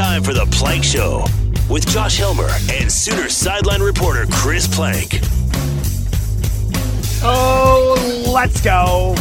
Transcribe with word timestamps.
time 0.00 0.22
for 0.22 0.32
the 0.32 0.46
Plank 0.46 0.82
Show 0.82 1.26
with 1.68 1.86
Josh 1.86 2.16
Helmer 2.16 2.48
and 2.70 2.90
Sooner 2.90 3.28
sideline 3.28 3.82
reporter 3.82 4.24
Chris 4.32 4.66
Plank. 4.66 5.20
Oh, 7.22 8.24
let's 8.32 8.62
go. 8.62 9.14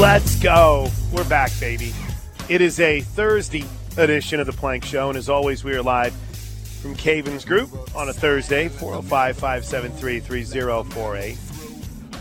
Let's 0.00 0.40
go. 0.40 0.88
We're 1.10 1.28
back, 1.28 1.50
baby. 1.58 1.92
It 2.48 2.60
is 2.60 2.78
a 2.78 3.00
Thursday 3.00 3.64
edition 3.96 4.38
of 4.38 4.46
the 4.46 4.52
Plank 4.52 4.84
Show, 4.84 5.08
and 5.08 5.18
as 5.18 5.28
always, 5.28 5.64
we 5.64 5.74
are 5.74 5.82
live 5.82 6.14
from 6.80 6.94
Cavens 6.94 7.44
Group 7.44 7.68
on 7.96 8.08
a 8.08 8.12
Thursday, 8.12 8.68
405 8.68 9.36
573 9.38 10.20
3048. 10.20 11.36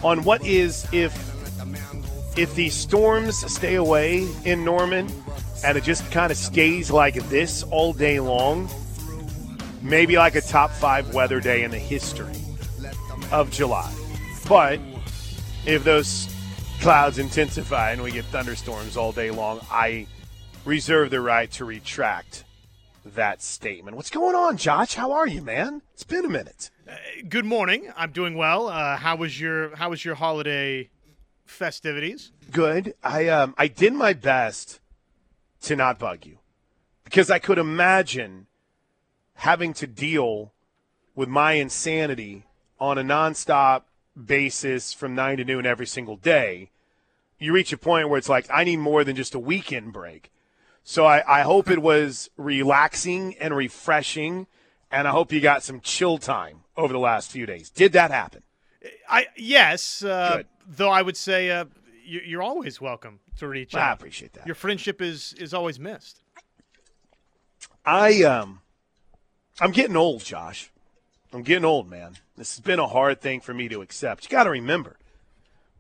On 0.04 0.24
what 0.24 0.44
is, 0.44 0.88
if 0.92 1.14
if 2.36 2.56
the 2.56 2.70
storms 2.70 3.38
stay 3.54 3.76
away 3.76 4.28
in 4.44 4.66
Norman 4.66 5.08
and 5.64 5.78
it 5.78 5.84
just 5.84 6.10
kind 6.12 6.32
of 6.32 6.38
stays 6.38 6.92
like 6.92 7.16
this 7.30 7.64
all 7.64 7.94
day 7.94 8.20
long, 8.20 8.70
maybe 9.82 10.18
like 10.18 10.36
a 10.36 10.42
top 10.42 10.72
five 10.72 11.14
weather 11.14 11.40
day 11.40 11.64
in 11.64 11.72
the 11.72 11.80
history 11.80 12.34
of 13.32 13.52
July. 13.52 13.94
But 14.48 14.80
if 15.66 15.84
those 15.84 16.34
clouds 16.80 17.20
intensify 17.20 17.92
and 17.92 18.02
we 18.02 18.12
get 18.12 18.26
thunderstorms 18.26 18.96
all 18.98 19.12
day 19.12 19.32
long, 19.32 19.60
I 19.70 20.08
reserve 20.66 21.10
the 21.10 21.22
right 21.22 21.52
to 21.52 21.66
retract 21.66 22.44
that 23.06 23.42
statement. 23.42 23.96
What's 23.96 24.10
going 24.10 24.36
on, 24.36 24.58
Josh? 24.58 24.94
How 24.94 25.14
are 25.14 25.28
you, 25.28 25.42
man? 25.42 25.82
It's 25.94 26.04
been 26.04 26.26
a 26.26 26.30
minute. 26.30 26.70
Good 27.28 27.46
morning. 27.46 27.92
I'm 27.96 28.12
doing 28.12 28.36
well. 28.36 28.68
Uh, 28.68 28.98
how 28.98 29.16
was 29.16 29.40
your 29.40 29.76
How 29.76 29.90
was 29.90 30.06
your 30.06 30.16
holiday 30.16 30.90
festivities? 31.46 32.32
Good. 32.52 32.94
I 33.04 33.28
um 33.28 33.56
I 33.58 33.68
did 33.68 33.94
my 33.94 34.14
best 34.14 34.80
to 35.62 35.76
not 35.76 36.00
bug 36.00 36.26
you 36.26 36.38
because 37.04 37.32
I 37.32 37.40
could 37.40 37.58
imagine 37.58 38.48
having 39.36 39.74
to 39.76 39.88
deal 39.88 40.52
with 41.16 41.30
my 41.30 41.54
insanity 41.54 42.44
on 42.80 42.98
a 42.98 43.04
nonstop 43.04 43.84
basis 44.26 44.94
from 44.94 45.16
nine 45.16 45.38
to 45.38 45.46
noon 45.46 45.66
every 45.66 45.88
single 45.88 46.16
day. 46.16 46.70
You 47.40 47.54
reach 47.54 47.72
a 47.72 47.78
point 47.78 48.10
where 48.10 48.18
it's 48.18 48.30
like 48.30 48.48
I 48.52 48.64
need 48.64 48.78
more 48.78 49.04
than 49.04 49.16
just 49.16 49.36
a 49.36 49.40
weekend 49.40 49.94
break. 49.94 50.32
So 50.84 51.06
I, 51.06 51.40
I 51.40 51.42
hope 51.42 51.70
it 51.70 51.82
was 51.82 52.30
relaxing 52.38 53.36
and 53.40 53.56
refreshing, 53.56 54.48
and 54.92 55.08
I 55.08 55.12
hope 55.12 55.32
you 55.32 55.40
got 55.40 55.64
some 55.64 55.82
chill 55.82 56.18
time 56.18 56.62
over 56.76 56.94
the 56.94 57.00
last 57.00 57.30
few 57.30 57.46
days. 57.46 57.70
Did 57.70 57.92
that 57.94 58.12
happen? 58.12 58.44
I 59.10 59.28
yes, 59.36 60.04
uh, 60.04 60.44
though 60.66 60.90
I 60.90 61.02
would 61.02 61.18
say 61.18 61.52
uh, 61.52 61.66
you're 62.08 62.42
always 62.42 62.80
welcome 62.80 63.20
to 63.38 63.48
reach 63.48 63.76
I 63.76 63.82
out. 63.82 63.90
I 63.90 63.94
appreciate 63.94 64.34
that. 64.34 64.46
Your 64.46 64.56
friendship 64.56 65.02
is 65.02 65.34
is 65.34 65.54
always 65.54 65.80
missed. 65.80 66.22
I 67.86 68.24
um 68.24 68.62
I'm 69.60 69.72
getting 69.72 69.98
old, 69.98 70.24
Josh. 70.24 70.72
I'm 71.34 71.44
getting 71.44 71.66
old, 71.66 71.90
man. 71.90 72.18
This 72.38 72.56
has 72.56 72.64
been 72.64 72.80
a 72.80 72.88
hard 72.88 73.22
thing 73.22 73.42
for 73.42 73.54
me 73.54 73.68
to 73.70 73.82
accept. 73.82 74.24
You 74.24 74.30
got 74.30 74.44
to 74.44 74.50
remember, 74.50 74.98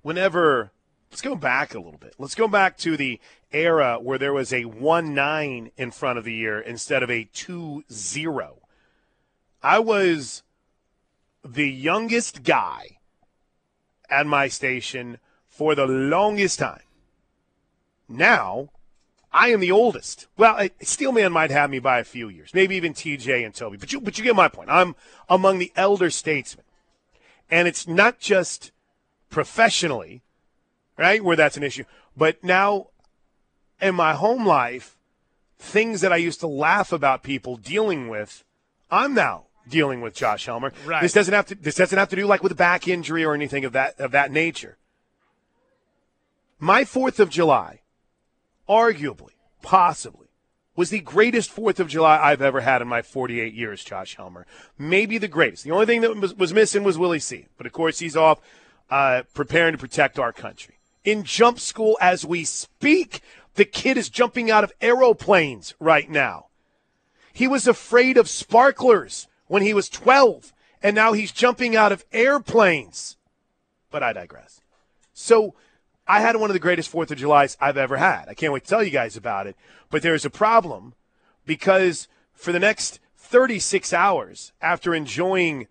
whenever 0.01 0.71
let's 1.11 1.21
go 1.21 1.35
back 1.35 1.73
a 1.73 1.79
little 1.79 1.99
bit. 1.99 2.15
Let's 2.17 2.35
go 2.35 2.47
back 2.47 2.77
to 2.79 2.97
the 2.97 3.19
era 3.51 3.97
where 4.01 4.17
there 4.17 4.33
was 4.33 4.51
a 4.51 4.63
1-9 4.63 5.71
in 5.77 5.91
front 5.91 6.19
of 6.19 6.25
the 6.25 6.33
year 6.33 6.59
instead 6.59 7.01
of 7.03 7.09
a 7.09 7.25
2-0. 7.33 8.57
I 9.63 9.79
was 9.79 10.43
the 11.45 11.69
youngest 11.69 12.43
guy 12.43 12.97
at 14.09 14.27
my 14.27 14.47
station 14.47 15.19
for 15.57 15.73
the 15.73 15.87
longest 15.87 16.59
time. 16.59 16.83
Now, 18.07 18.69
I 19.33 19.49
am 19.49 19.59
the 19.59 19.71
oldest. 19.71 20.27
Well, 20.37 20.69
Steelman 20.81 21.31
might 21.31 21.49
have 21.49 21.71
me 21.71 21.79
by 21.79 21.97
a 21.97 22.03
few 22.03 22.29
years, 22.29 22.53
maybe 22.53 22.75
even 22.75 22.93
TJ 22.93 23.43
and 23.43 23.55
Toby. 23.55 23.77
But 23.77 23.91
you, 23.91 23.99
but 23.99 24.19
you 24.19 24.23
get 24.23 24.35
my 24.35 24.49
point. 24.49 24.69
I'm 24.69 24.95
among 25.27 25.57
the 25.57 25.73
elder 25.75 26.11
statesmen, 26.11 26.63
and 27.49 27.67
it's 27.67 27.87
not 27.87 28.19
just 28.19 28.71
professionally, 29.31 30.21
right, 30.95 31.23
where 31.23 31.35
that's 31.35 31.57
an 31.57 31.63
issue, 31.63 31.85
but 32.15 32.43
now 32.43 32.89
in 33.81 33.95
my 33.95 34.13
home 34.13 34.45
life, 34.45 34.95
things 35.57 36.01
that 36.01 36.13
I 36.13 36.17
used 36.17 36.39
to 36.41 36.47
laugh 36.47 36.91
about 36.91 37.23
people 37.23 37.57
dealing 37.57 38.09
with, 38.09 38.43
I'm 38.91 39.15
now 39.15 39.47
dealing 39.67 40.01
with 40.01 40.13
Josh 40.13 40.45
Helmer. 40.45 40.71
Right. 40.85 41.01
This 41.01 41.13
doesn't 41.13 41.33
have 41.33 41.47
to. 41.47 41.55
This 41.55 41.75
doesn't 41.75 41.97
have 41.97 42.09
to 42.09 42.15
do 42.15 42.27
like 42.27 42.43
with 42.43 42.51
a 42.51 42.55
back 42.55 42.87
injury 42.87 43.25
or 43.25 43.33
anything 43.33 43.65
of 43.65 43.73
that 43.73 43.99
of 43.99 44.11
that 44.11 44.31
nature. 44.31 44.77
My 46.59 46.85
Fourth 46.85 47.19
of 47.19 47.29
July 47.29 47.81
arguably, 48.67 49.31
possibly, 49.61 50.27
was 50.75 50.89
the 50.89 50.99
greatest 50.99 51.51
Fourth 51.51 51.79
of 51.79 51.87
July 51.87 52.17
I've 52.17 52.41
ever 52.41 52.61
had 52.61 52.81
in 52.81 52.87
my 52.87 53.01
48 53.01 53.53
years, 53.53 53.83
Josh 53.83 54.15
Helmer. 54.15 54.45
Maybe 54.77 55.17
the 55.17 55.27
greatest. 55.27 55.63
The 55.63 55.71
only 55.71 55.85
thing 55.85 56.01
that 56.01 56.15
was, 56.15 56.33
was 56.33 56.53
missing 56.53 56.83
was 56.83 56.97
Willie 56.97 57.19
C. 57.19 57.47
But 57.57 57.67
of 57.67 57.73
course, 57.73 57.99
he's 57.99 58.15
off 58.15 58.39
uh, 58.89 59.23
preparing 59.33 59.73
to 59.73 59.77
protect 59.77 60.19
our 60.19 60.33
country. 60.33 60.79
In 61.03 61.23
jump 61.23 61.59
school 61.59 61.97
as 62.01 62.25
we 62.25 62.43
speak, 62.43 63.21
the 63.55 63.65
kid 63.65 63.97
is 63.97 64.09
jumping 64.09 64.51
out 64.51 64.63
of 64.63 64.73
aeroplanes 64.81 65.73
right 65.79 66.09
now. 66.09 66.47
He 67.33 67.47
was 67.47 67.67
afraid 67.67 68.17
of 68.17 68.29
sparklers 68.29 69.27
when 69.45 69.61
he 69.61 69.73
was 69.73 69.89
12, 69.89 70.53
and 70.81 70.95
now 70.95 71.13
he's 71.13 71.31
jumping 71.31 71.75
out 71.75 71.91
of 71.91 72.03
airplanes. 72.11 73.15
But 73.91 74.03
I 74.03 74.11
digress. 74.11 74.61
So 75.13 75.55
I 76.07 76.21
had 76.21 76.37
one 76.37 76.49
of 76.49 76.53
the 76.53 76.59
greatest 76.59 76.89
Fourth 76.89 77.11
of 77.11 77.17
Julys 77.17 77.57
I've 77.59 77.77
ever 77.77 77.97
had. 77.97 78.25
I 78.29 78.33
can't 78.33 78.53
wait 78.53 78.63
to 78.63 78.69
tell 78.69 78.83
you 78.83 78.91
guys 78.91 79.17
about 79.17 79.45
it. 79.45 79.57
But 79.89 80.01
there's 80.01 80.25
a 80.25 80.29
problem 80.29 80.93
because 81.45 82.07
for 82.33 82.51
the 82.51 82.59
next 82.59 82.99
36 83.17 83.91
hours 83.91 84.53
after 84.61 84.95
enjoying 84.95 85.67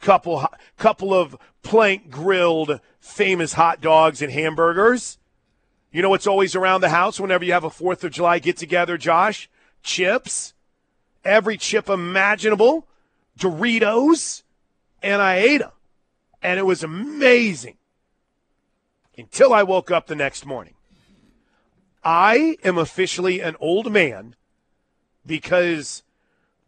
couple 0.00 0.46
couple 0.76 1.14
of 1.14 1.36
plank 1.62 2.10
grilled 2.10 2.80
famous 3.00 3.54
hot 3.54 3.80
dogs 3.80 4.20
and 4.20 4.32
hamburgers, 4.32 5.18
you 5.92 6.02
know 6.02 6.10
what's 6.10 6.26
always 6.26 6.54
around 6.54 6.80
the 6.80 6.88
house 6.88 7.20
whenever 7.20 7.44
you 7.44 7.52
have 7.52 7.64
a 7.64 7.70
Fourth 7.70 8.02
of 8.04 8.12
July 8.12 8.38
get 8.40 8.56
together, 8.56 8.98
Josh? 8.98 9.48
Chips, 9.82 10.54
every 11.24 11.56
chip 11.56 11.88
imaginable, 11.88 12.86
Doritos, 13.38 14.42
and 15.02 15.22
I 15.22 15.36
ate 15.36 15.58
them, 15.58 15.70
and 16.42 16.58
it 16.58 16.64
was 16.64 16.82
amazing 16.82 17.76
until 19.16 19.52
I 19.52 19.62
woke 19.62 19.90
up 19.90 20.06
the 20.06 20.14
next 20.14 20.46
morning. 20.46 20.74
I 22.04 22.56
am 22.62 22.78
officially 22.78 23.40
an 23.40 23.56
old 23.58 23.92
man 23.92 24.36
because 25.24 26.02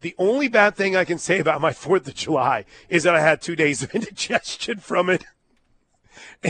the 0.01 0.15
only 0.17 0.47
bad 0.47 0.75
thing 0.75 0.95
I 0.95 1.05
can 1.05 1.17
say 1.17 1.39
about 1.39 1.61
my 1.61 1.71
4th 1.71 2.07
of 2.07 2.15
July 2.15 2.65
is 2.89 3.03
that 3.03 3.15
I 3.15 3.21
had 3.21 3.41
two 3.41 3.55
days 3.55 3.81
of 3.81 3.91
indigestion 3.95 4.79
from 4.79 5.09
it. 5.09 5.23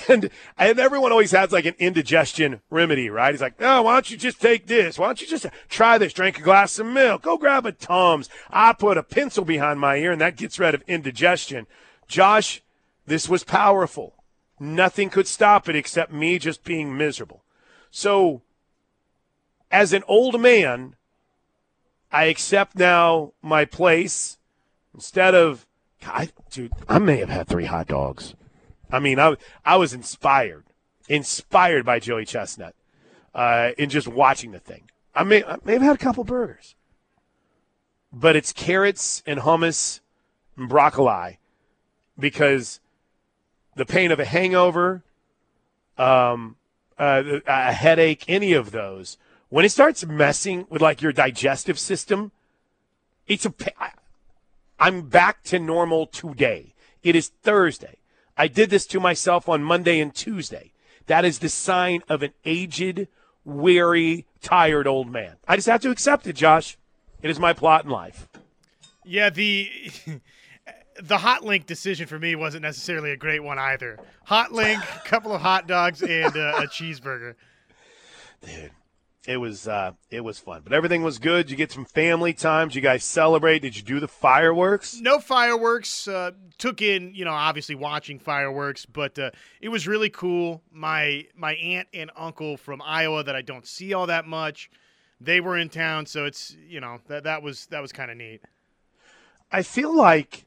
And 0.08 0.30
and 0.58 0.80
everyone 0.80 1.12
always 1.12 1.32
has 1.32 1.52
like 1.52 1.66
an 1.66 1.76
indigestion 1.80 2.62
remedy, 2.70 3.10
right? 3.10 3.34
He's 3.34 3.42
like, 3.42 3.56
oh, 3.60 3.84
why 3.84 3.94
don't 3.94 4.10
you 4.12 4.18
just 4.18 4.40
take 4.40 4.68
this? 4.68 5.00
Why 5.00 5.08
don't 5.08 5.22
you 5.22 5.28
just 5.28 5.48
try 5.68 5.98
this? 5.98 6.14
Drink 6.14 6.38
a 6.40 6.44
glass 6.44 6.78
of 6.78 6.86
milk. 6.86 7.24
Go 7.24 7.38
grab 7.38 7.66
a 7.66 7.72
Tums. 7.72 8.30
I 8.52 8.74
put 8.74 9.00
a 9.00 9.04
pencil 9.04 9.46
behind 9.46 9.80
my 9.80 9.98
ear, 9.98 10.12
and 10.12 10.22
that 10.22 10.36
gets 10.36 10.60
rid 10.60 10.76
of 10.76 10.84
indigestion. 10.88 11.66
Josh, 12.08 12.62
this 13.08 13.28
was 13.28 13.44
powerful. 13.44 14.19
Nothing 14.60 15.10
could 15.10 15.28
stop 15.28 15.70
it 15.70 15.76
except 15.76 16.12
me 16.12 16.38
just 16.38 16.64
being 16.64 16.98
miserable. 16.98 17.44
So, 17.92 18.42
as 19.72 19.94
an 19.94 20.04
old 20.08 20.40
man, 20.42 20.96
I 22.12 22.26
accept 22.26 22.76
now 22.76 23.34
my 23.42 23.66
place 23.66 24.38
instead 24.94 25.34
of, 25.34 25.66
God, 26.04 26.32
dude, 26.50 26.72
I 26.88 27.00
may 27.00 27.18
have 27.18 27.30
had 27.30 27.48
three 27.48 27.66
hot 27.66 27.88
dogs. 27.88 28.36
I 28.92 29.00
mean, 29.00 29.20
I, 29.20 29.36
I 29.64 29.78
was 29.78 29.94
inspired, 29.94 30.66
inspired 31.08 31.86
by 31.86 32.00
Joey 32.00 32.26
Chestnut 32.26 32.76
uh, 33.34 33.72
in 33.78 33.90
just 33.90 34.08
watching 34.08 34.52
the 34.52 34.60
thing. 34.60 34.90
I 35.16 35.24
may, 35.24 35.44
I 35.44 35.58
may 35.64 35.74
have 35.74 35.82
had 35.82 35.96
a 35.96 36.00
couple 36.00 36.24
burgers, 36.24 36.76
but 38.12 38.36
it's 38.36 38.52
carrots 38.52 39.24
and 39.26 39.40
hummus 39.42 40.00
and 40.58 40.68
broccoli 40.68 41.40
because 42.18 42.80
the 43.80 43.86
pain 43.86 44.12
of 44.12 44.20
a 44.20 44.26
hangover, 44.26 45.04
um, 45.98 46.58
uh, 46.98 47.24
a 47.48 47.72
headache, 47.72 48.26
any 48.28 48.54
of 48.54 48.72
those, 48.72 49.18
when 49.50 49.66
it 49.66 49.70
starts 49.70 50.06
messing 50.06 50.68
with 50.70 50.82
like 50.82 51.02
your 51.02 51.12
digestive 51.12 51.80
system, 51.80 52.32
it's 53.28 53.46
a. 53.46 53.54
I'm 54.80 55.10
back 55.10 55.44
to 55.46 55.60
normal 55.60 56.06
today. 56.06 56.74
It 57.04 57.16
is 57.16 57.30
Thursday. 57.42 57.98
I 58.38 58.48
did 58.48 58.70
this 58.70 58.86
to 58.88 59.00
myself 59.00 59.50
on 59.50 59.64
Monday 59.64 60.00
and 60.00 60.14
Tuesday. 60.14 60.72
That 61.08 61.26
is 61.26 61.40
the 61.40 61.50
sign 61.50 62.02
of 62.08 62.22
an 62.22 62.34
aged, 62.46 63.08
weary, 63.44 64.26
tired 64.42 64.88
old 64.88 65.12
man. 65.12 65.36
I 65.48 65.56
just 65.56 65.68
have 65.68 65.82
to 65.82 65.90
accept 65.90 66.28
it, 66.28 66.36
Josh. 66.36 66.78
It 67.22 67.30
is 67.30 67.40
my 67.40 67.54
plot 67.54 67.86
in 67.86 67.90
life. 67.90 68.30
Yeah, 69.04 69.30
the 69.30 69.70
the 71.02 71.18
hot 71.18 71.44
link 71.44 71.66
decision 71.66 72.08
for 72.08 72.20
me 72.20 72.36
wasn't 72.36 72.64
necessarily 72.64 73.12
a 73.12 73.18
great 73.18 73.44
one 73.44 73.60
either. 73.60 74.00
Hot 74.26 74.52
link, 74.52 74.82
a 74.84 75.00
couple 75.08 75.34
of 75.34 75.42
hot 75.42 75.68
dogs, 75.68 76.02
and 76.02 76.36
uh, 76.36 76.56
a 76.58 76.68
cheeseburger. 76.68 77.36
Dude, 78.46 78.72
it 79.28 79.38
was 79.38 79.68
uh, 79.68 79.94
it 80.10 80.22
was 80.22 80.40
fun. 80.40 80.62
But 80.64 80.74
everything 80.74 81.04
was 81.04 81.20
good. 81.20 81.50
You 81.50 81.58
get 81.58 81.72
some 81.72 81.86
family 81.86 82.34
time? 82.34 82.70
Did 82.70 82.76
you 82.76 82.82
guys 82.82 83.04
celebrate? 83.04 83.60
Did 83.60 83.76
you 83.76 83.84
do 83.84 84.00
the 84.00 84.08
fireworks? 84.08 85.00
No 85.00 85.20
fireworks. 85.20 86.08
Uh, 86.08 86.32
took 86.58 86.82
in, 86.82 87.14
you 87.14 87.26
know, 87.26 87.32
obviously 87.32 87.76
watching 87.76 88.20
fireworks, 88.20 88.86
but 88.86 89.18
uh, 89.20 89.32
it 89.62 89.70
was 89.70 89.88
really 89.88 90.10
cool. 90.10 90.62
My 90.72 91.26
my 91.36 91.54
aunt 91.54 91.88
and 91.94 92.12
uncle 92.16 92.58
from 92.58 92.82
Iowa 92.82 93.24
that 93.24 93.36
I 93.36 93.42
don't 93.42 93.68
see 93.68 93.94
all 93.94 94.08
that 94.08 94.26
much, 94.26 94.70
they 95.20 95.42
were 95.42 95.58
in 95.58 95.70
town, 95.70 96.06
so 96.06 96.26
it's 96.26 96.56
you 96.68 96.80
know 96.80 97.00
that 97.08 97.24
that 97.24 97.44
was 97.44 97.66
that 97.68 97.82
was 97.82 97.92
kind 97.92 98.12
of 98.12 98.18
neat. 98.18 98.42
I 99.52 99.64
feel 99.64 99.96
like, 99.96 100.46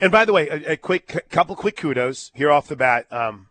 and 0.00 0.12
by 0.12 0.24
the 0.24 0.32
way, 0.32 0.48
a, 0.48 0.72
a 0.72 0.76
quick 0.76 1.28
couple 1.30 1.56
quick 1.56 1.76
kudos 1.76 2.30
here 2.34 2.50
off 2.50 2.68
the 2.68 2.76
bat. 2.76 3.06
Um, 3.12 3.48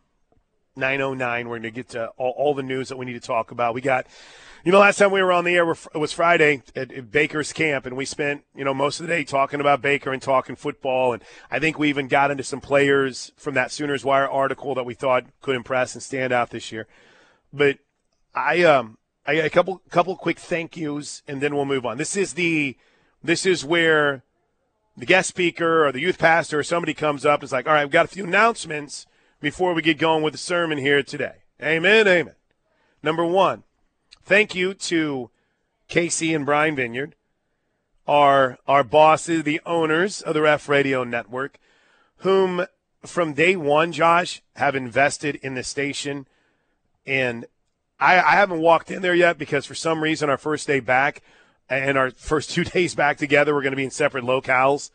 909. 0.76 1.48
We're 1.48 1.60
going 1.60 1.64
to 1.64 1.72
get 1.72 1.90
to 1.90 2.08
all, 2.18 2.34
all, 2.36 2.54
the 2.54 2.64
news 2.64 2.90
that 2.90 2.98
we 2.98 3.06
need 3.06 3.14
to 3.14 3.20
talk 3.20 3.52
about. 3.52 3.74
We 3.74 3.82
got, 3.82 4.08
you 4.64 4.72
know, 4.72 4.80
last 4.80 4.98
time 4.98 5.12
we 5.12 5.22
were 5.22 5.32
on 5.32 5.46
the 5.46 5.54
air 5.54 5.70
it 5.70 5.98
was 5.98 6.14
Friday 6.14 6.64
at, 6.76 6.92
at, 6.92 7.12
Baker's 7.12 7.54
camp, 7.54 7.86
and 7.86 7.96
we 7.96 8.06
spent, 8.06 8.44
you 8.56 8.64
know, 8.64 8.74
most 8.74 9.00
of 9.00 9.08
the 9.08 9.14
day 9.14 9.24
talking 9.24 9.60
about 9.60 9.82
Baker 9.82 10.12
and 10.12 10.22
talking 10.22 10.56
football. 10.56 11.14
And 11.14 11.24
I 11.52 11.60
think 11.60 11.78
we 11.78 11.90
even 11.90 12.08
got 12.08 12.32
into 12.32 12.44
some 12.44 12.62
players 12.62 13.32
from 13.38 13.54
that 13.54 13.72
Sooners 13.72 14.04
Wire 14.04 14.28
article 14.28 14.74
that 14.76 14.86
we 14.86 14.94
thought 14.94 15.26
could 15.42 15.56
impress 15.56 15.94
and 15.94 16.02
stand 16.04 16.34
out 16.34 16.50
this 16.50 16.72
year. 16.72 16.88
But 17.52 17.78
I, 18.34 18.64
um, 18.64 18.98
I 19.26 19.36
got 19.36 19.46
a 19.46 19.50
couple, 19.50 19.82
couple 19.90 20.16
quick 20.16 20.40
thank 20.40 20.76
yous, 20.76 21.22
and 21.28 21.40
then 21.40 21.56
we'll 21.56 21.66
move 21.66 21.86
on. 21.86 21.98
This 21.98 22.16
is 22.18 22.34
the, 22.34 22.76
this 23.24 23.46
is 23.46 23.64
where 23.64 24.24
the 24.96 25.06
guest 25.06 25.30
speaker 25.30 25.86
or 25.86 25.92
the 25.92 26.02
youth 26.02 26.18
pastor 26.18 26.60
or 26.60 26.64
somebody 26.64 26.94
comes 26.94 27.26
up 27.26 27.40
and 27.40 27.46
is 27.46 27.52
like, 27.52 27.68
all 27.68 27.74
right, 27.74 27.84
we've 27.84 27.92
got 27.92 28.06
a 28.06 28.10
few 28.10 28.26
announcements 28.26 29.06
before 29.42 29.74
we 29.74 29.82
get 29.82 29.98
going 29.98 30.24
with 30.24 30.34
the 30.34 30.38
sermon 30.38 30.78
here 30.78 31.02
today. 31.04 31.44
Amen, 31.62 32.08
amen. 32.08 32.36
Number 33.02 33.26
one, 33.26 33.64
thank 34.24 34.56
you 34.56 34.74
to 34.74 35.30
Casey 35.88 36.34
and 36.34 36.46
Brian 36.46 36.76
Vineyard, 36.76 37.16
our 38.08 38.58
our 38.68 38.84
bosses, 38.84 39.44
the 39.44 39.62
owners 39.66 40.22
of 40.22 40.34
the 40.34 40.42
Ref 40.42 40.70
Radio 40.70 41.04
Network, 41.04 41.58
whom 42.18 42.66
from 43.06 43.34
day 43.34 43.56
one, 43.56 43.92
Josh, 43.92 44.42
have 44.56 44.76
invested 44.76 45.36
in 45.38 45.56
the 45.56 45.64
station. 45.64 46.26
And 47.06 47.46
I, 48.00 48.20
I 48.20 48.32
haven't 48.32 48.62
walked 48.62 48.92
in 48.92 49.02
there 49.02 49.16
yet 49.16 49.38
because 49.38 49.66
for 49.66 49.76
some 49.76 50.02
reason 50.02 50.30
our 50.30 50.38
first 50.38 50.68
day 50.68 50.80
back 50.80 51.22
and 51.80 51.98
our 51.98 52.12
first 52.12 52.52
two 52.52 52.64
days 52.76 52.96
back 52.96 53.18
together, 53.18 53.54
we're 53.54 53.62
going 53.62 53.72
to 53.72 53.78
be 53.78 53.84
in 53.84 53.92
separate 53.92 54.24
locales. 54.24 54.92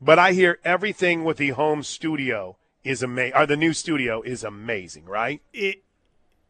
But 0.00 0.18
I 0.18 0.32
hear 0.32 0.58
everything 0.64 1.24
with 1.24 1.38
the 1.38 1.50
home 1.50 1.82
studio 1.82 2.56
is 2.84 3.02
amazing. 3.02 3.36
Or 3.36 3.46
the 3.46 3.56
new 3.56 3.72
studio 3.72 4.22
is 4.22 4.44
amazing, 4.44 5.06
right? 5.06 5.40
It 5.52 5.82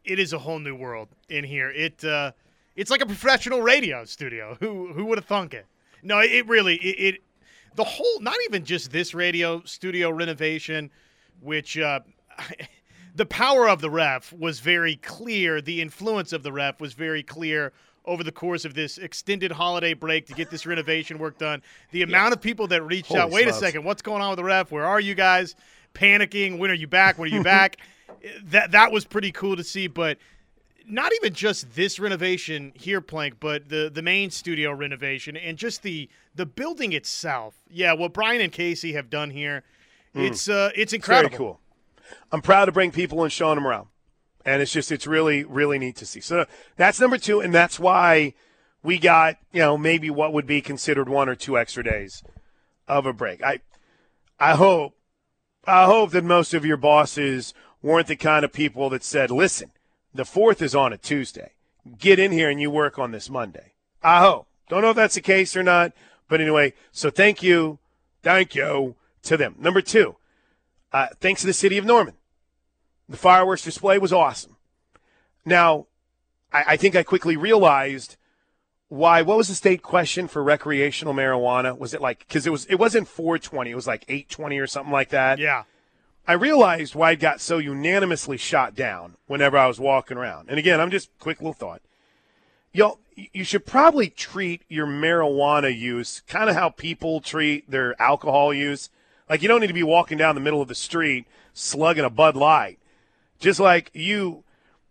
it 0.03 0.19
is 0.19 0.33
a 0.33 0.39
whole 0.39 0.59
new 0.59 0.75
world 0.75 1.09
in 1.29 1.43
here. 1.43 1.69
It 1.69 2.03
uh, 2.03 2.31
it's 2.75 2.91
like 2.91 3.01
a 3.01 3.05
professional 3.05 3.61
radio 3.61 4.05
studio. 4.05 4.57
Who 4.59 4.93
who 4.93 5.05
would 5.05 5.17
have 5.17 5.25
thunk 5.25 5.53
it? 5.53 5.65
No, 6.03 6.19
it 6.19 6.47
really 6.47 6.75
it, 6.75 7.15
it 7.15 7.21
the 7.75 7.83
whole 7.83 8.19
not 8.19 8.35
even 8.45 8.65
just 8.65 8.91
this 8.91 9.13
radio 9.13 9.61
studio 9.63 10.09
renovation, 10.11 10.91
which 11.41 11.77
uh, 11.77 12.01
the 13.15 13.25
power 13.25 13.69
of 13.69 13.81
the 13.81 13.89
ref 13.89 14.33
was 14.33 14.59
very 14.59 14.95
clear. 14.97 15.61
The 15.61 15.81
influence 15.81 16.33
of 16.33 16.43
the 16.43 16.51
ref 16.51 16.81
was 16.81 16.93
very 16.93 17.23
clear 17.23 17.71
over 18.07 18.23
the 18.23 18.31
course 18.31 18.65
of 18.65 18.73
this 18.73 18.97
extended 18.97 19.51
holiday 19.51 19.93
break 19.93 20.25
to 20.27 20.33
get 20.33 20.49
this 20.49 20.65
renovation 20.65 21.19
work 21.19 21.37
done. 21.37 21.61
The 21.91 22.01
amount 22.01 22.33
of 22.33 22.41
people 22.41 22.65
that 22.67 22.81
reached 22.81 23.09
Holy 23.09 23.19
out, 23.19 23.29
wait 23.29 23.47
a 23.47 23.53
second, 23.53 23.83
what's 23.83 24.01
going 24.01 24.23
on 24.23 24.29
with 24.29 24.37
the 24.37 24.43
ref? 24.43 24.71
Where 24.71 24.85
are 24.85 24.99
you 24.99 25.13
guys? 25.13 25.55
panicking. 25.97 26.57
When 26.57 26.71
are 26.71 26.75
you 26.75 26.87
back? 26.87 27.17
When 27.17 27.31
are 27.31 27.35
you 27.35 27.43
back? 27.43 27.77
that 28.45 28.71
that 28.71 28.91
was 28.91 29.05
pretty 29.05 29.31
cool 29.31 29.55
to 29.55 29.63
see. 29.63 29.87
But 29.87 30.17
not 30.87 31.11
even 31.15 31.33
just 31.33 31.73
this 31.75 31.99
renovation 31.99 32.71
here, 32.75 33.01
Plank, 33.01 33.39
but 33.39 33.69
the 33.69 33.89
the 33.93 34.01
main 34.01 34.29
studio 34.29 34.71
renovation 34.71 35.35
and 35.35 35.57
just 35.57 35.83
the 35.83 36.09
the 36.35 36.45
building 36.45 36.93
itself. 36.93 37.55
Yeah, 37.69 37.93
what 37.93 38.13
Brian 38.13 38.41
and 38.41 38.51
Casey 38.51 38.93
have 38.93 39.09
done 39.09 39.31
here, 39.31 39.63
mm. 40.15 40.27
it's 40.27 40.47
uh, 40.47 40.71
it's 40.75 40.93
incredible. 40.93 41.29
Very 41.29 41.37
cool. 41.37 41.59
I'm 42.31 42.41
proud 42.41 42.65
to 42.65 42.71
bring 42.71 42.91
people 42.91 43.23
and 43.23 43.31
showing 43.31 43.55
them 43.55 43.67
around, 43.67 43.87
and 44.47 44.61
it's 44.61 44.71
just 44.71 44.91
it's 44.91 45.05
really 45.05 45.43
really 45.43 45.77
neat 45.77 45.97
to 45.97 46.05
see. 46.05 46.21
So 46.21 46.45
that's 46.77 46.99
number 46.99 47.17
two, 47.17 47.41
and 47.41 47.53
that's 47.53 47.79
why 47.79 48.33
we 48.81 48.97
got 48.97 49.37
you 49.51 49.59
know 49.59 49.77
maybe 49.77 50.09
what 50.09 50.33
would 50.33 50.47
be 50.47 50.61
considered 50.61 51.09
one 51.09 51.29
or 51.29 51.35
two 51.35 51.57
extra 51.57 51.83
days 51.83 52.23
of 52.87 53.05
a 53.05 53.13
break. 53.13 53.43
I 53.43 53.59
I 54.39 54.55
hope 54.55 54.95
I 55.65 55.85
hope 55.85 56.11
that 56.11 56.23
most 56.23 56.53
of 56.53 56.65
your 56.65 56.77
bosses 56.77 57.53
weren't 57.81 58.07
the 58.07 58.15
kind 58.15 58.45
of 58.45 58.53
people 58.53 58.89
that 58.89 59.03
said, 59.03 59.29
listen, 59.29 59.71
the 60.13 60.25
fourth 60.25 60.61
is 60.61 60.73
on 60.73 60.93
a 60.93 60.97
Tuesday. 60.97 61.51
Get 61.99 62.19
in 62.19 62.31
here 62.31 62.49
and 62.49 62.59
you 62.59 62.71
work 62.71 62.97
on 62.97 63.11
this 63.11 63.29
Monday. 63.29 63.73
I 64.01 64.21
hope. 64.21 64.47
Don't 64.69 64.81
know 64.81 64.89
if 64.91 64.95
that's 64.95 65.15
the 65.15 65.21
case 65.21 65.55
or 65.55 65.63
not. 65.63 65.91
But 66.29 66.41
anyway, 66.41 66.73
so 66.91 67.09
thank 67.09 67.43
you. 67.43 67.79
Thank 68.23 68.55
you 68.55 68.95
to 69.23 69.37
them. 69.37 69.55
Number 69.59 69.81
two, 69.81 70.15
uh, 70.91 71.07
thanks 71.21 71.41
to 71.41 71.47
the 71.47 71.53
city 71.53 71.77
of 71.77 71.85
Norman. 71.85 72.15
The 73.09 73.17
fireworks 73.17 73.63
display 73.63 73.97
was 73.97 74.11
awesome. 74.11 74.57
Now, 75.45 75.87
I, 76.51 76.63
I 76.67 76.77
think 76.77 76.95
I 76.95 77.03
quickly 77.03 77.37
realized 77.37 78.17
why 78.89 79.21
what 79.21 79.37
was 79.37 79.47
the 79.47 79.55
state 79.55 79.81
question 79.81 80.27
for 80.27 80.43
recreational 80.43 81.13
marijuana? 81.13 81.77
Was 81.77 81.93
it 81.93 82.01
like 82.01 82.19
because 82.19 82.47
it 82.47 82.51
was 82.51 82.65
it 82.65 82.75
wasn't 82.75 83.07
420 83.07 83.71
it 83.71 83.75
was 83.75 83.87
like 83.87 84.05
820 84.07 84.59
or 84.59 84.67
something 84.67 84.93
like 84.93 85.09
that. 85.09 85.39
Yeah. 85.39 85.63
I 86.29 86.33
realized 86.33 86.95
why 86.95 87.11
it 87.11 87.19
got 87.19 87.39
so 87.39 87.57
unanimously 87.57 88.37
shot 88.37 88.75
down 88.75 89.15
whenever 89.27 89.57
i 89.57 89.67
was 89.67 89.79
walking 89.79 90.17
around. 90.17 90.49
And 90.49 90.59
again 90.59 90.79
i'm 90.79 90.91
just 90.91 91.09
quick 91.19 91.39
little 91.39 91.53
thought. 91.53 91.81
Y'all 92.71 92.99
you 93.15 93.43
should 93.43 93.65
probably 93.65 94.09
treat 94.09 94.61
your 94.69 94.87
marijuana 94.87 95.75
use 95.75 96.21
kind 96.27 96.49
of 96.49 96.55
how 96.55 96.69
people 96.69 97.19
treat 97.19 97.69
their 97.69 97.99
alcohol 98.01 98.53
use. 98.53 98.89
Like 99.29 99.41
you 99.41 99.47
don't 99.47 99.59
need 99.59 99.67
to 99.67 99.73
be 99.73 99.83
walking 99.83 100.17
down 100.17 100.35
the 100.35 100.41
middle 100.41 100.61
of 100.61 100.67
the 100.67 100.75
street 100.75 101.25
slugging 101.53 102.05
a 102.05 102.09
bud 102.09 102.35
light 102.35 102.79
just 103.39 103.59
like 103.59 103.91
you 103.93 104.43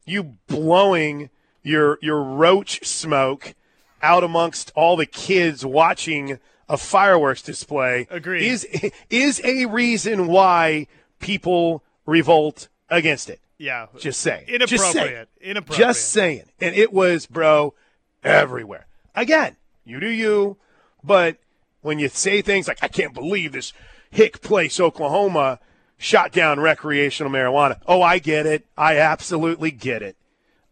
you 0.05 0.37
blowing 0.47 1.31
your 1.63 1.99
your 2.01 2.23
roach 2.23 2.85
smoke 2.87 3.55
out 4.03 4.23
amongst 4.23 4.73
all 4.75 4.97
the 4.97 5.07
kids 5.07 5.65
watching 5.65 6.39
a 6.69 6.77
fireworks 6.77 7.43
display 7.43 8.07
Agreed. 8.11 8.43
is 8.43 8.93
is 9.11 9.41
a 9.45 9.67
reason 9.67 10.27
why 10.27 10.87
people 11.19 11.83
revolt 12.07 12.69
against 12.89 13.31
it. 13.31 13.41
Yeah. 13.59 13.87
Just 13.99 14.21
saying. 14.21 14.49
Inappropriate. 14.49 14.69
Just 14.69 14.93
saying. 14.93 15.27
Inappropriate. 15.41 15.89
Just 15.89 16.09
saying. 16.11 16.43
And 16.61 16.75
it 16.75 16.93
was, 16.93 17.27
bro, 17.27 17.75
everywhere. 18.23 18.87
Again, 19.15 19.57
you 19.85 19.99
do 19.99 20.09
you, 20.09 20.59
but 21.03 21.39
when 21.81 21.99
you 21.99 22.09
say 22.09 22.43
things 22.43 22.69
like, 22.69 22.79
I 22.83 22.88
can't 22.88 23.15
believe 23.15 23.53
this 23.53 23.73
Hick 24.11 24.43
Place, 24.43 24.79
Oklahoma 24.79 25.59
shot 25.99 26.33
down 26.33 26.61
recreational 26.61 27.33
marijuana. 27.33 27.81
Oh, 27.87 28.03
I 28.03 28.19
get 28.19 28.47
it. 28.47 28.67
I 28.76 28.99
absolutely 28.99 29.71
get 29.71 30.03
it. 30.03 30.17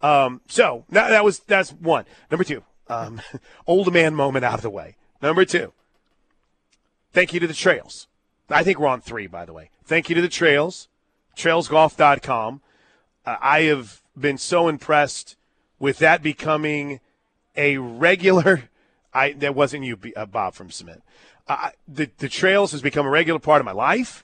Um, 0.03 0.41
so 0.49 0.85
that, 0.91 1.09
that 1.09 1.25
was 1.25 1.39
that's 1.41 1.73
one. 1.73 2.05
Number 2.31 2.45
two, 2.45 2.63
um, 2.89 3.21
old 3.67 3.93
man 3.93 4.15
moment 4.15 4.45
out 4.45 4.55
of 4.55 4.63
the 4.63 4.71
way. 4.71 4.97
Number 5.23 5.45
two, 5.45 5.73
thank 7.13 7.33
you 7.33 7.41
to 7.41 7.47
the 7.47 7.55
trails. 7.55 8.07
I 8.51 8.63
think 8.63 8.79
we're 8.79 8.89
on 8.89 9.01
three, 9.01 9.27
by 9.27 9.47
the 9.47 9.55
way. 9.55 9.71
Thank 9.85 10.09
you 10.09 10.15
to 10.15 10.21
the 10.21 10.29
trails, 10.29 10.89
trailsgolf.com. 11.37 12.61
Uh, 13.25 13.37
I 13.41 13.63
have 13.63 14.03
been 14.19 14.37
so 14.37 14.69
impressed 14.69 15.37
with 15.79 15.99
that 15.99 16.23
becoming 16.23 17.01
a 17.57 17.79
regular. 17.79 18.69
I 19.15 19.33
that 19.33 19.55
wasn't 19.55 19.85
you, 19.85 19.99
uh, 20.17 20.27
Bob 20.27 20.55
from 20.55 20.71
Cement. 20.71 21.03
Uh, 21.47 21.71
the 21.87 22.11
the 22.19 22.29
trails 22.29 22.73
has 22.73 22.83
become 22.83 23.07
a 23.07 23.11
regular 23.11 23.39
part 23.39 23.61
of 23.61 23.65
my 23.65 23.73
life, 23.73 24.24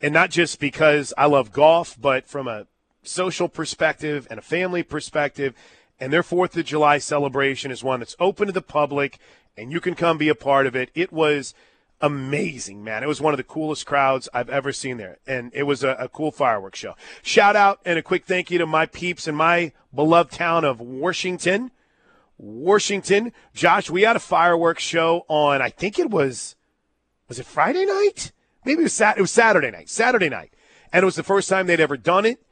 and 0.00 0.12
not 0.12 0.30
just 0.30 0.60
because 0.60 1.12
I 1.16 1.26
love 1.26 1.52
golf, 1.52 1.96
but 2.00 2.26
from 2.26 2.48
a 2.48 2.66
social 3.02 3.48
perspective 3.48 4.26
and 4.30 4.38
a 4.38 4.42
family 4.42 4.82
perspective 4.82 5.54
and 5.98 6.12
their 6.12 6.22
Fourth 6.22 6.56
of 6.56 6.66
July 6.66 6.98
celebration 6.98 7.70
is 7.70 7.82
one 7.82 8.00
that's 8.00 8.16
open 8.20 8.46
to 8.46 8.52
the 8.52 8.62
public, 8.62 9.18
and 9.56 9.72
you 9.72 9.80
can 9.80 9.94
come 9.94 10.18
be 10.18 10.28
a 10.28 10.34
part 10.34 10.66
of 10.66 10.76
it. 10.76 10.90
It 10.94 11.12
was 11.12 11.54
amazing, 12.00 12.84
man. 12.84 13.02
It 13.02 13.06
was 13.08 13.20
one 13.20 13.32
of 13.32 13.38
the 13.38 13.44
coolest 13.44 13.86
crowds 13.86 14.28
I've 14.34 14.50
ever 14.50 14.72
seen 14.72 14.98
there, 14.98 15.16
and 15.26 15.50
it 15.54 15.62
was 15.62 15.82
a, 15.82 15.90
a 15.92 16.08
cool 16.08 16.30
fireworks 16.30 16.78
show. 16.78 16.94
Shout 17.22 17.56
out 17.56 17.80
and 17.84 17.98
a 17.98 18.02
quick 18.02 18.26
thank 18.26 18.50
you 18.50 18.58
to 18.58 18.66
my 18.66 18.86
peeps 18.86 19.26
in 19.26 19.34
my 19.34 19.72
beloved 19.94 20.32
town 20.32 20.64
of 20.64 20.80
Washington. 20.80 21.70
Washington, 22.36 23.32
Josh, 23.54 23.88
we 23.88 24.02
had 24.02 24.16
a 24.16 24.20
fireworks 24.20 24.82
show 24.82 25.24
on. 25.28 25.62
I 25.62 25.70
think 25.70 25.98
it 25.98 26.10
was, 26.10 26.56
was 27.28 27.38
it 27.38 27.46
Friday 27.46 27.86
night? 27.86 28.32
Maybe 28.66 28.80
it 28.80 28.82
was 28.82 28.92
Sat. 28.92 29.16
It 29.16 29.20
was 29.20 29.30
Saturday 29.30 29.70
night. 29.70 29.88
Saturday 29.88 30.28
night, 30.28 30.52
and 30.92 31.04
it 31.04 31.06
was 31.06 31.14
the 31.14 31.22
first 31.22 31.48
time 31.48 31.68
they'd 31.68 31.78
ever 31.78 31.96
done 31.96 32.26
it. 32.26 32.42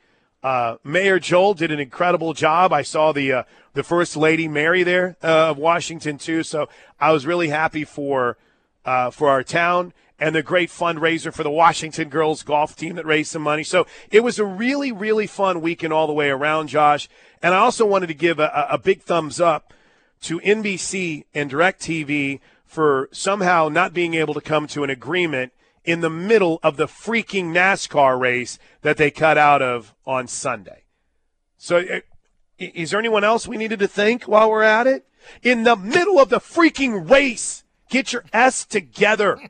Uh, 0.44 0.76
Mayor 0.84 1.18
Joel 1.18 1.54
did 1.54 1.72
an 1.72 1.80
incredible 1.80 2.34
job. 2.34 2.72
I 2.72 2.82
saw 2.82 3.10
the 3.10 3.32
uh, 3.32 3.42
the 3.72 3.82
first 3.82 4.16
lady 4.16 4.46
Mary 4.46 4.84
there 4.84 5.16
uh, 5.24 5.50
of 5.50 5.58
Washington 5.58 6.16
too, 6.16 6.44
so 6.44 6.68
I 7.00 7.10
was 7.10 7.26
really 7.26 7.48
happy 7.48 7.84
for 7.84 8.38
uh, 8.84 9.10
for 9.10 9.28
our 9.28 9.42
town. 9.42 9.92
and 10.20 10.36
the 10.36 10.42
great 10.44 10.70
fundraiser 10.70 11.34
for 11.34 11.42
the 11.42 11.50
Washington 11.50 12.08
girls 12.08 12.44
golf 12.44 12.76
team 12.76 12.94
that 12.94 13.04
raised 13.04 13.32
some 13.32 13.42
money. 13.42 13.64
So 13.64 13.84
it 14.12 14.22
was 14.22 14.38
a 14.38 14.44
really, 14.44 14.92
really 14.92 15.26
fun 15.26 15.60
weekend 15.60 15.92
all 15.92 16.06
the 16.06 16.12
way 16.12 16.30
around, 16.30 16.68
Josh. 16.68 17.08
And 17.42 17.52
I 17.52 17.58
also 17.58 17.84
wanted 17.84 18.06
to 18.06 18.14
give 18.14 18.38
a, 18.38 18.68
a 18.70 18.78
big 18.78 19.02
thumbs 19.02 19.40
up 19.40 19.74
to 20.22 20.38
NBC 20.38 21.24
and 21.34 21.50
DirecTV 21.50 22.38
for 22.64 23.08
somehow 23.10 23.68
not 23.68 23.92
being 23.92 24.14
able 24.14 24.34
to 24.34 24.40
come 24.40 24.68
to 24.68 24.84
an 24.84 24.90
agreement 24.90 25.52
in 25.84 26.00
the 26.00 26.10
middle 26.10 26.58
of 26.62 26.76
the 26.76 26.86
freaking 26.86 27.52
NASCAR 27.52 28.18
race 28.18 28.58
that 28.82 28.96
they 28.96 29.10
cut 29.10 29.36
out 29.36 29.62
of 29.62 29.94
on 30.06 30.26
Sunday. 30.26 30.84
So, 31.58 31.78
uh, 31.78 32.00
is 32.58 32.90
there 32.90 33.00
anyone 33.00 33.24
else 33.24 33.46
we 33.46 33.56
needed 33.56 33.78
to 33.80 33.88
thank 33.88 34.24
while 34.24 34.50
we're 34.50 34.62
at 34.62 34.86
it? 34.86 35.06
In 35.42 35.64
the 35.64 35.76
middle 35.76 36.18
of 36.18 36.28
the 36.28 36.38
freaking 36.40 37.08
race, 37.08 37.64
get 37.88 38.12
your 38.12 38.24
S 38.32 38.64
together. 38.64 39.38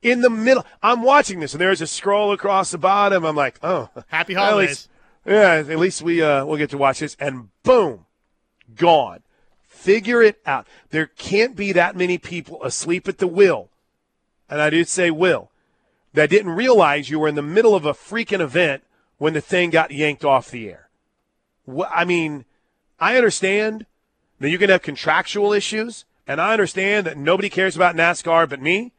In 0.00 0.20
the 0.20 0.30
middle, 0.30 0.64
I'm 0.80 1.02
watching 1.02 1.40
this, 1.40 1.54
and 1.54 1.60
there's 1.60 1.80
a 1.80 1.86
scroll 1.86 2.32
across 2.32 2.70
the 2.70 2.78
bottom. 2.78 3.24
I'm 3.24 3.34
like, 3.34 3.58
oh, 3.64 3.90
happy 4.06 4.34
holidays. 4.34 4.88
At 5.26 5.32
least, 5.32 5.66
yeah, 5.66 5.72
at 5.72 5.78
least 5.80 6.02
we 6.02 6.22
uh, 6.22 6.44
we'll 6.44 6.56
get 6.56 6.70
to 6.70 6.78
watch 6.78 7.00
this, 7.00 7.16
and 7.18 7.48
boom, 7.64 8.06
gone. 8.76 9.24
Figure 9.66 10.22
it 10.22 10.40
out. 10.46 10.68
There 10.90 11.06
can't 11.06 11.56
be 11.56 11.72
that 11.72 11.96
many 11.96 12.16
people 12.16 12.62
asleep 12.62 13.08
at 13.08 13.18
the 13.18 13.26
wheel 13.26 13.70
and 14.48 14.60
I 14.60 14.70
did 14.70 14.88
say 14.88 15.10
will, 15.10 15.50
that 16.14 16.30
didn't 16.30 16.52
realize 16.52 17.10
you 17.10 17.18
were 17.18 17.28
in 17.28 17.34
the 17.34 17.42
middle 17.42 17.74
of 17.74 17.84
a 17.84 17.92
freaking 17.92 18.40
event 18.40 18.82
when 19.18 19.34
the 19.34 19.40
thing 19.40 19.70
got 19.70 19.90
yanked 19.90 20.24
off 20.24 20.50
the 20.50 20.68
air. 20.68 20.88
I 21.90 22.04
mean, 22.04 22.44
I 22.98 23.16
understand 23.16 23.86
that 24.40 24.50
you 24.50 24.58
can 24.58 24.70
have 24.70 24.82
contractual 24.82 25.52
issues, 25.52 26.04
and 26.26 26.40
I 26.40 26.52
understand 26.52 27.06
that 27.06 27.16
nobody 27.16 27.48
cares 27.48 27.76
about 27.76 27.96
NASCAR 27.96 28.48
but 28.48 28.60
me 28.60 28.92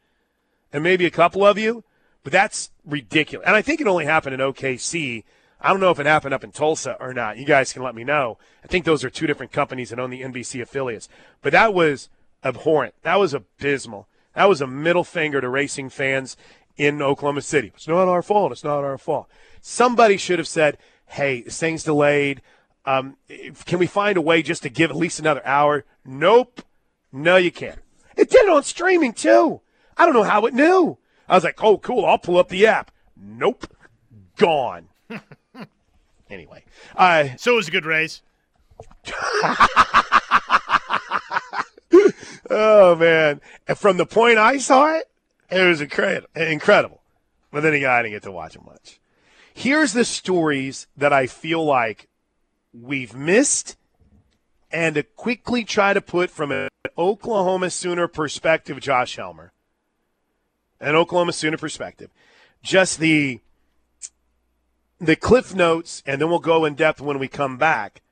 and 0.72 0.82
maybe 0.82 1.06
a 1.06 1.10
couple 1.10 1.44
of 1.44 1.58
you, 1.58 1.84
but 2.22 2.32
that's 2.32 2.70
ridiculous. 2.84 3.46
And 3.46 3.56
I 3.56 3.62
think 3.62 3.80
it 3.80 3.86
only 3.86 4.04
happened 4.04 4.34
in 4.34 4.40
OKC. 4.40 5.24
I 5.60 5.70
don't 5.70 5.80
know 5.80 5.90
if 5.90 5.98
it 5.98 6.06
happened 6.06 6.34
up 6.34 6.44
in 6.44 6.52
Tulsa 6.52 6.96
or 7.00 7.12
not. 7.12 7.38
You 7.38 7.44
guys 7.44 7.72
can 7.72 7.82
let 7.82 7.94
me 7.94 8.04
know. 8.04 8.38
I 8.64 8.66
think 8.66 8.84
those 8.84 9.04
are 9.04 9.10
two 9.10 9.26
different 9.26 9.52
companies 9.52 9.90
that 9.90 9.98
own 9.98 10.10
the 10.10 10.22
NBC 10.22 10.62
affiliates. 10.62 11.08
But 11.42 11.52
that 11.52 11.74
was 11.74 12.08
abhorrent. 12.44 12.94
That 13.02 13.18
was 13.18 13.34
abysmal. 13.34 14.06
That 14.34 14.48
was 14.48 14.60
a 14.60 14.66
middle 14.66 15.04
finger 15.04 15.40
to 15.40 15.48
racing 15.48 15.90
fans 15.90 16.36
in 16.76 17.02
Oklahoma 17.02 17.42
City. 17.42 17.72
It's 17.74 17.88
not 17.88 18.08
our 18.08 18.22
fault. 18.22 18.52
It's 18.52 18.64
not 18.64 18.84
our 18.84 18.98
fault. 18.98 19.28
Somebody 19.60 20.16
should 20.16 20.38
have 20.38 20.48
said, 20.48 20.78
hey, 21.06 21.42
this 21.42 21.58
thing's 21.58 21.84
delayed. 21.84 22.40
Um, 22.84 23.16
can 23.66 23.78
we 23.78 23.86
find 23.86 24.16
a 24.16 24.22
way 24.22 24.42
just 24.42 24.62
to 24.62 24.70
give 24.70 24.90
at 24.90 24.96
least 24.96 25.20
another 25.20 25.44
hour? 25.44 25.84
Nope. 26.04 26.62
No, 27.12 27.36
you 27.36 27.50
can't. 27.50 27.78
It 28.16 28.30
did 28.30 28.44
it 28.44 28.50
on 28.50 28.62
streaming 28.62 29.12
too. 29.12 29.60
I 29.96 30.06
don't 30.06 30.14
know 30.14 30.22
how 30.22 30.46
it 30.46 30.54
knew. 30.54 30.98
I 31.28 31.34
was 31.34 31.44
like, 31.44 31.62
oh, 31.62 31.78
cool. 31.78 32.06
I'll 32.06 32.18
pull 32.18 32.38
up 32.38 32.48
the 32.48 32.66
app. 32.66 32.90
Nope. 33.16 33.66
Gone. 34.36 34.88
anyway. 36.30 36.64
Uh, 36.96 37.28
so 37.36 37.52
it 37.52 37.56
was 37.56 37.68
a 37.68 37.72
good 37.72 37.84
race. 37.84 38.22
oh 42.50 42.96
man! 42.96 43.40
And 43.66 43.78
from 43.78 43.96
the 43.96 44.06
point 44.06 44.38
I 44.38 44.58
saw 44.58 44.94
it, 44.94 45.08
it 45.50 45.62
was 45.62 45.80
incredible. 45.80 46.28
Incredible. 46.34 47.00
But 47.50 47.62
then 47.62 47.74
again, 47.74 47.90
I 47.90 48.02
didn't 48.02 48.14
get 48.14 48.22
to 48.24 48.32
watch 48.32 48.56
it 48.56 48.64
much. 48.64 49.00
Here's 49.52 49.92
the 49.92 50.04
stories 50.04 50.86
that 50.96 51.12
I 51.12 51.26
feel 51.26 51.64
like 51.64 52.08
we've 52.72 53.14
missed, 53.14 53.76
and 54.70 54.94
to 54.94 55.02
quickly 55.02 55.64
try 55.64 55.92
to 55.92 56.00
put 56.00 56.30
from 56.30 56.52
an 56.52 56.68
Oklahoma 56.96 57.70
Sooner 57.70 58.06
perspective, 58.06 58.80
Josh 58.80 59.16
Helmer, 59.16 59.52
an 60.80 60.94
Oklahoma 60.94 61.32
Sooner 61.32 61.56
perspective, 61.56 62.10
just 62.62 62.98
the 63.00 63.40
the 65.00 65.16
cliff 65.16 65.54
notes, 65.54 66.02
and 66.06 66.20
then 66.20 66.28
we'll 66.28 66.38
go 66.38 66.64
in 66.64 66.74
depth 66.74 67.00
when 67.00 67.18
we 67.18 67.26
come 67.26 67.56
back 67.56 68.02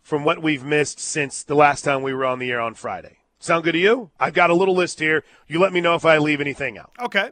from 0.00 0.24
what 0.24 0.40
we've 0.40 0.64
missed 0.64 1.00
since 1.00 1.42
the 1.42 1.56
last 1.56 1.82
time 1.82 2.02
we 2.02 2.14
were 2.14 2.24
on 2.24 2.38
the 2.38 2.50
air 2.52 2.60
on 2.60 2.74
Friday. 2.74 3.18
Sound 3.38 3.64
good 3.64 3.72
to 3.72 3.78
you? 3.78 4.10
I've 4.18 4.34
got 4.34 4.50
a 4.50 4.54
little 4.54 4.74
list 4.74 4.98
here. 4.98 5.22
You 5.46 5.60
let 5.60 5.72
me 5.72 5.80
know 5.80 5.94
if 5.94 6.04
I 6.04 6.18
leave 6.18 6.40
anything 6.40 6.78
out. 6.78 6.90
Okay. 7.00 7.30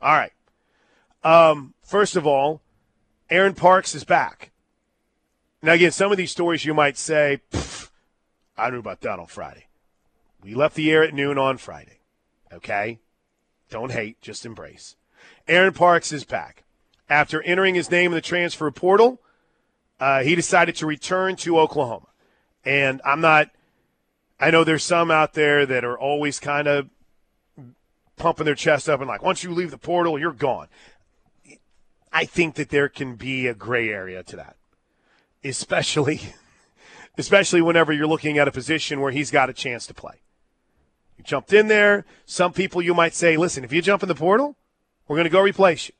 All 0.00 0.14
right. 0.14 0.32
Um, 1.24 1.74
first 1.82 2.16
of 2.16 2.26
all, 2.26 2.60
Aaron 3.30 3.54
Parks 3.54 3.94
is 3.94 4.04
back. 4.04 4.50
Now, 5.62 5.72
again, 5.72 5.92
some 5.92 6.10
of 6.10 6.18
these 6.18 6.30
stories 6.30 6.64
you 6.64 6.74
might 6.74 6.96
say, 6.96 7.40
I 8.56 8.70
knew 8.70 8.78
about 8.78 9.00
that 9.02 9.18
on 9.18 9.26
Friday. 9.26 9.66
We 10.42 10.54
left 10.54 10.74
the 10.74 10.90
air 10.90 11.04
at 11.04 11.14
noon 11.14 11.38
on 11.38 11.56
Friday. 11.56 11.98
Okay? 12.52 12.98
Don't 13.70 13.92
hate, 13.92 14.20
just 14.20 14.44
embrace. 14.44 14.96
Aaron 15.46 15.72
Parks 15.72 16.12
is 16.12 16.24
back. 16.24 16.64
After 17.08 17.42
entering 17.42 17.74
his 17.74 17.90
name 17.90 18.12
in 18.12 18.16
the 18.16 18.20
transfer 18.20 18.70
portal, 18.70 19.20
uh, 20.00 20.22
he 20.22 20.34
decided 20.34 20.74
to 20.76 20.86
return 20.86 21.36
to 21.36 21.58
Oklahoma. 21.58 22.08
And 22.64 23.00
I'm 23.04 23.20
not– 23.20 23.50
I 24.42 24.50
know 24.50 24.64
there's 24.64 24.82
some 24.82 25.12
out 25.12 25.34
there 25.34 25.64
that 25.64 25.84
are 25.84 25.96
always 25.96 26.40
kind 26.40 26.66
of 26.66 26.88
pumping 28.16 28.44
their 28.44 28.56
chest 28.56 28.88
up 28.88 28.98
and 28.98 29.06
like, 29.06 29.22
once 29.22 29.44
you 29.44 29.52
leave 29.52 29.70
the 29.70 29.78
portal, 29.78 30.18
you're 30.18 30.32
gone. 30.32 30.66
I 32.12 32.24
think 32.24 32.56
that 32.56 32.68
there 32.68 32.88
can 32.88 33.14
be 33.14 33.46
a 33.46 33.54
gray 33.54 33.88
area 33.88 34.24
to 34.24 34.36
that, 34.36 34.56
especially, 35.44 36.20
especially 37.16 37.62
whenever 37.62 37.92
you're 37.92 38.08
looking 38.08 38.36
at 38.36 38.48
a 38.48 38.50
position 38.50 39.00
where 39.00 39.12
he's 39.12 39.30
got 39.30 39.48
a 39.48 39.52
chance 39.52 39.86
to 39.86 39.94
play. 39.94 40.20
You 41.16 41.22
jumped 41.22 41.52
in 41.52 41.68
there. 41.68 42.04
Some 42.26 42.52
people 42.52 42.82
you 42.82 42.94
might 42.94 43.14
say, 43.14 43.36
listen, 43.36 43.62
if 43.62 43.72
you 43.72 43.80
jump 43.80 44.02
in 44.02 44.08
the 44.08 44.14
portal, 44.16 44.56
we're 45.06 45.16
going 45.16 45.24
to 45.24 45.30
go 45.30 45.40
replace 45.40 45.86
you. 45.86 45.94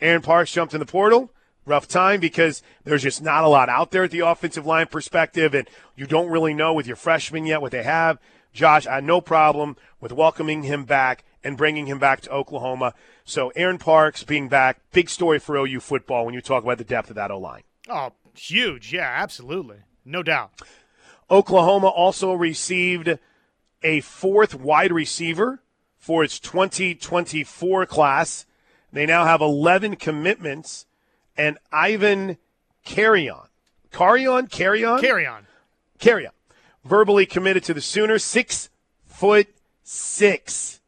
Aaron 0.00 0.20
Parks 0.20 0.50
jumped 0.50 0.74
in 0.74 0.80
the 0.80 0.86
portal 0.86 1.30
rough 1.66 1.88
time 1.88 2.20
because 2.20 2.62
there's 2.84 3.02
just 3.02 3.22
not 3.22 3.44
a 3.44 3.48
lot 3.48 3.68
out 3.68 3.90
there 3.90 4.04
at 4.04 4.10
the 4.10 4.20
offensive 4.20 4.66
line 4.66 4.86
perspective, 4.86 5.54
and 5.54 5.68
you 5.96 6.06
don't 6.06 6.30
really 6.30 6.54
know 6.54 6.72
with 6.72 6.86
your 6.86 6.96
freshmen 6.96 7.46
yet 7.46 7.62
what 7.62 7.72
they 7.72 7.82
have. 7.82 8.18
Josh, 8.52 8.86
I 8.86 8.96
had 8.96 9.04
no 9.04 9.20
problem 9.20 9.76
with 10.00 10.12
welcoming 10.12 10.62
him 10.62 10.84
back 10.84 11.24
and 11.42 11.56
bringing 11.56 11.86
him 11.86 11.98
back 11.98 12.20
to 12.22 12.30
Oklahoma. 12.30 12.94
So 13.24 13.50
Aaron 13.56 13.78
Parks 13.78 14.24
being 14.24 14.48
back, 14.48 14.80
big 14.92 15.10
story 15.10 15.38
for 15.38 15.56
OU 15.56 15.80
football 15.80 16.24
when 16.24 16.34
you 16.34 16.40
talk 16.40 16.62
about 16.62 16.78
the 16.78 16.84
depth 16.84 17.10
of 17.10 17.16
that 17.16 17.30
O 17.30 17.38
line. 17.38 17.62
Oh, 17.88 18.12
huge. 18.34 18.92
Yeah, 18.92 19.10
absolutely. 19.14 19.78
No 20.04 20.22
doubt. 20.22 20.52
Oklahoma 21.30 21.88
also 21.88 22.32
received 22.32 23.18
a 23.82 24.00
fourth 24.00 24.54
wide 24.54 24.92
receiver 24.92 25.62
for 25.98 26.22
its 26.22 26.38
2024 26.38 27.86
class. 27.86 28.46
They 28.92 29.06
now 29.06 29.24
have 29.24 29.40
11 29.40 29.96
commitments 29.96 30.86
and 31.36 31.58
Ivan 31.72 32.38
Carrion. 32.84 33.36
Carrion? 33.90 34.46
Carrion? 34.48 35.00
Carrion. 35.00 35.46
Carrion. 35.98 36.32
Verbally 36.84 37.26
committed 37.26 37.64
to 37.64 37.74
the 37.74 37.80
Sooners. 37.80 38.24
Six 38.24 38.68
foot 39.06 39.48
six 39.82 40.80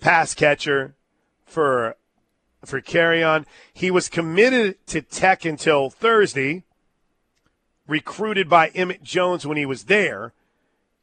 pass 0.00 0.34
catcher 0.34 0.94
for 1.46 1.96
for 2.64 2.80
Carrion. 2.80 3.46
He 3.72 3.90
was 3.90 4.08
committed 4.08 4.84
to 4.88 5.00
Tech 5.00 5.44
until 5.44 5.90
Thursday, 5.90 6.64
recruited 7.86 8.48
by 8.48 8.68
Emmett 8.68 9.02
Jones 9.02 9.46
when 9.46 9.56
he 9.56 9.66
was 9.66 9.84
there, 9.84 10.32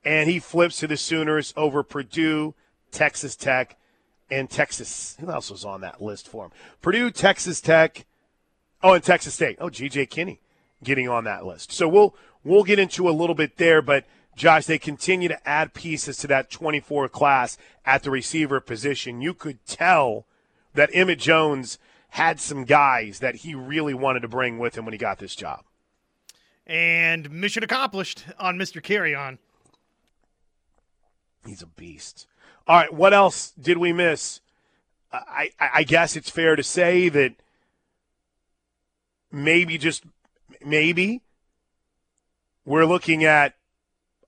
and 0.03 0.29
he 0.29 0.39
flips 0.39 0.79
to 0.79 0.88
the 0.88 0.97
Sooners 0.97 1.53
over 1.55 1.81
Purdue, 1.81 2.53
Texas 2.91 3.35
Tech, 3.35 3.77
and 4.29 4.50
Texas. 4.50 5.15
Who 5.19 5.31
else 5.31 5.50
was 5.50 5.63
on 5.63 5.81
that 5.81 6.01
list 6.01 6.27
for 6.27 6.45
him? 6.45 6.51
Purdue, 6.81 7.09
Texas 7.12 7.62
Tech, 7.62 8.05
Oh, 8.84 8.94
and 8.94 9.03
Texas 9.03 9.34
State. 9.34 9.58
Oh, 9.60 9.70
G.J. 9.70 10.08
Kinne 10.08 10.38
getting 10.84 11.10
on 11.10 11.24
that 11.24 11.46
list. 11.46 11.72
So 11.72 11.88
we'll 11.88 12.15
we'll 12.44 12.63
get 12.63 12.79
into 12.79 13.10
a 13.10 13.12
little 13.12 13.36
bit 13.36 13.58
there, 13.58 13.82
but 13.82 14.05
Josh, 14.36 14.65
they 14.65 14.77
continue 14.77 15.29
to 15.29 15.48
add 15.48 15.74
pieces 15.74 16.17
to 16.17 16.27
that 16.27 16.51
24 16.51 17.10
class 17.10 17.58
at 17.86 18.03
the 18.03 18.12
receiver 18.12 18.60
position. 18.60 19.22
You 19.22 19.34
could 19.34 19.65
tell 19.65 20.25
that 20.74 20.89
Emmett 20.94 21.20
Jones 21.20 21.79
had 22.10 22.39
some 22.39 22.65
guys 22.65 23.20
that 23.20 23.36
he 23.36 23.55
really 23.55 23.94
wanted 23.94 24.22
to 24.22 24.27
bring 24.27 24.60
with 24.60 24.77
him 24.77 24.86
when 24.86 24.94
he 24.94 24.98
got 24.98 25.20
this 25.20 25.36
job. 25.36 25.63
And 26.67 27.29
mission 27.32 27.63
accomplished 27.63 28.25
on 28.39 28.58
Mr. 28.58 28.82
Carrion. 28.82 29.39
He's 31.46 31.62
a 31.62 31.67
beast. 31.67 32.27
All 32.67 32.77
right, 32.77 32.94
what 32.94 33.13
else 33.13 33.51
did 33.51 33.77
we 33.77 33.94
miss? 33.94 34.41
I, 35.13 35.51
I 35.60 35.84
guess 35.84 36.15
it's 36.15 36.29
fair 36.29 36.55
to 36.55 36.63
say 36.63 37.08
that 37.10 37.36
maybe 39.36 39.77
just 39.77 40.04
maybe 40.65 41.22
we're 42.63 42.86
looking 42.86 43.24
at 43.25 43.56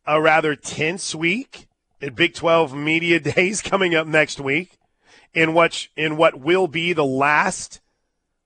a 0.05 0.21
rather 0.21 0.55
tense 0.55 1.15
week 1.15 1.67
at 2.01 2.13
Big 2.15 2.33
12 2.33 2.75
Media 2.75 3.19
Days 3.35 3.61
coming 3.61 3.95
up 3.95 4.05
next 4.05 4.39
week 4.39 4.77
in 5.33 5.53
what 5.53 5.87
in 5.95 6.17
what 6.17 6.39
will 6.39 6.67
be 6.67 6.93
the 6.93 7.05
last 7.05 7.79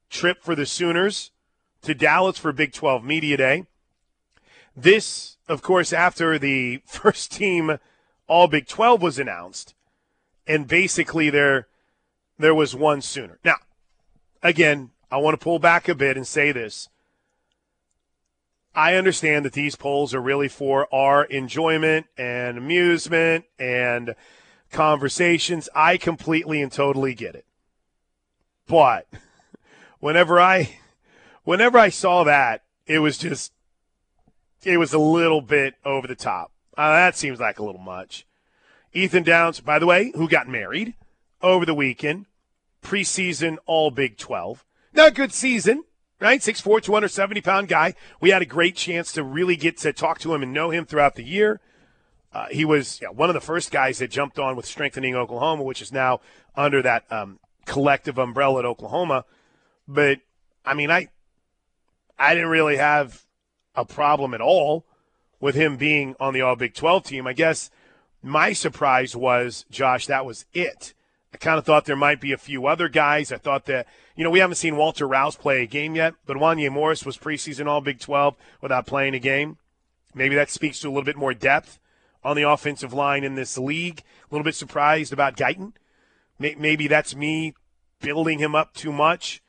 trip 0.10 0.44
for 0.44 0.56
the 0.56 0.66
Sooners 0.66 1.32
to 1.82 1.96
Dallas 1.96 2.38
for 2.38 2.52
Big 2.54 2.74
12 2.74 3.04
Media 3.04 3.38
Day. 3.38 3.66
This, 4.76 5.38
of 5.50 5.62
course, 5.62 5.92
after 5.92 6.38
the 6.38 6.82
first 6.86 7.32
team 7.32 7.80
All 8.28 8.48
Big 8.48 8.68
12 8.68 9.02
was 9.02 9.18
announced, 9.20 9.74
and 10.46 10.68
basically 10.68 11.30
they're 11.32 11.68
there 12.38 12.56
was 12.56 12.76
one 12.76 13.02
sooner. 13.02 13.40
Now, 13.44 13.58
again, 14.42 14.91
I 15.12 15.18
want 15.18 15.38
to 15.38 15.44
pull 15.44 15.60
back 15.60 15.90
a 15.90 15.96
bit 15.96 16.16
and 16.16 16.26
say 16.26 16.52
this. 16.52 16.88
I 18.74 18.96
understand 18.96 19.44
that 19.44 19.54
these 19.54 19.76
polls 19.76 20.14
are 20.14 20.22
really 20.22 20.48
for 20.48 20.88
our 20.96 21.26
enjoyment 21.26 22.08
and 22.18 22.58
amusement 22.58 23.44
and 23.60 24.16
conversations. 24.72 25.68
I 25.76 25.98
completely 25.98 26.62
and 26.62 26.72
totally 26.72 27.14
get 27.14 27.36
it. 27.36 27.46
But 28.68 29.08
whenever 30.00 30.40
I 30.40 30.78
whenever 31.44 31.78
I 31.78 31.90
saw 31.90 32.24
that, 32.24 32.64
it 32.86 33.00
was 33.00 33.18
just 33.18 33.52
it 34.64 34.78
was 34.78 34.94
a 34.94 35.00
little 35.00 35.42
bit 35.42 35.76
over 35.84 36.08
the 36.08 36.16
top. 36.16 36.52
Uh, 36.78 36.92
that 36.92 37.18
seems 37.18 37.42
like 37.42 37.60
a 37.60 37.64
little 37.66 37.82
much. 37.82 38.26
Ethan 38.94 39.24
Downs, 39.24 39.60
by 39.60 39.80
the 39.80 39.86
way, 39.86 40.12
who 40.16 40.30
got 40.30 40.48
married 40.48 40.94
over 41.42 41.66
the 41.66 41.74
weekend, 41.74 42.28
preseason 42.82 43.58
All 43.66 43.92
Big 43.92 44.18
12. 44.18 44.64
Not 44.94 45.10
a 45.10 45.12
good 45.12 45.34
season, 45.34 45.84
right? 46.20 46.40
6'4", 46.40 46.82
270 46.82 47.42
pound 47.42 47.68
guy. 47.68 47.96
We 48.20 48.32
had 48.32 48.42
a 48.42 48.46
great 48.46 48.76
chance 48.76 49.12
to 49.14 49.24
really 49.24 49.56
get 49.56 49.78
to 49.80 49.94
talk 49.94 50.20
to 50.20 50.34
him 50.34 50.44
and 50.44 50.54
know 50.54 50.70
him 50.70 50.86
throughout 50.86 51.16
the 51.16 51.24
year. 51.24 51.60
Uh, 52.34 52.48
he 52.50 52.64
was 52.64 53.00
yeah, 53.02 53.10
one 53.10 53.30
of 53.30 53.34
the 53.34 53.42
first 53.42 53.72
guys 53.72 54.00
that 54.00 54.10
jumped 54.10 54.40
on 54.40 54.56
with 54.56 54.66
strengthening 54.66 55.16
Oklahoma, 55.16 55.64
which 55.64 55.82
is 55.82 55.92
now 55.92 56.22
under 56.56 56.82
that 56.82 57.12
um, 57.12 57.40
collective 57.66 58.18
umbrella 58.18 58.60
at 58.60 58.66
Oklahoma. 58.66 59.26
But 59.88 60.20
I 60.66 60.74
mean, 60.74 60.90
I 60.92 61.10
I 62.18 62.34
didn't 62.34 62.50
really 62.50 62.78
have 62.78 63.26
a 63.76 63.84
problem 63.84 64.34
at 64.34 64.42
all 64.42 64.86
with 65.40 65.56
him 65.56 65.76
being 65.76 66.16
on 66.20 66.34
the 66.34 66.42
All 66.42 66.56
Big 66.56 66.74
12 66.74 67.04
team. 67.04 67.28
I 67.28 67.34
guess 67.34 67.72
my 68.22 68.54
surprise 68.54 69.16
was, 69.16 69.66
Josh, 69.72 70.06
that 70.08 70.26
was 70.26 70.46
it. 70.54 70.94
I 71.34 71.38
kind 71.38 71.58
of 71.58 71.66
thought 71.66 71.86
there 71.86 71.96
might 71.96 72.22
be 72.22 72.32
a 72.32 72.38
few 72.38 72.68
other 72.68 72.90
guys. 72.90 73.32
I 73.32 73.38
thought 73.38 73.66
that, 73.66 73.88
you 74.22 74.26
know, 74.26 74.30
we 74.30 74.38
haven't 74.38 74.58
seen 74.58 74.78
Walter 74.78 75.08
Rouse 75.08 75.36
play 75.36 75.64
a 75.64 75.66
game 75.66 75.96
yet, 75.96 76.14
but 76.28 76.38
Wanya 76.38 76.72
Morris 76.72 77.04
was 77.04 77.18
preseason 77.18 77.66
All 77.66 77.82
Big 77.82 78.00
12 78.00 78.36
without 78.62 78.86
playing 78.86 79.16
a 79.16 79.20
game. 79.20 79.58
Maybe 80.14 80.36
that 80.36 80.52
speaks 80.52 80.80
to 80.82 80.88
a 80.88 80.92
little 80.92 81.02
bit 81.02 81.18
more 81.18 81.34
depth 81.34 81.80
on 82.24 82.36
the 82.36 82.48
offensive 82.48 82.94
line 82.94 83.24
in 83.24 83.34
this 83.34 83.58
league. 83.58 84.02
A 84.02 84.04
little 84.30 84.44
bit 84.44 84.54
surprised 84.54 85.12
about 85.12 85.38
Guyton. 85.38 85.74
Maybe 86.38 86.88
that's 86.88 87.16
me 87.16 87.56
building 88.00 88.38
him 88.38 88.54
up 88.54 88.76
too 88.76 88.92
much. 88.92 89.42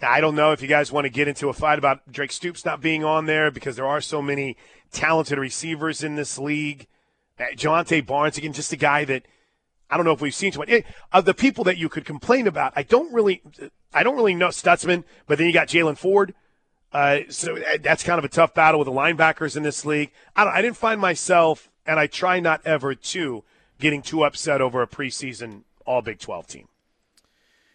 I 0.00 0.20
don't 0.20 0.36
know 0.36 0.52
if 0.52 0.62
you 0.62 0.68
guys 0.68 0.92
want 0.92 1.06
to 1.06 1.10
get 1.10 1.26
into 1.26 1.48
a 1.48 1.52
fight 1.52 1.80
about 1.80 2.12
Drake 2.12 2.30
Stoops 2.30 2.64
not 2.64 2.80
being 2.80 3.02
on 3.02 3.26
there 3.26 3.50
because 3.50 3.74
there 3.74 3.88
are 3.88 4.00
so 4.00 4.22
many 4.22 4.56
talented 4.92 5.36
receivers 5.36 6.04
in 6.04 6.14
this 6.14 6.38
league. 6.38 6.86
Uh, 7.40 7.46
Jovantae 7.56 8.06
Barnes, 8.06 8.38
again, 8.38 8.52
just 8.52 8.72
a 8.72 8.76
guy 8.76 9.04
that 9.04 9.26
I 9.90 9.96
don't 9.96 10.04
know 10.04 10.12
if 10.12 10.20
we've 10.20 10.34
seen 10.34 10.52
too 10.52 10.60
much. 10.60 10.70
Of 11.12 11.24
the 11.24 11.34
people 11.34 11.64
that 11.64 11.78
you 11.78 11.88
could 11.88 12.04
complain 12.04 12.46
about, 12.46 12.72
I 12.76 12.82
don't 12.82 13.12
really, 13.12 13.42
I 13.94 14.02
don't 14.02 14.16
really 14.16 14.34
know 14.34 14.48
Stutsman, 14.48 15.04
but 15.26 15.38
then 15.38 15.46
you 15.46 15.52
got 15.52 15.68
Jaylan 15.68 15.96
Ford. 15.96 16.34
Uh, 16.92 17.20
so 17.28 17.56
uh, 17.56 17.78
that's 17.82 18.02
kind 18.02 18.18
of 18.18 18.24
a 18.24 18.28
tough 18.28 18.54
battle 18.54 18.80
with 18.80 18.86
the 18.86 18.92
linebackers 18.92 19.56
in 19.56 19.62
this 19.62 19.84
league. 19.84 20.10
I, 20.34 20.46
I 20.46 20.62
didn't 20.62 20.76
find 20.76 21.00
myself, 21.00 21.70
and 21.86 22.00
I 22.00 22.06
try 22.06 22.40
not 22.40 22.62
ever 22.64 22.94
to, 22.94 23.44
getting 23.78 24.02
too 24.02 24.24
upset 24.24 24.60
over 24.60 24.82
a 24.82 24.86
preseason 24.86 25.62
All 25.84 26.02
Big 26.02 26.18
12 26.18 26.46
team. 26.46 26.68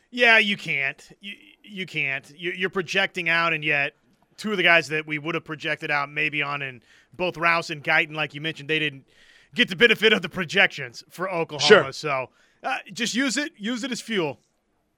Yeah, 0.09 0.37
you 0.37 0.57
can't. 0.57 1.07
You, 1.21 1.33
you 1.63 1.85
can't. 1.85 2.29
You're 2.35 2.69
projecting 2.69 3.29
out, 3.29 3.53
and 3.53 3.63
yet 3.63 3.93
two 4.37 4.51
of 4.51 4.57
the 4.57 4.63
guys 4.63 4.87
that 4.89 5.05
we 5.05 5.19
would 5.19 5.35
have 5.35 5.45
projected 5.45 5.91
out 5.91 6.09
maybe 6.09 6.41
on 6.41 6.61
in 6.61 6.81
both 7.13 7.37
Rouse 7.37 7.69
and 7.69 7.83
Guyton, 7.83 8.15
like 8.15 8.33
you 8.33 8.41
mentioned, 8.41 8.69
they 8.69 8.79
didn't 8.79 9.05
get 9.55 9.69
the 9.69 9.75
benefit 9.75 10.13
of 10.13 10.21
the 10.21 10.29
projections 10.29 11.03
for 11.09 11.29
Oklahoma. 11.29 11.67
Sure. 11.67 11.91
So 11.91 12.29
uh, 12.63 12.77
just 12.91 13.15
use 13.15 13.37
it. 13.37 13.53
Use 13.57 13.83
it 13.83 13.91
as 13.91 14.01
fuel. 14.01 14.39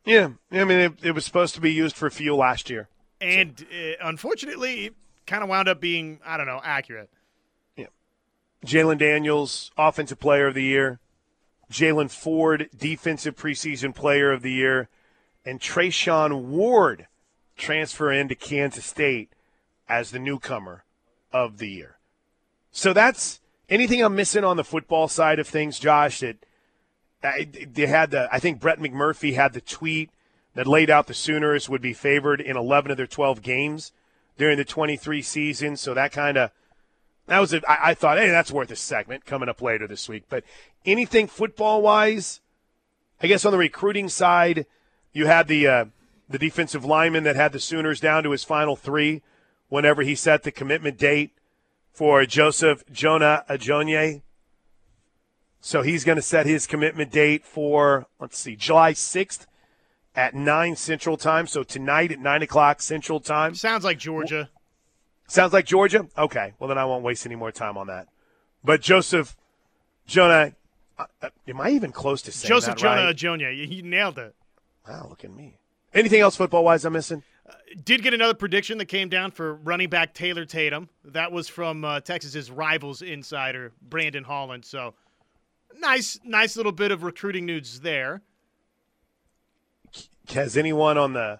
Yeah, 0.05 0.31
I 0.51 0.65
mean, 0.65 0.79
it, 0.79 0.93
it 1.01 1.11
was 1.11 1.23
supposed 1.23 1.55
to 1.55 1.61
be 1.61 1.71
used 1.71 1.95
for 1.95 2.09
fuel 2.09 2.37
last 2.37 2.69
year, 2.69 2.89
and 3.21 3.57
so. 3.57 3.65
uh, 3.65 4.09
unfortunately, 4.09 4.87
it 4.87 4.95
kind 5.25 5.43
of 5.43 5.49
wound 5.49 5.69
up 5.69 5.79
being 5.79 6.19
I 6.25 6.35
don't 6.35 6.45
know 6.47 6.59
accurate. 6.61 7.09
Yeah, 7.77 7.85
Jalon 8.65 8.97
Daniels, 8.97 9.71
offensive 9.77 10.19
player 10.19 10.47
of 10.47 10.55
the 10.55 10.63
year. 10.63 10.99
Jaylan 11.71 12.11
Ford, 12.11 12.69
defensive 12.77 13.35
preseason 13.35 13.95
player 13.95 14.31
of 14.31 14.43
the 14.43 14.51
year 14.51 14.89
and 15.45 15.59
Treshaun 15.59 16.43
Ward 16.43 17.07
transfer 17.55 18.11
into 18.11 18.35
Kansas 18.35 18.85
State 18.85 19.31
as 19.87 20.11
the 20.11 20.19
newcomer 20.19 20.85
of 21.31 21.57
the 21.57 21.69
year. 21.69 21.97
So 22.71 22.93
that's 22.93 23.41
anything 23.73 24.01
I'm 24.03 24.15
missing 24.15 24.43
on 24.43 24.55
the 24.55 24.63
football 24.63 25.07
side 25.07 25.39
of 25.39 25.47
things, 25.47 25.79
Josh. 25.79 26.19
That 26.19 26.37
they 27.73 27.87
had 27.87 28.11
the, 28.11 28.29
I 28.31 28.39
think 28.39 28.59
Brett 28.59 28.79
McMurphy 28.79 29.33
had 29.33 29.53
the 29.53 29.61
tweet 29.61 30.11
that 30.53 30.67
laid 30.67 30.89
out 30.89 31.07
the 31.07 31.13
Sooners 31.13 31.67
would 31.67 31.81
be 31.81 31.93
favored 31.93 32.39
in 32.39 32.55
11 32.55 32.91
of 32.91 32.97
their 32.97 33.07
12 33.07 33.41
games 33.41 33.91
during 34.37 34.57
the 34.57 34.65
23 34.65 35.21
season. 35.21 35.75
So 35.75 35.93
that 35.93 36.11
kind 36.11 36.37
of 36.37 36.51
that 37.27 37.39
was 37.39 37.53
it. 37.53 37.63
I, 37.67 37.93
thought, 37.93 38.17
hey, 38.17 38.29
that's 38.29 38.51
worth 38.51 38.69
a 38.69 38.75
segment 38.75 39.25
coming 39.25 39.47
up 39.47 39.61
later 39.61 39.87
this 39.87 40.09
week. 40.09 40.25
But 40.29 40.43
anything 40.85 41.27
football 41.27 41.81
wise, 41.81 42.41
I 43.21 43.27
guess 43.27 43.45
on 43.45 43.53
the 43.53 43.57
recruiting 43.57 44.09
side 44.09 44.65
you 45.13 45.25
had 45.25 45.47
the 45.47 45.67
uh, 45.67 45.85
the 46.29 46.37
defensive 46.37 46.83
lineman 46.83 47.23
that 47.23 47.37
had 47.37 47.53
the 47.53 47.59
Sooners 47.59 48.01
down 48.01 48.23
to 48.23 48.31
his 48.31 48.43
final 48.43 48.75
three 48.75 49.21
whenever 49.69 50.01
he 50.01 50.15
set 50.15 50.43
the 50.43 50.51
commitment 50.51 50.97
date 50.97 51.31
for 51.93 52.25
Joseph 52.25 52.83
Jonah 52.91 53.45
Ajonye. 53.49 54.23
So 55.61 55.81
he's 55.81 56.03
going 56.03 56.17
to 56.17 56.21
set 56.21 56.45
his 56.45 56.67
commitment 56.67 57.11
date 57.11 57.45
for, 57.45 58.07
let's 58.19 58.37
see, 58.37 58.55
July 58.57 58.91
6th 58.93 59.45
at 60.13 60.33
9 60.33 60.75
Central 60.75 61.15
Time. 61.15 61.47
So 61.47 61.63
tonight 61.63 62.11
at 62.11 62.19
9 62.19 62.41
o'clock 62.41 62.81
Central 62.81 63.21
Time. 63.21 63.55
Sounds 63.55 63.85
like 63.85 63.97
Georgia. 63.97 64.49
Sounds 65.27 65.53
like 65.53 65.65
Georgia? 65.65 66.07
Okay. 66.17 66.53
Well, 66.59 66.67
then 66.67 66.77
I 66.77 66.85
won't 66.85 67.03
waste 67.03 67.25
any 67.25 67.35
more 67.35 67.51
time 67.51 67.77
on 67.77 67.87
that. 67.87 68.07
But 68.63 68.81
Joseph 68.81 69.37
Jonah, 70.05 70.53
uh, 70.97 71.05
uh 71.21 71.29
am 71.47 71.61
I 71.61 71.69
even 71.69 71.91
close 71.91 72.21
to 72.23 72.31
saying 72.31 72.49
Joseph 72.49 72.75
that 72.75 72.81
Jonah 72.81 73.05
right? 73.05 73.15
Ajonye. 73.15 73.67
You 73.73 73.83
nailed 73.83 74.17
it. 74.17 74.35
Wow, 74.87 75.07
look 75.09 75.23
at 75.23 75.31
me. 75.31 75.59
Anything 75.93 76.19
else 76.19 76.35
football 76.35 76.65
wise 76.65 76.83
I'm 76.83 76.93
missing? 76.93 77.23
Uh, 77.47 77.53
did 77.83 78.01
get 78.03 78.13
another 78.13 78.33
prediction 78.33 78.77
that 78.77 78.85
came 78.85 79.09
down 79.09 79.31
for 79.31 79.55
running 79.55 79.89
back 79.89 80.13
Taylor 80.13 80.45
Tatum. 80.45 80.89
That 81.03 81.31
was 81.31 81.49
from 81.49 81.83
uh, 81.83 81.99
Texas's 81.99 82.49
rivals 82.49 83.01
insider 83.01 83.73
Brandon 83.81 84.23
Holland. 84.23 84.63
So 84.65 84.93
nice, 85.79 86.19
nice 86.23 86.55
little 86.55 86.71
bit 86.71 86.91
of 86.91 87.03
recruiting 87.03 87.45
news 87.45 87.81
there. 87.81 88.21
Has 90.29 90.55
anyone 90.55 90.97
on 90.97 91.13
the 91.13 91.39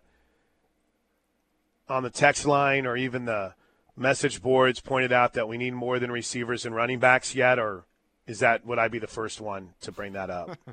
on 1.87 2.03
the 2.03 2.09
text 2.09 2.45
line 2.45 2.85
or 2.85 2.97
even 2.97 3.25
the 3.25 3.53
message 3.95 4.41
boards 4.41 4.79
pointed 4.79 5.11
out 5.11 5.33
that 5.33 5.47
we 5.47 5.57
need 5.57 5.73
more 5.73 5.99
than 5.99 6.11
receivers 6.11 6.65
and 6.65 6.75
running 6.75 6.99
backs 6.99 7.35
yet, 7.35 7.59
or 7.59 7.85
is 8.27 8.39
that 8.39 8.65
would 8.65 8.79
I 8.79 8.87
be 8.87 8.99
the 8.99 9.07
first 9.07 9.39
one 9.39 9.73
to 9.81 9.91
bring 9.91 10.13
that 10.13 10.29
up? 10.29 10.57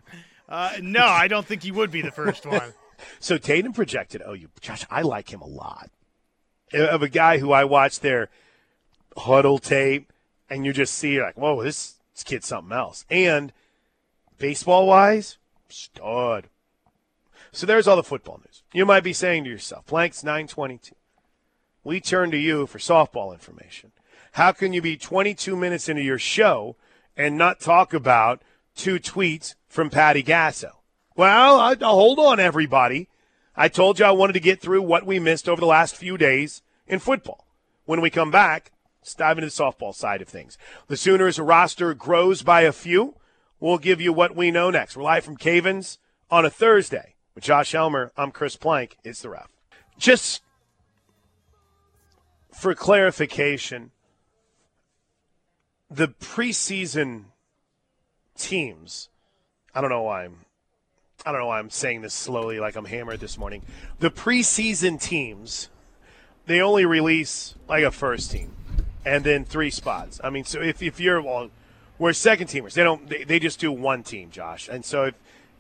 Uh, 0.51 0.73
no, 0.83 1.07
I 1.07 1.29
don't 1.29 1.47
think 1.47 1.64
you 1.64 1.73
would 1.75 1.93
be 1.93 2.03
the 2.03 2.11
first 2.11 2.45
one. 2.45 2.75
so 3.18 3.38
Tatum 3.38 3.72
projected. 3.72 4.22
Oh, 4.24 4.32
you, 4.32 4.48
Josh, 4.60 4.84
I 4.90 5.02
like 5.02 5.32
him 5.32 5.40
a 5.40 5.46
lot. 5.46 5.90
Of 6.72 7.02
a 7.02 7.08
guy 7.08 7.38
who 7.38 7.52
I 7.52 7.64
watched 7.64 8.02
their 8.02 8.28
huddle 9.16 9.58
tape, 9.58 10.12
and 10.48 10.64
you 10.64 10.72
just 10.72 10.94
see 10.94 11.20
like, 11.20 11.36
whoa, 11.36 11.62
this, 11.62 11.94
this 12.14 12.22
kid's 12.22 12.46
something 12.46 12.76
else. 12.76 13.04
And 13.10 13.52
baseball 14.38 14.86
wise, 14.86 15.38
stud. 15.68 16.48
So 17.52 17.66
there's 17.66 17.88
all 17.88 17.96
the 17.96 18.04
football 18.04 18.38
news. 18.38 18.62
You 18.72 18.86
might 18.86 19.02
be 19.02 19.12
saying 19.12 19.44
to 19.44 19.50
yourself, 19.50 19.86
Blanks 19.86 20.22
922. 20.22 20.94
We 21.82 22.00
turn 22.00 22.30
to 22.30 22.38
you 22.38 22.66
for 22.66 22.78
softball 22.78 23.32
information. 23.32 23.90
How 24.32 24.52
can 24.52 24.72
you 24.72 24.80
be 24.80 24.96
22 24.96 25.56
minutes 25.56 25.88
into 25.88 26.02
your 26.02 26.18
show 26.18 26.76
and 27.16 27.36
not 27.36 27.60
talk 27.60 27.92
about 27.92 28.42
two 28.74 28.98
tweets 28.98 29.54
from 29.68 29.90
Patty 29.90 30.22
Gasso. 30.22 30.80
Well, 31.20 31.61
I, 31.61 31.76
hold 31.78 32.18
on, 32.18 32.40
everybody. 32.40 33.11
I 33.54 33.68
told 33.68 33.98
you 33.98 34.06
I 34.06 34.11
wanted 34.11 34.33
to 34.33 34.40
get 34.40 34.62
through 34.62 34.80
what 34.80 35.04
we 35.04 35.18
missed 35.18 35.50
over 35.50 35.61
the 35.61 35.66
last 35.66 35.94
few 35.94 36.16
days 36.16 36.62
in 36.87 36.98
football. 36.98 37.46
When 37.85 38.00
we 38.00 38.09
come 38.09 38.30
back, 38.30 38.72
let's 39.02 39.14
dive 39.14 39.37
into 39.37 39.48
the 39.48 39.52
softball 39.52 39.94
side 39.94 40.22
of 40.22 40.28
things. 40.28 40.56
The 40.87 40.96
Sooners 40.96 41.38
roster 41.38 41.92
grows 41.92 42.40
by 42.40 42.62
a 42.62 42.72
few. 42.72 43.16
We'll 43.61 43.76
give 43.76 44.00
you 44.00 44.14
what 44.14 44.35
we 44.35 44.50
know 44.50 44.70
next. 44.70 44.96
We're 44.96 45.02
live 45.02 45.22
from 45.22 45.37
Cavens 45.37 45.98
on 46.30 46.46
a 46.46 46.50
Thursday 46.50 47.16
with 47.35 47.44
Josh 47.44 47.72
Helmer. 47.72 48.12
I'm 48.16 48.30
Chris 48.30 48.56
Plank. 48.56 48.96
It's 49.04 49.20
the 49.20 49.28
ref. 49.28 49.50
Just 49.98 50.40
for 52.50 52.74
clarification, 52.74 53.90
the 55.90 56.09
preseason 56.09 57.24
teams 58.38 59.11
I 59.74 59.80
don't 59.80 59.90
know 59.90 60.02
why 60.02 60.24
I'm 60.24 60.38
I 61.24 61.33
don't 61.33 61.40
know 61.40 61.48
why 61.48 61.59
I'm 61.59 61.70
saying 61.70 62.00
this 62.00 62.14
slowly 62.14 62.61
like 62.61 62.76
I'm 62.76 62.87
hammered 62.87 63.20
this 63.20 63.37
morning. 63.37 63.62
The 63.98 64.11
preseason 64.11 65.00
teams 65.00 65.68
they 66.46 66.61
only 66.61 66.85
release 66.85 67.54
like 67.68 67.85
a 67.85 67.90
first 67.90 68.30
team 68.30 68.52
and 69.04 69.22
then 69.24 69.44
three 69.44 69.70
spots. 69.70 70.20
I 70.24 70.30
mean, 70.30 70.44
so 70.44 70.61
if, 70.61 70.83
if 70.83 70.98
you're 70.98 71.20
well, 71.20 71.50
we're 71.98 72.12
second 72.12 72.48
teamers. 72.48 72.72
They 72.72 72.83
don't 72.83 73.09
they, 73.09 73.24
they 73.24 73.38
just 73.38 73.61
do 73.61 73.70
one 73.70 74.02
team, 74.02 74.30
Josh. 74.30 74.68
And 74.68 74.85
so 74.85 75.04
if 75.04 75.14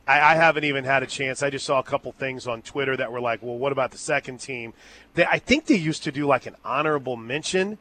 I, 0.06 0.32
I 0.32 0.34
haven't 0.34 0.64
even 0.64 0.84
had 0.84 1.02
a 1.02 1.06
chance. 1.06 1.42
I 1.42 1.50
just 1.50 1.64
saw 1.66 1.78
a 1.78 1.82
couple 1.82 2.10
things 2.12 2.46
on 2.46 2.62
Twitter 2.62 2.96
that 2.96 3.12
were 3.12 3.20
like, 3.20 3.42
well, 3.42 3.56
what 3.56 3.70
about 3.70 3.92
the 3.92 3.98
second 3.98 4.38
team? 4.38 4.72
They, 5.14 5.24
I 5.24 5.38
think 5.38 5.66
they 5.66 5.76
used 5.76 6.02
to 6.04 6.12
do 6.12 6.26
like 6.26 6.46
an 6.46 6.56
honorable 6.64 7.16
mention, 7.16 7.78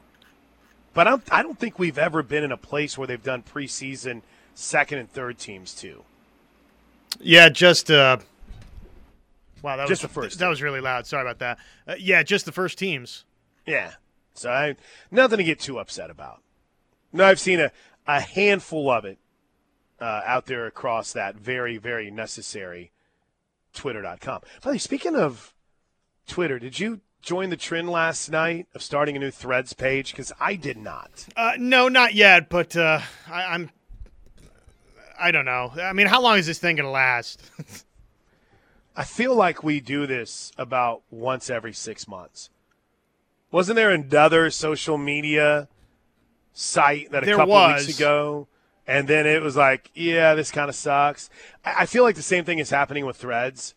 but 0.93 1.07
I 1.07 1.11
don't, 1.11 1.33
I 1.33 1.41
don't 1.41 1.57
think 1.57 1.79
we've 1.79 1.97
ever 1.97 2.21
been 2.21 2.43
in 2.43 2.51
a 2.51 2.57
place 2.57 2.97
where 2.97 3.07
they've 3.07 3.23
done 3.23 3.41
preseason 3.41 4.21
second 4.53 4.99
and 4.99 5.11
third 5.11 5.39
teams 5.39 5.73
too. 5.73 6.03
Yeah, 7.19 7.49
just 7.49 7.89
uh, 7.91 8.17
wow, 9.61 9.77
that 9.77 9.87
Just 9.87 10.03
was 10.03 10.09
the 10.09 10.13
first 10.13 10.39
That 10.39 10.45
team. 10.45 10.49
was 10.49 10.61
really 10.61 10.81
loud. 10.81 11.05
Sorry 11.07 11.21
about 11.23 11.39
that. 11.39 11.57
Uh, 11.87 11.95
yeah, 11.99 12.23
just 12.23 12.45
the 12.45 12.51
first 12.51 12.77
teams. 12.77 13.25
Yeah. 13.65 13.93
So 14.33 14.49
I 14.49 14.75
nothing 15.11 15.37
to 15.37 15.43
get 15.43 15.59
too 15.59 15.79
upset 15.79 16.09
about. 16.09 16.41
No, 17.11 17.25
I've 17.25 17.39
seen 17.39 17.59
a, 17.59 17.71
a 18.07 18.21
handful 18.21 18.89
of 18.89 19.03
it 19.05 19.17
uh, 19.99 20.21
out 20.25 20.45
there 20.45 20.65
across 20.65 21.11
that 21.13 21.35
very, 21.35 21.77
very 21.77 22.09
necessary 22.11 22.91
Twitter.com. 23.73 24.41
By 24.41 24.47
the 24.61 24.69
way, 24.71 24.77
speaking 24.77 25.15
of 25.15 25.53
Twitter, 26.27 26.59
did 26.59 26.79
you 26.79 27.01
join 27.21 27.49
the 27.49 27.57
trend 27.57 27.89
last 27.89 28.31
night 28.31 28.67
of 28.73 28.81
starting 28.81 29.15
a 29.15 29.19
new 29.19 29.31
threads 29.31 29.73
page? 29.73 30.11
Because 30.11 30.31
I 30.39 30.55
did 30.55 30.77
not. 30.77 31.27
Uh, 31.35 31.53
no, 31.57 31.87
not 31.89 32.13
yet, 32.13 32.47
but 32.49 32.75
uh, 32.77 33.01
I, 33.29 33.43
I'm. 33.45 33.71
I 35.19 35.31
don't 35.31 35.45
know. 35.45 35.73
I 35.81 35.93
mean, 35.93 36.07
how 36.07 36.21
long 36.21 36.37
is 36.37 36.47
this 36.47 36.59
thing 36.59 36.75
gonna 36.75 36.91
last? 36.91 37.41
I 38.95 39.03
feel 39.03 39.35
like 39.35 39.63
we 39.63 39.79
do 39.79 40.07
this 40.07 40.51
about 40.57 41.01
once 41.09 41.49
every 41.49 41.73
six 41.73 42.07
months. 42.07 42.49
Wasn't 43.51 43.75
there 43.75 43.91
another 43.91 44.49
social 44.49 44.97
media 44.97 45.67
site 46.53 47.11
that 47.11 47.23
a 47.23 47.25
There 47.25 47.35
couple 47.37 47.53
was. 47.53 47.87
weeks 47.87 47.97
ago? 47.97 48.47
And 48.85 49.07
then 49.07 49.27
it 49.27 49.41
was 49.41 49.55
like, 49.55 49.91
yeah, 49.93 50.33
this 50.33 50.51
kind 50.51 50.67
of 50.67 50.75
sucks. 50.75 51.29
I 51.63 51.85
feel 51.85 52.03
like 52.03 52.15
the 52.15 52.21
same 52.23 52.43
thing 52.43 52.57
is 52.57 52.71
happening 52.71 53.05
with 53.05 53.17
threads. 53.17 53.75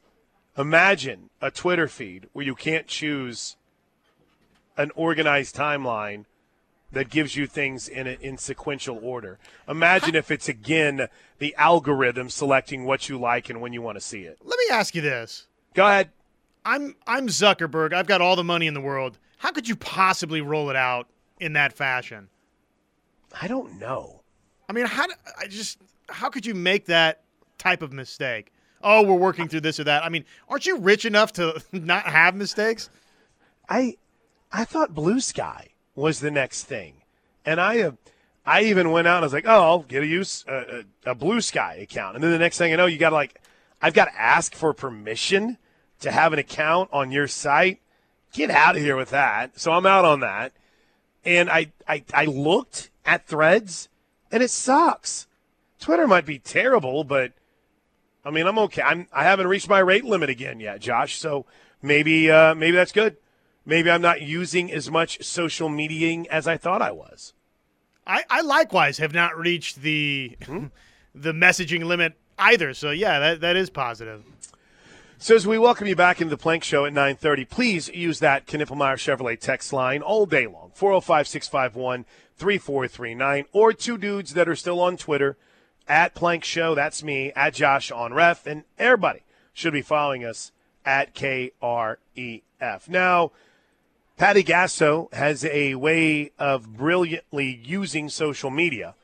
Imagine 0.57 1.31
a 1.41 1.51
Twitter 1.51 1.87
feed 1.87 2.29
where 2.33 2.45
you 2.45 2.55
can't 2.55 2.87
choose 2.87 3.57
an 4.77 4.91
organized 4.95 5.55
timeline 5.55 6.25
that 6.93 7.09
gives 7.09 7.37
you 7.37 7.47
things 7.47 7.89
in 7.89 8.07
a, 8.07 8.17
in 8.21 8.39
sequential 8.39 8.99
order. 9.03 9.39
Imagine 9.67 10.15
if 10.15 10.31
it's 10.31 10.49
again 10.49 11.09
the 11.39 11.55
algorithm 11.57 12.29
selecting 12.29 12.85
what 12.85 13.09
you 13.09 13.19
like 13.19 13.51
and 13.51 13.61
when 13.61 13.73
you 13.73 13.83
want 13.83 13.97
to 13.97 14.01
see 14.01 14.23
it. 14.23 14.39
Let 14.45 14.59
me 14.59 14.75
ask 14.75 14.95
you 14.95 15.01
this. 15.01 15.47
Go 15.75 15.87
ahead. 15.87 16.11
I'm 16.65 16.95
I'm 17.07 17.27
Zuckerberg. 17.27 17.93
I've 17.93 18.07
got 18.07 18.21
all 18.21 18.37
the 18.37 18.45
money 18.45 18.67
in 18.67 18.75
the 18.75 18.81
world. 18.81 19.19
How 19.39 19.51
could 19.51 19.69
you 19.69 19.75
possibly 19.75 20.41
roll 20.41 20.71
it 20.71 20.77
out 20.77 21.09
in 21.41 21.55
that 21.55 21.73
fashion? 21.73 22.29
I 23.41 23.49
don't 23.49 23.81
know. 23.81 24.23
I 24.69 24.73
mean, 24.73 24.87
how 24.87 25.07
I 25.39 25.49
just 25.49 25.79
how 26.09 26.29
could 26.29 26.47
you 26.47 26.55
make 26.55 26.87
that 26.87 27.25
type 27.59 27.83
of 27.83 27.93
mistake? 27.93 28.53
Oh, 28.85 29.03
we're 29.03 29.15
working 29.15 29.49
through 29.49 29.61
this 29.61 29.81
or 29.81 29.85
that. 29.85 30.05
I 30.05 30.09
mean, 30.09 30.25
aren't 30.49 30.67
you 30.67 30.79
rich 30.79 31.05
enough 31.05 31.33
to 31.35 31.61
not 31.73 32.05
have 32.05 32.37
mistakes? 32.37 32.91
I 33.69 33.97
I 34.53 34.65
thought 34.65 34.95
Blue 34.95 35.19
Sky 35.19 35.72
was 35.95 36.21
the 36.21 36.31
next 36.31 36.65
thing, 36.65 37.03
and 37.45 37.61
I 37.61 37.81
uh, 37.81 37.93
I 38.45 38.63
even 38.63 38.91
went 38.91 39.07
out 39.07 39.17
and 39.17 39.25
I 39.25 39.27
was 39.27 39.33
like, 39.33 39.47
oh, 39.47 39.63
I'll 39.63 39.83
get 39.83 40.03
a 40.03 40.07
use 40.07 40.45
a, 40.49 40.85
a, 41.07 41.11
a 41.11 41.15
Blue 41.15 41.41
Sky 41.41 41.75
account, 41.83 42.15
and 42.15 42.25
then 42.25 42.31
the 42.31 42.39
next 42.39 42.59
thing 42.59 42.73
I 42.73 42.77
know, 42.77 42.87
you 42.87 42.99
got 42.99 43.11
to 43.11 43.15
like, 43.15 43.41
I've 43.81 43.95
got 43.95 44.07
to 44.07 44.21
ask 44.21 44.55
for 44.55 44.73
permission 44.73 45.59
to 46.01 46.11
have 46.11 46.33
an 46.33 46.39
account 46.39 46.91
on 46.93 47.13
your 47.13 47.29
site. 47.29 47.81
Get 48.33 48.51
out 48.51 48.77
of 48.77 48.83
here 48.83 48.97
with 48.97 49.11
that. 49.11 49.61
So 49.61 49.73
I'm 49.73 49.87
out 49.87 50.05
on 50.05 50.21
that, 50.21 50.53
and 51.25 51.51
I 51.51 51.73
I, 51.87 52.05
I 52.15 52.25
looked 52.25 52.91
at 53.05 53.27
Threads, 53.27 53.89
and 54.31 54.43
it 54.43 54.51
sucks. 54.51 55.27
Twitter 55.79 56.07
might 56.07 56.25
be 56.25 56.39
terrible, 56.39 57.05
but 57.05 57.33
I 58.25 58.31
mean, 58.31 58.47
I'm 58.47 58.59
okay. 58.59 58.83
I'm 58.83 59.07
I 59.13 59.25
haven't 59.25 59.49
reached 59.49 59.69
my 59.69 59.81
rate 59.81 60.05
limit 60.05 60.31
again 60.31 60.61
yet, 60.61 60.81
Josh. 60.81 61.19
So 61.19 61.45
maybe 61.83 62.31
uh, 62.31 62.55
maybe 62.55 62.77
that's 62.77 62.93
good. 62.93 63.17
Maybe 63.65 63.89
I'm 63.91 64.03
not 64.03 64.23
using 64.23 64.73
as 64.73 64.91
much 64.91 65.25
social 65.25 65.69
mediaing 65.69 66.27
as 66.27 66.49
I 66.49 66.57
thought 66.57 66.83
I 66.83 66.91
was. 66.91 67.33
I, 68.07 68.25
I 68.29 68.41
likewise 68.41 68.99
have 68.99 69.15
not 69.15 69.39
reached 69.39 69.83
the 69.83 70.37
hmm? 70.45 70.67
the 71.15 71.33
messaging 71.33 71.85
limit 71.85 72.15
either. 72.39 72.75
So 72.75 72.91
yeah, 72.91 73.21
that, 73.21 73.41
that 73.41 73.57
is 73.57 73.71
positive. 73.71 74.25
So 75.19 75.37
as 75.37 75.47
we 75.47 75.57
welcome 75.57 75.87
you 75.87 75.95
back 75.95 76.21
into 76.21 76.31
the 76.31 76.37
Plank 76.37 76.65
Show 76.65 76.85
at 76.85 76.93
9:30, 76.93 77.49
please 77.49 77.87
use 77.89 78.19
that 78.19 78.47
Knippelmeyer 78.47 78.97
Chevrolet 78.97 79.39
text 79.39 79.73
line 79.73 80.03
all 80.03 80.27
day 80.27 80.49
long. 80.49 80.73
405-651-3439 80.77 83.45
or 83.53 83.73
two 83.73 83.97
dudes 83.97 84.35
that 84.35 84.49
are 84.49 84.57
still 84.57 84.81
on 84.81 84.97
Twitter 84.97 85.37
at 85.87 86.15
Plank 86.15 86.43
Show, 86.43 86.75
that's 86.75 87.05
me, 87.05 87.31
at 87.37 87.55
Josh 87.55 87.93
on 87.93 88.13
Ref, 88.13 88.45
and 88.47 88.65
everybody 88.79 89.23
should 89.53 89.73
be 89.73 89.83
following 89.83 90.25
us 90.25 90.51
at 90.85 91.15
KREF. 91.15 92.89
Now, 92.89 93.31
Patty 94.17 94.45
Gasso 94.45 95.13
has 95.13 95.45
a 95.45 95.75
way 95.75 96.33
of 96.39 96.77
brilliantly 96.77 97.61
using 97.65 98.09
social 98.09 98.51
media 98.51 98.95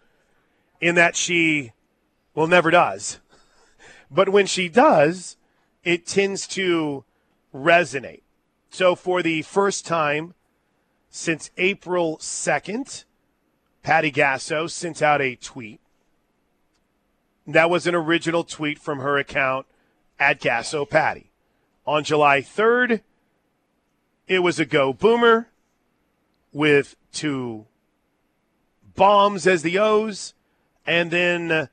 in 0.80 0.94
that 0.94 1.16
she 1.16 1.72
well 2.34 2.46
never 2.46 2.70
does. 2.70 3.18
But 4.10 4.28
when 4.28 4.46
she 4.46 4.68
does, 4.68 5.36
it 5.84 6.06
tends 6.06 6.46
to 6.48 7.04
resonate. 7.54 8.22
So 8.70 8.94
for 8.94 9.22
the 9.22 9.42
first 9.42 9.86
time 9.86 10.34
since 11.10 11.50
April 11.56 12.18
2nd, 12.18 13.04
Patty 13.82 14.12
Gasso 14.12 14.70
sent 14.70 15.02
out 15.02 15.20
a 15.20 15.34
tweet. 15.36 15.80
That 17.46 17.70
was 17.70 17.86
an 17.86 17.94
original 17.94 18.44
tweet 18.44 18.78
from 18.78 18.98
her 18.98 19.16
account 19.16 19.66
at 20.18 20.40
Gasso 20.40 20.88
Patty. 20.88 21.32
On 21.86 22.04
July 22.04 22.42
3rd, 22.42 23.00
it 24.28 24.40
was 24.40 24.60
a 24.60 24.64
go 24.64 24.92
boomer 24.92 25.48
with 26.52 26.96
two 27.12 27.66
bombs 28.94 29.46
as 29.46 29.62
the 29.62 29.78
O's. 29.78 30.34
And 30.86 31.10
then 31.10 31.68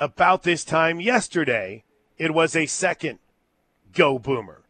about 0.00 0.42
this 0.42 0.64
time 0.64 1.00
yesterday, 1.00 1.84
it 2.18 2.34
was 2.34 2.56
a 2.56 2.66
second 2.66 3.18
go 3.92 4.18
boomer. 4.18 4.62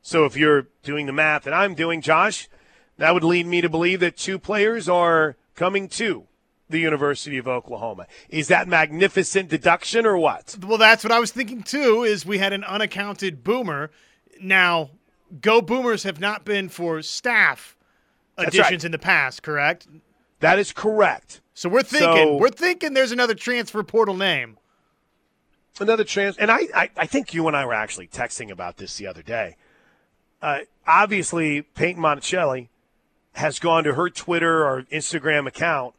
So 0.00 0.24
if 0.24 0.36
you're 0.36 0.68
doing 0.84 1.06
the 1.06 1.12
math 1.12 1.42
that 1.42 1.54
I'm 1.54 1.74
doing, 1.74 2.00
Josh, 2.00 2.48
that 2.96 3.12
would 3.12 3.24
lead 3.24 3.46
me 3.46 3.60
to 3.60 3.68
believe 3.68 4.00
that 4.00 4.16
two 4.16 4.38
players 4.38 4.88
are 4.88 5.36
coming 5.56 5.88
to 5.88 6.26
the 6.68 6.78
University 6.78 7.38
of 7.38 7.48
Oklahoma. 7.48 8.06
Is 8.28 8.48
that 8.48 8.68
magnificent 8.68 9.48
deduction 9.48 10.06
or 10.06 10.16
what? 10.16 10.56
Well, 10.62 10.78
that's 10.78 11.04
what 11.04 11.12
I 11.12 11.18
was 11.18 11.32
thinking 11.32 11.62
too. 11.62 12.04
Is 12.04 12.24
we 12.24 12.38
had 12.38 12.52
an 12.52 12.64
unaccounted 12.64 13.42
boomer. 13.42 13.90
Now, 14.40 14.90
go 15.40 15.60
boomers 15.60 16.02
have 16.04 16.20
not 16.20 16.44
been 16.44 16.68
for 16.68 17.02
staff 17.02 17.76
additions 18.38 18.70
right. 18.70 18.84
in 18.84 18.92
the 18.92 18.98
past, 18.98 19.42
correct? 19.42 19.86
That 20.40 20.58
is 20.58 20.72
correct. 20.72 21.40
So 21.54 21.68
we're 21.68 21.82
thinking 21.82 22.26
So- 22.28 22.36
we're 22.36 22.50
thinking 22.50 22.94
there's 22.94 23.12
another 23.12 23.34
transfer 23.34 23.82
portal 23.82 24.16
name. 24.16 24.58
another 25.80 26.04
trans 26.04 26.38
and 26.38 26.50
I, 26.50 26.60
I 26.74 26.90
i 26.96 27.06
think 27.06 27.34
you 27.34 27.46
and 27.48 27.54
i 27.54 27.66
were 27.66 27.74
actually 27.74 28.08
texting 28.08 28.50
about 28.50 28.78
this 28.78 28.96
the 28.96 29.06
other 29.06 29.20
day 29.20 29.56
uh, 30.40 30.60
obviously 30.86 31.66
paytn 31.74 31.98
monticelli 31.98 32.68
has 33.34 33.58
gone 33.58 33.84
to 33.84 33.92
her 33.92 34.08
twitter 34.08 34.64
or 34.66 34.84
instagram 34.84 35.46
account 35.46 35.94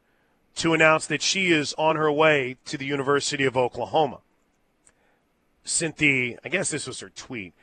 to 0.55 0.73
announce 0.73 1.05
that 1.05 1.21
she 1.21 1.49
is 1.51 1.75
on 1.77 1.95
her 1.95 2.11
way 2.11 2.57
to 2.65 2.75
the 2.75 2.87
university 2.87 3.43
of 3.45 3.55
oklahoma 3.55 4.19
Cynthia, 5.63 6.39
i 6.43 6.49
guess 6.49 6.71
this 6.71 6.87
was 6.87 6.99
her 7.01 7.09
tweet 7.09 7.53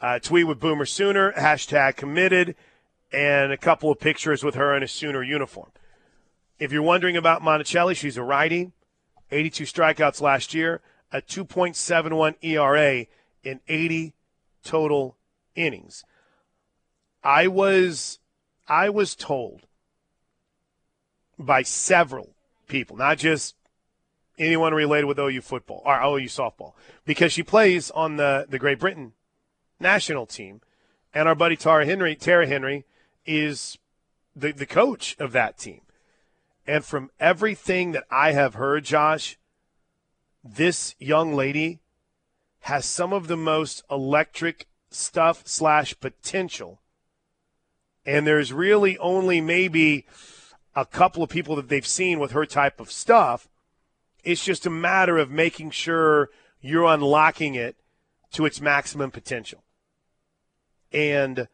uh, 0.00 0.18
tweet 0.18 0.46
with 0.46 0.60
boomer 0.60 0.86
sooner 0.86 1.32
hashtag 1.32 1.96
committed 1.96 2.54
and 3.12 3.52
a 3.52 3.56
couple 3.56 3.90
of 3.90 4.00
pictures 4.00 4.42
with 4.42 4.54
her 4.54 4.76
in 4.76 4.82
a 4.82 4.88
sooner 4.88 5.22
uniform 5.22 5.70
if 6.58 6.72
you're 6.72 6.82
wondering 6.82 7.16
about 7.16 7.42
monticelli 7.42 7.96
she's 7.96 8.16
a 8.16 8.22
righty 8.22 8.72
82 9.34 9.64
strikeouts 9.64 10.20
last 10.20 10.54
year, 10.54 10.80
a 11.12 11.20
2.71 11.20 12.36
ERA 12.42 13.06
in 13.42 13.60
80 13.68 14.14
total 14.62 15.16
innings. 15.54 16.04
I 17.22 17.48
was 17.48 18.18
I 18.66 18.88
was 18.88 19.14
told 19.14 19.62
by 21.38 21.62
several 21.62 22.34
people, 22.68 22.96
not 22.96 23.18
just 23.18 23.54
anyone 24.38 24.72
related 24.72 25.06
with 25.06 25.18
OU 25.18 25.42
football 25.42 25.82
or 25.84 26.00
OU 26.00 26.26
softball, 26.26 26.72
because 27.04 27.32
she 27.32 27.42
plays 27.42 27.90
on 27.90 28.16
the, 28.16 28.46
the 28.48 28.58
Great 28.58 28.78
Britain 28.78 29.12
national 29.80 30.26
team, 30.26 30.60
and 31.12 31.28
our 31.28 31.34
buddy 31.34 31.56
Tara 31.56 31.86
Henry, 31.86 32.16
Tara 32.16 32.46
Henry, 32.46 32.84
is 33.26 33.78
the, 34.34 34.52
the 34.52 34.66
coach 34.66 35.16
of 35.18 35.32
that 35.32 35.58
team. 35.58 35.80
And 36.66 36.84
from 36.84 37.10
everything 37.20 37.92
that 37.92 38.04
I 38.10 38.32
have 38.32 38.54
heard, 38.54 38.84
Josh, 38.84 39.38
this 40.42 40.94
young 40.98 41.34
lady 41.34 41.80
has 42.60 42.86
some 42.86 43.12
of 43.12 43.28
the 43.28 43.36
most 43.36 43.82
electric 43.90 44.66
stuff 44.90 45.42
slash 45.44 45.98
potential. 46.00 46.80
And 48.06 48.26
there's 48.26 48.52
really 48.52 48.96
only 48.98 49.40
maybe 49.40 50.06
a 50.74 50.84
couple 50.84 51.22
of 51.22 51.30
people 51.30 51.56
that 51.56 51.68
they've 51.68 51.86
seen 51.86 52.18
with 52.18 52.32
her 52.32 52.46
type 52.46 52.80
of 52.80 52.90
stuff. 52.90 53.48
It's 54.22 54.44
just 54.44 54.66
a 54.66 54.70
matter 54.70 55.18
of 55.18 55.30
making 55.30 55.70
sure 55.70 56.30
you're 56.60 56.86
unlocking 56.86 57.54
it 57.54 57.76
to 58.34 58.46
its 58.46 58.60
maximum 58.60 59.10
potential. 59.10 59.62
And 60.92 61.48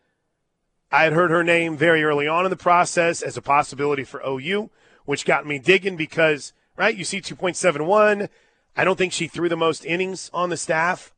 I 0.93 1.05
had 1.05 1.13
heard 1.13 1.31
her 1.31 1.45
name 1.45 1.77
very 1.77 2.03
early 2.03 2.27
on 2.27 2.45
in 2.45 2.51
the 2.51 2.57
process 2.57 3.23
as 3.23 3.37
a 3.37 3.43
possibility 3.43 4.05
for 4.05 4.23
OU, 4.27 4.71
which 5.05 5.25
got 5.25 5.47
me 5.47 5.59
digging 5.59 5.97
because, 5.97 6.53
right, 6.77 6.97
you 6.97 7.05
see 7.05 7.21
2.71. 7.21 8.29
I 8.77 8.85
don't 8.85 8.97
think 8.97 9.13
she 9.13 9.29
threw 9.29 9.49
the 9.49 9.57
most 9.57 9.85
innings 9.85 10.31
on 10.35 10.51
the 10.51 10.57
staff 10.57 11.13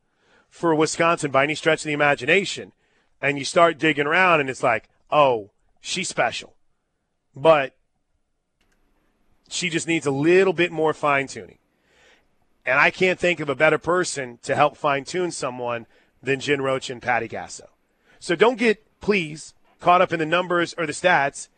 for 0.48 0.74
Wisconsin 0.74 1.30
by 1.30 1.44
any 1.44 1.54
stretch 1.54 1.80
of 1.80 1.86
the 1.86 1.92
imagination. 1.92 2.72
And 3.20 3.38
you 3.38 3.44
start 3.44 3.78
digging 3.78 4.06
around, 4.06 4.40
and 4.40 4.50
it's 4.50 4.62
like, 4.62 4.88
oh, 5.10 5.50
she's 5.80 6.08
special. 6.08 6.54
But 7.34 7.76
she 9.48 9.70
just 9.70 9.86
needs 9.86 10.06
a 10.06 10.10
little 10.10 10.52
bit 10.52 10.72
more 10.72 10.92
fine 10.92 11.28
tuning. 11.28 11.58
And 12.64 12.78
I 12.78 12.90
can't 12.90 13.18
think 13.18 13.40
of 13.40 13.48
a 13.48 13.54
better 13.54 13.78
person 13.78 14.38
to 14.42 14.54
help 14.54 14.76
fine 14.76 15.04
tune 15.04 15.30
someone 15.30 15.86
than 16.22 16.40
Jen 16.40 16.62
Rocha 16.62 16.92
and 16.92 17.02
Patty 17.02 17.28
Gasso. 17.28 17.66
So 18.20 18.36
don't 18.36 18.58
get, 18.58 18.84
please, 19.00 19.54
caught 19.80 20.00
up 20.00 20.12
in 20.12 20.20
the 20.20 20.26
numbers 20.26 20.74
or 20.78 20.86
the 20.86 20.92
stats. 20.92 21.48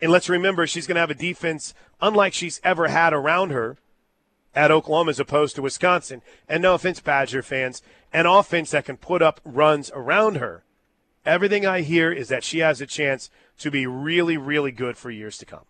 And 0.00 0.12
let's 0.12 0.28
remember, 0.28 0.66
she's 0.66 0.86
going 0.86 0.94
to 0.94 1.00
have 1.00 1.10
a 1.10 1.14
defense 1.14 1.74
unlike 2.00 2.32
she's 2.32 2.60
ever 2.62 2.88
had 2.88 3.12
around 3.12 3.50
her 3.50 3.78
at 4.54 4.70
Oklahoma 4.70 5.10
as 5.10 5.18
opposed 5.18 5.56
to 5.56 5.62
Wisconsin. 5.62 6.22
And 6.48 6.62
no 6.62 6.74
offense, 6.74 7.00
Badger 7.00 7.42
fans, 7.42 7.82
an 8.12 8.26
offense 8.26 8.70
that 8.70 8.84
can 8.84 8.96
put 8.96 9.22
up 9.22 9.40
runs 9.44 9.90
around 9.92 10.36
her. 10.36 10.62
Everything 11.26 11.66
I 11.66 11.80
hear 11.80 12.12
is 12.12 12.28
that 12.28 12.44
she 12.44 12.60
has 12.60 12.80
a 12.80 12.86
chance 12.86 13.30
to 13.58 13.70
be 13.70 13.86
really, 13.86 14.36
really 14.36 14.70
good 14.70 14.96
for 14.96 15.10
years 15.10 15.38
to 15.38 15.46
come. 15.46 15.64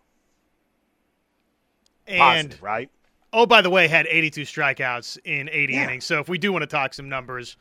And 2.07 2.19
Positive, 2.49 2.63
right? 2.63 2.89
Oh, 3.37 3.45
by 3.45 3.61
the 3.61 3.69
way, 3.69 3.89
had 3.89 4.07
82 4.09 4.43
strikeouts 4.43 5.17
in 5.25 5.49
80 5.51 5.73
Yeah. 5.73 5.83
innings. 5.83 6.05
So 6.05 6.19
if 6.21 6.29
we 6.29 6.37
do 6.37 6.53
want 6.53 6.63
to 6.63 6.67
talk 6.67 6.93
some 6.93 7.09
numbers, 7.09 7.57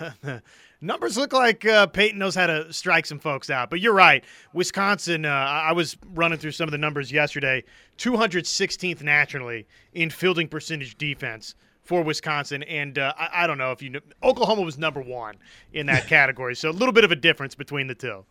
numbers 0.80 1.16
look 1.16 1.32
like 1.32 1.64
uh, 1.64 1.86
Paytn 1.86 2.14
knows 2.16 2.34
how 2.34 2.46
to 2.48 2.72
strike 2.72 3.06
some 3.06 3.18
folks 3.20 3.48
out. 3.48 3.70
But 3.70 3.80
you're 3.80 3.94
right, 3.94 4.24
Wisconsin. 4.52 5.24
Uh, 5.24 5.28
I 5.30 5.72
was 5.72 5.96
running 6.14 6.38
through 6.38 6.50
some 6.52 6.66
of 6.68 6.72
the 6.72 6.78
numbers 6.78 7.12
yesterday. 7.12 7.62
216th 7.98 9.02
nationally 9.02 9.66
in 9.92 10.10
fielding 10.10 10.48
percentage 10.48 10.96
defense 10.98 11.54
for 11.82 12.02
Wisconsin, 12.02 12.62
and 12.64 12.98
uh, 12.98 13.12
I, 13.16 13.44
I 13.44 13.46
don't 13.46 13.58
know 13.58 13.70
if 13.70 13.82
you 13.82 13.90
know, 13.90 14.00
Oklahoma 14.22 14.62
was 14.62 14.78
number 14.78 15.00
one 15.02 15.36
in 15.72 15.86
that 15.86 16.06
category. 16.08 16.56
So 16.56 16.70
a 16.70 16.72
little 16.72 16.92
bit 16.92 17.04
of 17.04 17.12
a 17.12 17.16
difference 17.16 17.54
between 17.54 17.86
the 17.86 17.94
two. 17.94 18.24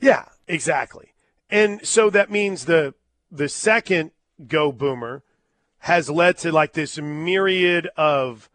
Yeah, 0.00 0.26
exactly. 0.46 1.14
And 1.50 1.84
so 1.86 2.10
that 2.10 2.30
means 2.30 2.66
the 2.66 2.94
the 3.30 3.48
second 3.48 4.10
go 4.46 4.70
boomer 4.72 5.22
has 5.82 6.08
led 6.08 6.38
to 6.38 6.52
like 6.52 6.74
this 6.74 6.96
myriad 6.98 7.88
of 7.96 8.48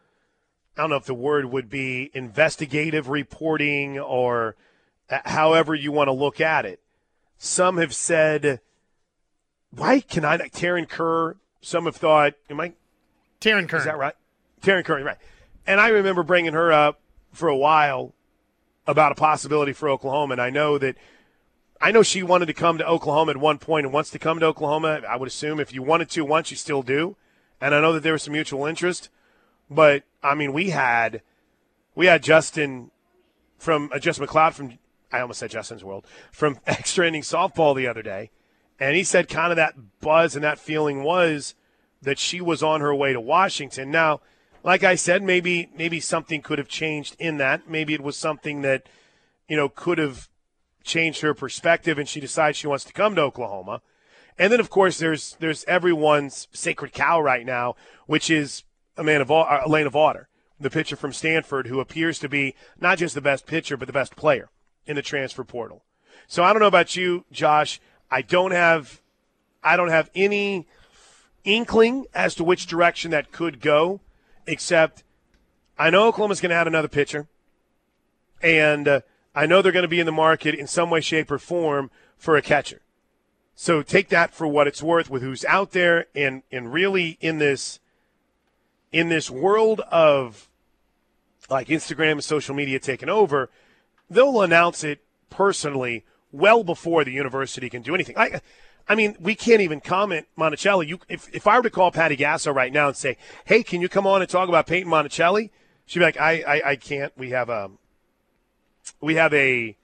I 0.78 0.82
don't 0.82 0.92
know 0.92 0.96
if 0.96 1.06
the 1.06 1.14
word 1.14 1.46
would 1.46 1.70
be 1.70 2.10
investigative 2.14 3.10
reporting 3.10 4.00
or 4.00 4.56
however 5.10 5.76
you 5.76 5.92
want 5.92 6.08
to 6.08 6.14
look 6.14 6.40
at 6.40 6.66
it. 6.66 6.80
Some 7.38 7.78
have 7.78 7.94
said, 7.94 8.62
why 9.72 10.00
can 10.00 10.24
I 10.24 10.38
not? 10.38 10.52
Taryn 10.52 10.88
Kerr. 10.88 11.36
Some 11.60 11.86
have 11.86 11.98
thought, 11.98 12.36
am 12.50 12.62
I 12.62 12.74
Taryn 13.42 13.68
Kerr. 13.68 13.78
is 13.78 13.86
that 13.86 13.98
right? 13.98 14.16
Taryn 14.62 14.86
Kerr, 14.86 15.04
right. 15.04 15.18
And 15.66 15.82
I 15.82 15.90
remember 15.90 16.24
bringing 16.24 16.54
her 16.54 16.72
up 16.72 17.02
for 17.34 17.50
a 17.50 17.58
while 17.58 18.14
about 18.86 19.12
a 19.12 19.16
possibility 19.16 19.74
for 19.74 19.90
Oklahoma. 19.90 20.34
And 20.34 20.42
I 20.42 20.50
know 20.50 20.78
that 20.78 20.96
I 21.80 21.92
know 21.92 22.04
she 22.04 22.24
wanted 22.24 22.48
to 22.48 22.54
come 22.54 22.78
to 22.78 22.88
Oklahoma 22.88 23.32
at 23.32 23.38
one 23.38 23.60
point 23.60 23.86
and 23.86 23.94
wants 23.94 24.10
to 24.12 24.20
come 24.20 24.40
to 24.40 24.46
Oklahoma. 24.48 25.02
I 25.08 25.16
would 25.16 25.28
assume 25.28 25.60
if 25.60 25.74
you 25.74 25.84
wanted 25.84 26.10
to 26.12 26.26
once, 26.26 26.50
you 26.50 26.58
still 26.58 26.82
do. 26.82 27.16
And 27.62 27.74
I 27.74 27.82
know 27.82 27.94
that 27.94 28.04
there 28.04 28.14
was 28.14 28.24
some 28.24 28.34
mutual 28.34 28.66
interest. 28.66 29.10
But 29.70 30.04
I 30.24 30.36
mean, 30.36 30.54
we 30.54 30.70
had 30.70 31.22
we 31.96 32.06
had 32.06 32.24
Justin 32.24 32.92
from 33.58 33.90
uh, 33.94 34.00
Justin 34.00 34.26
McLeod 34.28 34.54
from 34.54 34.78
I 35.12 35.20
almost 35.20 35.40
said 35.40 35.52
Justin's 35.52 35.84
World 35.84 36.06
from 36.32 36.60
extra 36.68 37.08
inning 37.08 37.22
softball 37.22 37.76
the 37.76 37.88
other 37.88 38.02
day, 38.02 38.32
and 38.80 38.96
he 38.96 39.04
said 39.04 39.28
kind 39.28 39.52
of 39.52 39.58
that 39.58 39.76
buzz 40.00 40.36
and 40.36 40.44
that 40.44 40.60
feeling 40.60 41.04
was 41.04 41.56
that 42.02 42.20
she 42.20 42.40
was 42.40 42.64
on 42.64 42.82
her 42.82 42.94
way 42.94 43.14
to 43.14 43.20
Washington. 43.20 43.92
Now, 43.92 44.22
like 44.64 44.84
I 44.84 44.96
said, 44.96 45.24
maybe 45.24 45.70
maybe 45.76 46.00
something 46.00 46.42
could 46.42 46.60
have 46.60 46.70
changed 46.70 47.16
in 47.20 47.38
that. 47.38 47.70
Maybe 47.70 47.94
it 47.94 48.02
was 48.02 48.16
something 48.16 48.62
that 48.62 48.88
you 49.50 49.58
know 49.58 49.70
could 49.70 49.98
have 49.98 50.30
changed 50.88 51.22
her 51.22 51.34
perspective, 51.34 52.00
and 52.00 52.10
she 52.10 52.20
decides 52.20 52.58
she 52.58 52.68
wants 52.68 52.86
to 52.86 52.94
come 52.94 53.14
to 53.16 53.22
Oklahoma. 53.22 53.82
And 54.40 54.52
then, 54.52 54.60
of 54.60 54.70
course, 54.70 54.98
there's 54.98 55.36
there's 55.40 55.64
everyone's 55.66 56.48
sacred 56.52 56.94
cow 56.94 57.22
right 57.22 57.46
now, 57.46 57.76
which 58.06 58.30
is 58.30 58.64
a 58.96 59.04
man 59.04 59.22
of 59.22 59.30
uh, 59.30 59.62
Alana 59.68 59.92
Vawter, 59.92 60.26
the 60.60 60.70
pitcher 60.70 60.96
from 60.96 61.14
Stanford, 61.14 61.68
who 61.68 61.80
appears 61.80 62.18
to 62.20 62.30
be 62.30 62.56
not 62.80 62.98
just 62.98 63.14
the 63.14 63.22
best 63.22 63.46
pitcher, 63.46 63.78
but 63.78 63.88
the 63.88 63.94
best 63.94 64.16
player 64.16 64.50
in 64.86 64.96
the 64.96 65.02
transfer 65.02 65.44
portal. 65.44 65.84
So 66.28 66.44
I 66.44 66.54
don't 66.54 66.62
know 66.62 66.68
about 66.68 66.96
you, 66.96 67.26
Josh. 67.32 67.80
I 68.10 68.22
don't 68.22 68.52
have 68.52 69.02
I 69.64 69.76
don't 69.76 69.90
have 69.90 70.10
any 70.16 70.68
inkling 71.44 72.06
as 72.14 72.36
to 72.36 72.44
which 72.44 72.68
direction 72.68 73.12
that 73.12 73.32
could 73.32 73.60
go, 73.60 74.02
except 74.46 75.04
I 75.78 75.90
know 75.90 76.08
Oklahoma's 76.08 76.42
going 76.42 76.50
to 76.50 76.56
add 76.56 76.68
another 76.68 76.88
pitcher, 76.88 77.28
and 78.42 78.88
uh, 78.88 79.02
I 79.38 79.46
know 79.46 79.62
they're 79.62 79.72
going 79.72 79.84
to 79.84 79.88
be 79.88 80.00
in 80.00 80.08
the 80.08 80.12
market 80.12 80.56
in 80.56 80.66
some 80.66 80.90
way, 80.90 81.00
shape, 81.00 81.30
or 81.30 81.38
form 81.38 81.92
for 82.18 82.36
a 82.36 82.42
catcher. 82.42 82.82
So 83.54 83.84
take 83.84 84.10
that 84.10 84.34
for 84.34 84.48
what 84.48 84.66
it's 84.66 84.82
worth 84.82 85.12
with 85.12 85.22
who's 85.22 85.46
out 85.46 85.74
there, 85.74 86.08
and 86.16 86.42
and 86.52 86.74
really 86.74 87.20
in 87.22 87.38
this 87.38 87.80
in 88.92 89.10
this 89.10 89.30
world 89.30 89.82
of 89.92 90.50
like 91.52 91.68
Instagram 91.68 92.14
and 92.14 92.24
social 92.24 92.56
media 92.56 92.80
taking 92.80 93.10
over, 93.10 93.52
they'll 94.10 94.42
announce 94.42 94.84
it 94.84 95.04
personally 95.30 96.04
well 96.32 96.64
before 96.64 97.04
the 97.04 97.12
university 97.12 97.70
can 97.70 97.84
do 97.84 97.94
anything. 97.94 98.18
I, 98.18 98.42
I 98.90 98.96
mean, 98.96 99.16
we 99.20 99.36
can't 99.36 99.62
even 99.62 99.82
comment 99.82 100.28
Monticelli. 100.36 100.88
You, 100.88 101.00
if, 101.10 101.30
if 101.32 101.46
I 101.46 101.58
were 101.58 101.64
to 101.64 101.70
call 101.70 101.92
Patty 101.92 102.18
Gasso 102.18 102.56
right 102.56 102.74
now 102.74 102.88
and 102.88 102.98
say, 102.98 103.18
"Hey, 103.46 103.62
can 103.62 103.82
you 103.82 103.90
come 103.90 104.08
on 104.08 104.22
and 104.22 104.30
talk 104.30 104.50
about 104.50 104.66
Paytn 104.66 104.86
Monticelli?" 104.86 105.52
She'd 105.86 106.00
be 106.00 106.06
like, 106.06 106.20
"I, 106.20 106.42
I, 106.42 106.72
I 106.72 106.76
can't. 106.76 107.14
We 107.16 107.30
have 107.30 107.50
a, 107.50 107.70
we 109.02 109.16
have 109.16 109.34
a, 109.34 109.76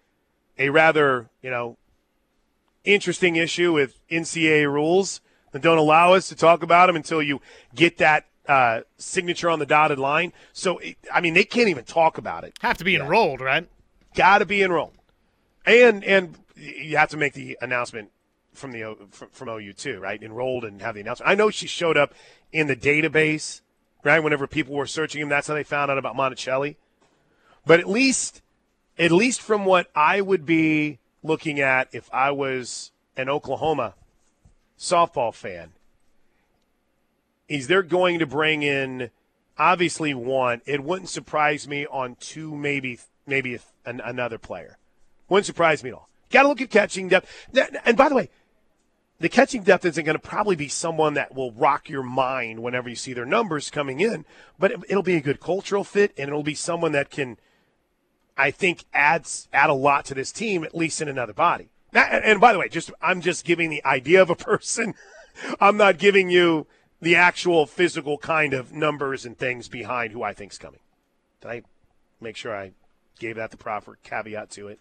a 0.57 0.69
rather, 0.69 1.29
you 1.41 1.49
know, 1.49 1.77
interesting 2.83 3.35
issue 3.35 3.73
with 3.73 3.97
NCAA 4.09 4.71
rules 4.71 5.21
that 5.51 5.61
don't 5.61 5.77
allow 5.77 6.13
us 6.13 6.27
to 6.29 6.35
talk 6.35 6.63
about 6.63 6.87
them 6.87 6.95
until 6.95 7.21
you 7.21 7.41
get 7.73 7.97
that 7.97 8.25
uh, 8.47 8.81
signature 8.97 9.49
on 9.49 9.59
the 9.59 9.65
dotted 9.65 9.99
line. 9.99 10.33
So, 10.51 10.79
it, 10.79 10.97
I 11.13 11.21
mean, 11.21 11.33
they 11.33 11.45
can't 11.45 11.69
even 11.69 11.85
talk 11.85 12.17
about 12.17 12.43
it. 12.43 12.57
Have 12.61 12.77
to 12.79 12.83
be 12.83 12.95
enrolled, 12.95 13.39
right? 13.39 13.67
Got 14.15 14.39
to 14.39 14.45
be 14.45 14.61
enrolled, 14.61 14.93
and 15.65 16.03
and 16.03 16.37
you 16.55 16.97
have 16.97 17.09
to 17.09 17.17
make 17.17 17.33
the 17.33 17.57
announcement 17.61 18.11
from 18.53 18.71
the 18.71 18.95
from, 19.11 19.29
from 19.29 19.49
OU 19.49 19.73
too, 19.73 19.99
right? 19.99 20.21
Enrolled 20.21 20.65
and 20.65 20.81
have 20.81 20.95
the 20.95 21.01
announcement. 21.01 21.29
I 21.29 21.35
know 21.35 21.49
she 21.49 21.67
showed 21.67 21.97
up 21.97 22.13
in 22.51 22.67
the 22.67 22.75
database, 22.75 23.61
right? 24.03 24.19
Whenever 24.19 24.47
people 24.47 24.75
were 24.75 24.85
searching 24.85 25.21
him, 25.21 25.29
that's 25.29 25.47
how 25.47 25.53
they 25.53 25.63
found 25.63 25.89
out 25.89 25.97
about 25.97 26.15
Monticelli. 26.15 26.75
But 27.65 27.79
at 27.79 27.89
least, 27.89 28.41
at 28.97 29.12
least 29.12 29.41
from 29.41 29.65
what 29.65 29.89
I 29.95 30.21
would 30.21 30.45
be 30.45 30.99
looking 31.23 31.60
at 31.60 31.88
if 31.91 32.10
I 32.13 32.32
was 32.32 32.91
an 33.15 33.29
Oklahoma 33.29 33.95
softball 34.77 35.34
fan, 35.34 35.71
is 37.47 37.67
they're 37.67 37.84
going 37.84 38.19
to 38.19 38.25
bring 38.25 38.63
in 38.63 39.10
obviously 39.58 40.13
one. 40.13 40.62
It 40.65 40.84
wouldn't 40.84 41.10
surprise 41.10 41.67
me 41.67 41.86
on 41.86 42.15
two, 42.19 42.56
maybe 42.56 42.99
maybe 43.25 43.60
an, 43.86 44.01
another 44.01 44.38
player. 44.38 44.77
Wouldn't 45.29 45.45
surprise 45.45 45.84
me 45.84 45.91
at 45.91 45.95
all. 45.95 46.10
Got 46.29 46.43
to 46.43 46.49
look 46.49 46.62
at 46.62 46.69
catching 46.69 47.08
depth. 47.08 47.29
And 47.86 47.95
by 47.95 48.10
the 48.10 48.15
way, 48.15 48.29
the 49.19 49.29
catching 49.29 49.63
depth 49.63 49.86
isn't 49.86 50.03
going 50.03 50.17
to 50.17 50.27
probably 50.27 50.56
be 50.56 50.67
someone 50.67 51.13
that 51.13 51.34
will 51.34 51.51
rock 51.51 51.89
your 51.89 52.03
mind 52.03 52.62
whenever 52.62 52.89
you 52.89 52.95
see 52.95 53.13
their 53.13 53.25
numbers 53.25 53.69
coming 53.69 53.99
in, 53.99 54.25
but 54.60 54.71
it, 54.71 54.79
it'll 54.89 55.03
be 55.03 55.15
a 55.15 55.21
good 55.21 55.39
cultural 55.39 55.84
fit, 55.84 56.12
and 56.17 56.27
it'll 56.27 56.43
be 56.43 56.56
someone 56.56 56.91
that 56.91 57.10
can, 57.10 57.38
I 58.37 58.51
think, 58.51 58.85
adds 58.93 59.47
add 59.53 59.69
a 59.69 59.73
lot 59.73 60.05
to 60.05 60.13
this 60.13 60.31
team, 60.31 60.63
at 60.63 60.75
least 60.75 61.01
in 61.01 61.07
another 61.07 61.33
body. 61.33 61.69
Now, 61.91 62.03
and, 62.03 62.41
by 62.41 62.53
the 62.53 62.59
way, 62.59 62.69
just 62.69 62.91
I'm 63.01 63.21
just 63.21 63.45
giving 63.45 63.69
the 63.69 63.83
idea 63.85 64.21
of 64.21 64.29
a 64.29 64.35
person. 64.51 64.95
I'm 65.59 65.77
not 65.77 65.97
giving 65.97 66.29
you 66.29 66.67
the 67.01 67.15
actual 67.15 67.65
physical 67.65 68.17
kind 68.17 68.53
of 68.53 68.71
numbers 68.71 69.25
and 69.25 69.37
things 69.37 69.67
behind 69.67 70.13
who 70.13 70.23
I 70.23 70.33
think's 70.33 70.57
coming. 70.57 70.79
Did 71.41 71.47
I 71.49 71.61
make 72.21 72.37
sure 72.37 72.55
I 72.55 72.71
gave 73.19 73.35
that 73.35 73.51
the 73.51 73.57
proper 73.57 73.97
caveat 74.03 74.49
to 74.51 74.69
it? 74.69 74.79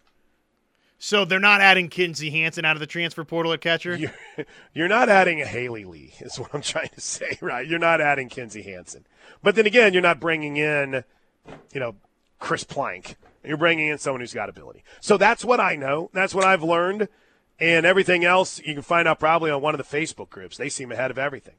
So 0.97 1.25
they're 1.25 1.37
not 1.37 1.59
adding 1.59 1.89
Kinzie 1.89 2.29
Hansen 2.29 2.63
out 2.63 2.77
of 2.77 2.79
the 2.79 2.87
transfer 2.87 3.25
portal 3.25 3.51
at 3.51 3.59
catcher. 3.59 3.93
You're, 3.97 4.13
you're 4.73 4.87
not 4.87 5.09
adding 5.09 5.41
a 5.41 5.45
Haley 5.45 5.83
Lee, 5.83 6.13
is 6.19 6.39
what 6.39 6.55
I'm 6.55 6.61
trying 6.61 6.89
to 6.95 7.01
say, 7.01 7.37
right? 7.41 7.67
You're 7.67 7.77
not 7.77 7.99
adding 7.99 8.29
Kinzie 8.29 8.61
Hansen. 8.61 9.05
But 9.43 9.55
then 9.55 9.65
again, 9.65 9.91
you're 9.91 10.01
not 10.01 10.21
bringing 10.21 10.55
in, 10.55 11.03
you 11.73 11.79
know, 11.81 11.95
Chris 12.39 12.63
Plank. 12.63 13.17
You're 13.43 13.57
bringing 13.57 13.87
in 13.87 13.97
someone 13.97 14.21
who's 14.21 14.33
got 14.33 14.49
ability. 14.49 14.83
So 15.01 15.17
that's 15.17 15.43
what 15.43 15.59
I 15.59 15.75
know. 15.75 16.09
That's 16.13 16.33
what 16.33 16.45
I've 16.45 16.63
learned. 16.63 17.09
And 17.59 17.85
everything 17.85 18.23
else 18.25 18.59
you 18.59 18.73
can 18.73 18.83
find 18.83 19.07
out 19.07 19.19
probably 19.19 19.51
on 19.51 19.61
one 19.61 19.77
of 19.77 19.89
the 19.89 19.97
Facebook 19.97 20.29
groups. 20.29 20.57
They 20.57 20.69
seem 20.69 20.91
ahead 20.91 21.11
of 21.11 21.17
everything. 21.17 21.55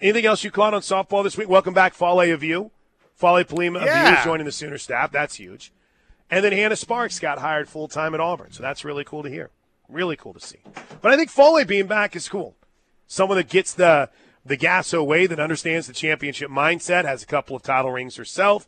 Anything 0.00 0.26
else 0.26 0.42
you 0.42 0.50
caught 0.50 0.74
on 0.74 0.80
softball 0.80 1.22
this 1.22 1.36
week? 1.36 1.48
Welcome 1.48 1.74
back, 1.74 1.94
Fale 1.94 2.16
Aviu. 2.16 2.70
Folly 3.14 3.44
Polima 3.44 3.84
Yeah. 3.84 4.16
Aviu 4.16 4.24
joining 4.24 4.46
the 4.46 4.52
Sooner 4.52 4.78
staff. 4.78 5.12
That's 5.12 5.36
huge. 5.36 5.72
And 6.30 6.44
then 6.44 6.52
Hannah 6.52 6.76
Sparks 6.76 7.18
got 7.18 7.38
hired 7.38 7.68
full 7.68 7.88
time 7.88 8.14
at 8.14 8.20
Auburn. 8.20 8.52
So 8.52 8.62
that's 8.62 8.84
really 8.84 9.04
cool 9.04 9.22
to 9.22 9.28
hear. 9.28 9.50
Really 9.88 10.16
cool 10.16 10.32
to 10.32 10.40
see. 10.40 10.60
But 11.02 11.12
I 11.12 11.16
think 11.16 11.30
Fale 11.30 11.64
being 11.64 11.86
back 11.86 12.16
is 12.16 12.28
cool. 12.28 12.54
Someone 13.06 13.36
that 13.36 13.48
gets 13.48 13.74
the 13.74 14.08
the 14.44 14.56
Gasso 14.56 14.98
away, 15.00 15.26
that 15.26 15.38
understands 15.38 15.86
the 15.86 15.92
championship 15.92 16.50
mindset, 16.50 17.04
has 17.04 17.22
a 17.22 17.26
couple 17.26 17.54
of 17.54 17.62
title 17.62 17.90
rings 17.90 18.16
herself, 18.16 18.66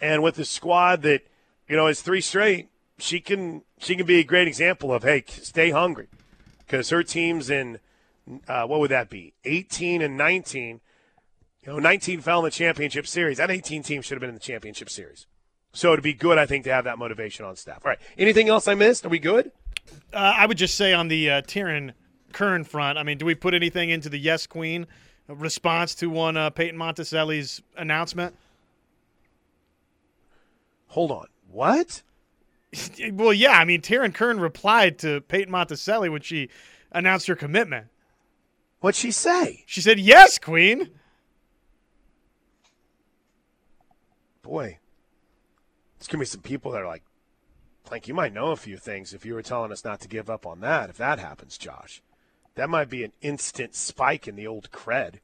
and 0.00 0.22
with 0.22 0.38
a 0.38 0.44
squad 0.44 1.02
that 1.02 1.22
you 1.68 1.76
know 1.76 1.86
is 1.86 2.02
three 2.02 2.20
straight, 2.20 2.68
she 2.98 3.20
can 3.20 3.62
she 3.78 3.96
can 3.96 4.06
be 4.06 4.18
a 4.20 4.24
great 4.24 4.48
example 4.48 4.92
of 4.92 5.02
hey, 5.02 5.24
stay 5.26 5.70
hungry, 5.70 6.08
because 6.58 6.90
her 6.90 7.02
teams 7.02 7.50
in 7.50 7.78
uh, 8.48 8.64
what 8.66 8.80
would 8.80 8.90
that 8.90 9.10
be, 9.10 9.34
eighteen 9.44 10.02
and 10.02 10.16
nineteen. 10.16 10.80
You 11.66 11.72
know, 11.72 11.78
19 11.78 12.20
fell 12.20 12.40
in 12.40 12.44
the 12.44 12.50
championship 12.50 13.06
series. 13.06 13.38
That 13.38 13.50
18 13.50 13.82
team 13.82 14.02
should 14.02 14.16
have 14.16 14.20
been 14.20 14.28
in 14.28 14.34
the 14.34 14.40
championship 14.40 14.90
series. 14.90 15.26
So 15.72 15.92
it'd 15.92 16.02
be 16.02 16.12
good, 16.12 16.36
I 16.36 16.44
think, 16.44 16.64
to 16.64 16.72
have 16.72 16.84
that 16.84 16.98
motivation 16.98 17.46
on 17.46 17.56
staff. 17.56 17.80
All 17.84 17.88
right. 17.88 17.98
Anything 18.18 18.50
else 18.50 18.68
I 18.68 18.74
missed? 18.74 19.06
Are 19.06 19.08
we 19.08 19.18
good? 19.18 19.50
Uh, 20.12 20.34
I 20.36 20.46
would 20.46 20.58
just 20.58 20.76
say 20.76 20.92
on 20.92 21.08
the 21.08 21.30
uh, 21.30 21.42
Taryn 21.42 21.92
Kern 22.32 22.64
front, 22.64 22.98
I 22.98 23.02
mean, 23.02 23.18
do 23.18 23.24
we 23.24 23.34
put 23.34 23.54
anything 23.54 23.90
into 23.90 24.08
the 24.08 24.18
Yes 24.18 24.46
Queen 24.46 24.86
response 25.26 25.94
to 25.96 26.08
one 26.08 26.36
uh, 26.36 26.50
Paytn 26.50 26.74
Monticelli's 26.74 27.62
announcement? 27.76 28.36
Hold 30.88 31.10
on. 31.10 31.26
What? 31.54 32.02
Well, 33.12 33.32
yeah, 33.32 33.52
I 33.52 33.64
mean, 33.64 33.80
Taryn 33.80 34.12
Kern 34.12 34.40
replied 34.40 34.98
to 34.98 35.20
Paytn 35.20 35.48
Monticelli 35.48 36.10
when 36.10 36.22
she 36.22 36.48
announced 36.90 37.28
her 37.28 37.36
commitment. 37.36 37.86
What'd 38.80 38.98
she 38.98 39.12
say? 39.12 39.62
She 39.64 39.80
said, 39.80 40.00
Yes, 40.00 40.38
Queen. 40.38 40.90
Boy, 44.42 44.78
there's 45.98 46.08
going 46.08 46.18
to 46.18 46.18
be 46.18 46.24
some 46.24 46.40
people 46.40 46.72
that 46.72 46.82
are 46.82 46.86
like, 46.88 47.04
Plank, 47.84 48.08
you 48.08 48.14
might 48.14 48.34
know 48.34 48.50
a 48.50 48.56
few 48.56 48.76
things 48.76 49.14
if 49.14 49.24
you 49.24 49.34
were 49.34 49.42
telling 49.42 49.70
us 49.70 49.84
not 49.84 50.00
to 50.00 50.08
give 50.08 50.28
up 50.28 50.44
on 50.44 50.58
that. 50.60 50.90
If 50.90 50.96
that 50.96 51.20
happens, 51.20 51.56
Josh, 51.56 52.02
that 52.56 52.68
might 52.68 52.90
be 52.90 53.04
an 53.04 53.12
instant 53.22 53.76
spike 53.76 54.26
in 54.26 54.34
the 54.34 54.48
old 54.48 54.72
cred. 54.72 55.20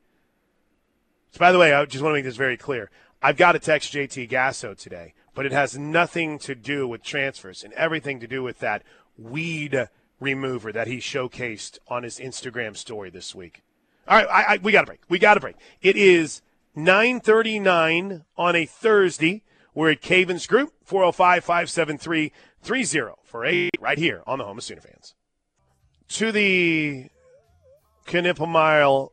So, 1.32 1.40
by 1.40 1.50
the 1.50 1.58
way, 1.58 1.72
I 1.72 1.84
just 1.86 2.04
want 2.04 2.12
to 2.12 2.18
make 2.18 2.24
this 2.24 2.36
very 2.36 2.56
clear. 2.56 2.90
I've 3.20 3.36
got 3.36 3.52
to 3.52 3.58
text 3.58 3.92
JT 3.92 4.30
Gasso 4.30 4.78
today, 4.78 5.14
but 5.40 5.46
it 5.46 5.52
has 5.52 5.78
nothing 5.78 6.38
to 6.38 6.54
do 6.54 6.86
with 6.86 7.02
transfers 7.02 7.64
and 7.64 7.72
everything 7.72 8.20
to 8.20 8.26
do 8.26 8.42
with 8.42 8.58
that 8.58 8.82
weed 9.16 9.88
remover 10.20 10.70
that 10.70 10.86
he 10.86 10.98
showcased 10.98 11.78
on 11.88 12.02
his 12.02 12.18
Instagram 12.18 12.76
story 12.76 13.08
this 13.08 13.34
week. 13.34 13.62
All 14.06 14.18
right, 14.18 14.28
I, 14.28 14.42
I, 14.42 14.58
we 14.58 14.70
got 14.70 14.82
to 14.82 14.86
break. 14.86 15.00
We 15.08 15.18
got 15.18 15.32
to 15.32 15.40
break. 15.40 15.56
It 15.80 15.96
is 15.96 16.42
9:39 16.76 18.26
on 18.36 18.54
a 18.54 18.66
Thursday. 18.66 19.42
We're 19.74 19.92
at 19.92 20.02
Cavens 20.02 20.46
Group 20.46 20.74
405-573-30 20.86 23.14
for 23.24 23.46
eight 23.46 23.70
right 23.80 23.96
here 23.96 24.22
on 24.26 24.40
the 24.40 24.44
home 24.44 24.58
of 24.58 24.64
Sooner 24.64 24.82
fans. 24.82 25.14
To 26.08 26.32
the 26.32 27.08
Knippelmeyer 28.04 29.08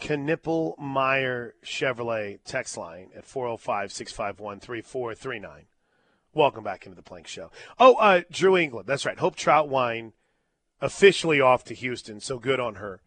Knippelmeyer 0.00 1.52
Chevrolet 1.64 2.40
text 2.44 2.76
line 2.76 3.10
at 3.16 3.26
405-651-3439. 3.26 5.62
Welcome 6.34 6.64
back 6.64 6.86
into 6.86 6.96
the 6.96 7.02
Plank 7.02 7.26
Show. 7.26 7.50
Oh, 7.78 7.94
uh, 7.94 8.22
Drew 8.30 8.56
England. 8.56 8.86
That's 8.86 9.06
right. 9.06 9.18
Hope 9.18 9.36
Trautwein 9.36 10.12
officially 10.80 11.40
off 11.40 11.64
to 11.64 11.74
Houston. 11.74 12.20
So 12.20 12.38
good 12.38 12.60
on 12.60 12.76
her. 12.76 13.00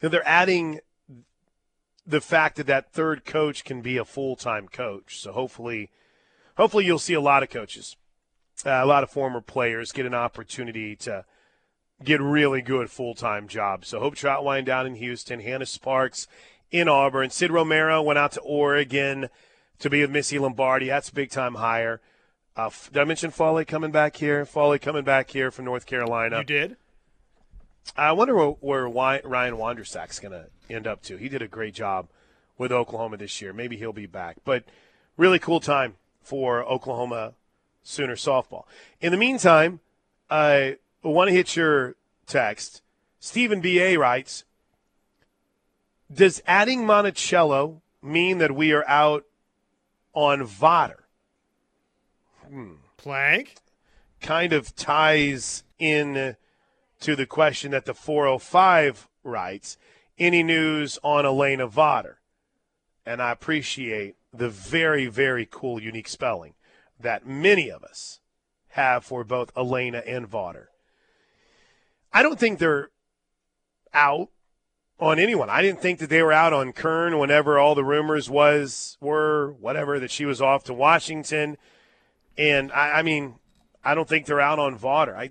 You 0.00 0.06
know, 0.06 0.10
they're 0.10 0.28
adding 0.28 0.80
the 2.06 2.20
fact 2.20 2.56
that 2.56 2.66
that 2.66 2.92
third 2.92 3.24
coach 3.24 3.64
can 3.64 3.80
be 3.80 3.96
a 3.96 4.04
full-time 4.04 4.68
coach. 4.68 5.20
So 5.20 5.32
hopefully, 5.32 5.90
hopefully 6.56 6.84
you'll 6.84 6.98
see 6.98 7.14
a 7.14 7.20
lot 7.20 7.42
of 7.42 7.50
coaches, 7.50 7.96
uh, 8.66 8.70
a 8.70 8.86
lot 8.86 9.02
of 9.02 9.10
former 9.10 9.40
players 9.40 9.92
get 9.92 10.06
an 10.06 10.14
opportunity 10.14 10.96
to 10.96 11.24
get 12.04 12.20
really 12.20 12.62
good 12.62 12.90
full-time 12.90 13.48
jobs. 13.48 13.88
So 13.88 14.00
Hope 14.00 14.14
Trautwein 14.14 14.64
down 14.64 14.86
in 14.86 14.94
Houston, 14.96 15.40
Hannah 15.40 15.66
Sparks 15.66 16.26
in 16.70 16.88
Auburn, 16.88 17.30
Sid 17.30 17.50
Romero 17.50 18.02
went 18.02 18.18
out 18.18 18.32
to 18.32 18.40
Oregon 18.40 19.28
to 19.78 19.90
be 19.90 20.00
with 20.00 20.10
Missy 20.10 20.38
Lombardi. 20.38 20.88
That's 20.88 21.08
a 21.08 21.14
big-time 21.14 21.54
hire. 21.54 22.00
Uh, 22.56 22.70
did 22.92 23.00
I 23.00 23.04
mention 23.04 23.30
Foley 23.30 23.64
coming 23.64 23.90
back 23.90 24.16
here? 24.16 24.44
Foley 24.44 24.78
coming 24.78 25.04
back 25.04 25.30
here 25.30 25.50
from 25.50 25.64
North 25.64 25.86
Carolina. 25.86 26.38
You 26.38 26.44
did? 26.44 26.76
I 27.96 28.12
wonder 28.12 28.34
where, 28.34 28.50
where 28.60 28.88
Ryan 28.88 29.56
Wandersack's 29.56 30.20
going 30.20 30.32
to 30.32 30.46
end 30.70 30.86
up 30.86 31.02
to. 31.02 31.16
He 31.16 31.28
did 31.28 31.42
a 31.42 31.48
great 31.48 31.74
job 31.74 32.08
with 32.56 32.72
Oklahoma 32.72 33.16
this 33.16 33.42
year. 33.42 33.52
Maybe 33.52 33.76
he'll 33.76 33.92
be 33.92 34.06
back. 34.06 34.36
But 34.44 34.64
really 35.16 35.38
cool 35.38 35.60
time 35.60 35.94
for 36.22 36.64
Oklahoma 36.64 37.34
Sooner 37.86 38.16
softball. 38.16 38.64
In 39.02 39.12
the 39.12 39.18
meantime, 39.18 39.80
I 41.04 41.08
want 41.08 41.28
to 41.28 41.34
hit 41.34 41.54
your 41.54 41.96
text. 42.26 42.80
Stephen 43.20 43.60
B.A. 43.60 43.98
writes 43.98 44.44
Does 46.12 46.42
adding 46.46 46.84
Monticelli 46.84 47.80
mean 48.02 48.38
that 48.38 48.52
we 48.52 48.72
are 48.72 48.88
out 48.88 49.24
on 50.14 50.40
Vawter? 50.40 51.00
Hmm. 52.48 52.74
Plank? 52.96 53.56
kind 54.24 54.54
of 54.54 54.74
ties 54.74 55.64
in 55.78 56.34
to 57.00 57.14
the 57.14 57.26
question 57.26 57.72
that 57.72 57.84
the 57.84 57.92
405 57.92 59.06
writes 59.22 59.76
any 60.18 60.42
news 60.42 60.98
on 61.02 61.24
Alana 61.26 61.70
Vawter? 61.70 62.14
And 63.04 63.20
I 63.20 63.30
appreciate 63.32 64.16
the 64.32 64.48
very, 64.48 65.06
very 65.06 65.46
cool, 65.50 65.80
unique 65.80 66.08
spelling 66.08 66.54
that 66.98 67.26
many 67.26 67.70
of 67.70 67.84
us 67.84 68.20
have 68.68 69.04
for 69.04 69.24
both 69.24 69.52
Alana 69.54 70.02
and 70.06 70.26
Vawter. 70.26 70.68
I 72.14 72.22
don't 72.22 72.38
think 72.38 72.60
they're 72.60 72.90
out 73.92 74.30
on 75.00 75.18
anyone. 75.18 75.50
I 75.50 75.60
didn't 75.60 75.80
think 75.80 75.98
that 75.98 76.08
they 76.08 76.22
were 76.22 76.32
out 76.32 76.52
on 76.52 76.72
Kern 76.72 77.18
whenever 77.18 77.58
all 77.58 77.74
the 77.74 77.84
rumors 77.84 78.30
was 78.30 78.96
were 79.00 79.52
whatever 79.58 79.98
that 79.98 80.12
she 80.12 80.24
was 80.24 80.40
off 80.40 80.62
to 80.64 80.74
Washington. 80.74 81.58
And 82.38 82.70
I, 82.70 83.00
I 83.00 83.02
mean, 83.02 83.34
I 83.84 83.96
don't 83.96 84.08
think 84.08 84.26
they're 84.26 84.40
out 84.40 84.60
on 84.60 84.78
Vawter. 84.78 85.16
I, 85.16 85.30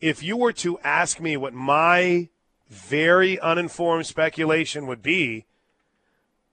if 0.00 0.22
you 0.22 0.38
were 0.38 0.54
to 0.54 0.78
ask 0.80 1.20
me 1.20 1.36
what 1.36 1.52
my 1.52 2.30
very 2.70 3.38
uninformed 3.38 4.06
speculation 4.06 4.86
would 4.86 5.02
be, 5.02 5.44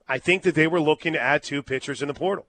I 0.10 0.20
think 0.20 0.44
that 0.44 0.56
they 0.56 0.68
were 0.68 0.82
looking 0.82 1.14
to 1.14 1.22
add 1.22 1.44
two 1.44 1.64
pitchers 1.64 2.02
in 2.02 2.10
the 2.10 2.14
portal. 2.14 2.48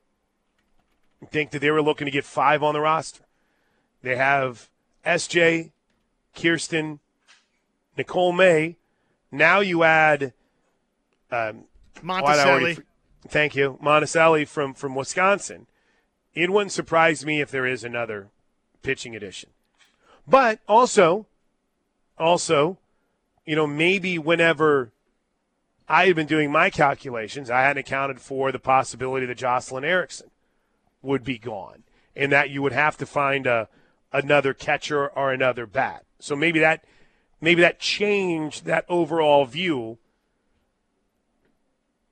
I 1.23 1.27
think 1.27 1.53
that 1.53 1.61
they 1.61 1.71
were 1.71 1.83
looking 1.83 2.07
to 2.07 2.11
get 2.11 2.25
five 2.25 2.63
on 2.63 2.75
the 2.75 2.81
roster. 2.81 3.25
They 4.03 4.17
have 4.17 4.69
SJ, 5.05 5.71
Kierston, 6.39 7.01
Nicole 7.97 8.33
May. 8.33 8.77
Now 9.33 9.61
you 9.61 9.83
add 9.83 10.33
um, 11.31 11.65
Monticelli. 12.03 12.83
Thank 13.27 13.57
you, 13.57 13.79
Monticelli 13.83 14.47
from 14.47 14.73
from 14.73 14.95
Wisconsin. 14.95 15.67
It 16.35 16.51
wouldn't 16.51 16.73
surprise 16.73 17.27
me 17.27 17.41
if 17.41 17.51
there 17.51 17.67
is 17.67 17.83
another 17.83 18.29
pitching 18.83 19.17
addition, 19.17 19.51
but 20.27 20.61
also, 20.69 21.27
also, 22.17 22.79
you 23.45 23.57
know, 23.57 23.67
maybe 23.67 24.19
whenever 24.19 24.93
I 25.89 26.07
had 26.07 26.15
been 26.15 26.29
doing 26.29 26.53
my 26.53 26.71
calculations, 26.71 27.51
I 27.51 27.63
hadn't 27.63 27.81
accounted 27.81 28.21
for 28.21 28.53
the 28.53 28.61
possibility 28.61 29.27
that 29.27 29.39
Jocelyn 29.39 29.85
Erickson 29.85 30.31
would 31.03 31.25
be 31.25 31.39
gone, 31.39 31.83
and 32.15 32.31
that 32.31 32.51
you 32.51 32.63
would 32.63 32.73
have 32.73 32.97
to 32.99 33.07
find 33.07 33.47
a 33.47 33.69
another 34.13 34.55
catcher 34.55 35.09
or 35.09 35.33
another 35.33 35.67
bat. 35.67 36.05
So 36.19 36.35
maybe 36.37 36.59
that 36.61 36.85
maybe 37.41 37.63
that 37.63 37.79
changed 37.79 38.65
that 38.65 38.85
overall 38.89 39.45
view 39.45 39.99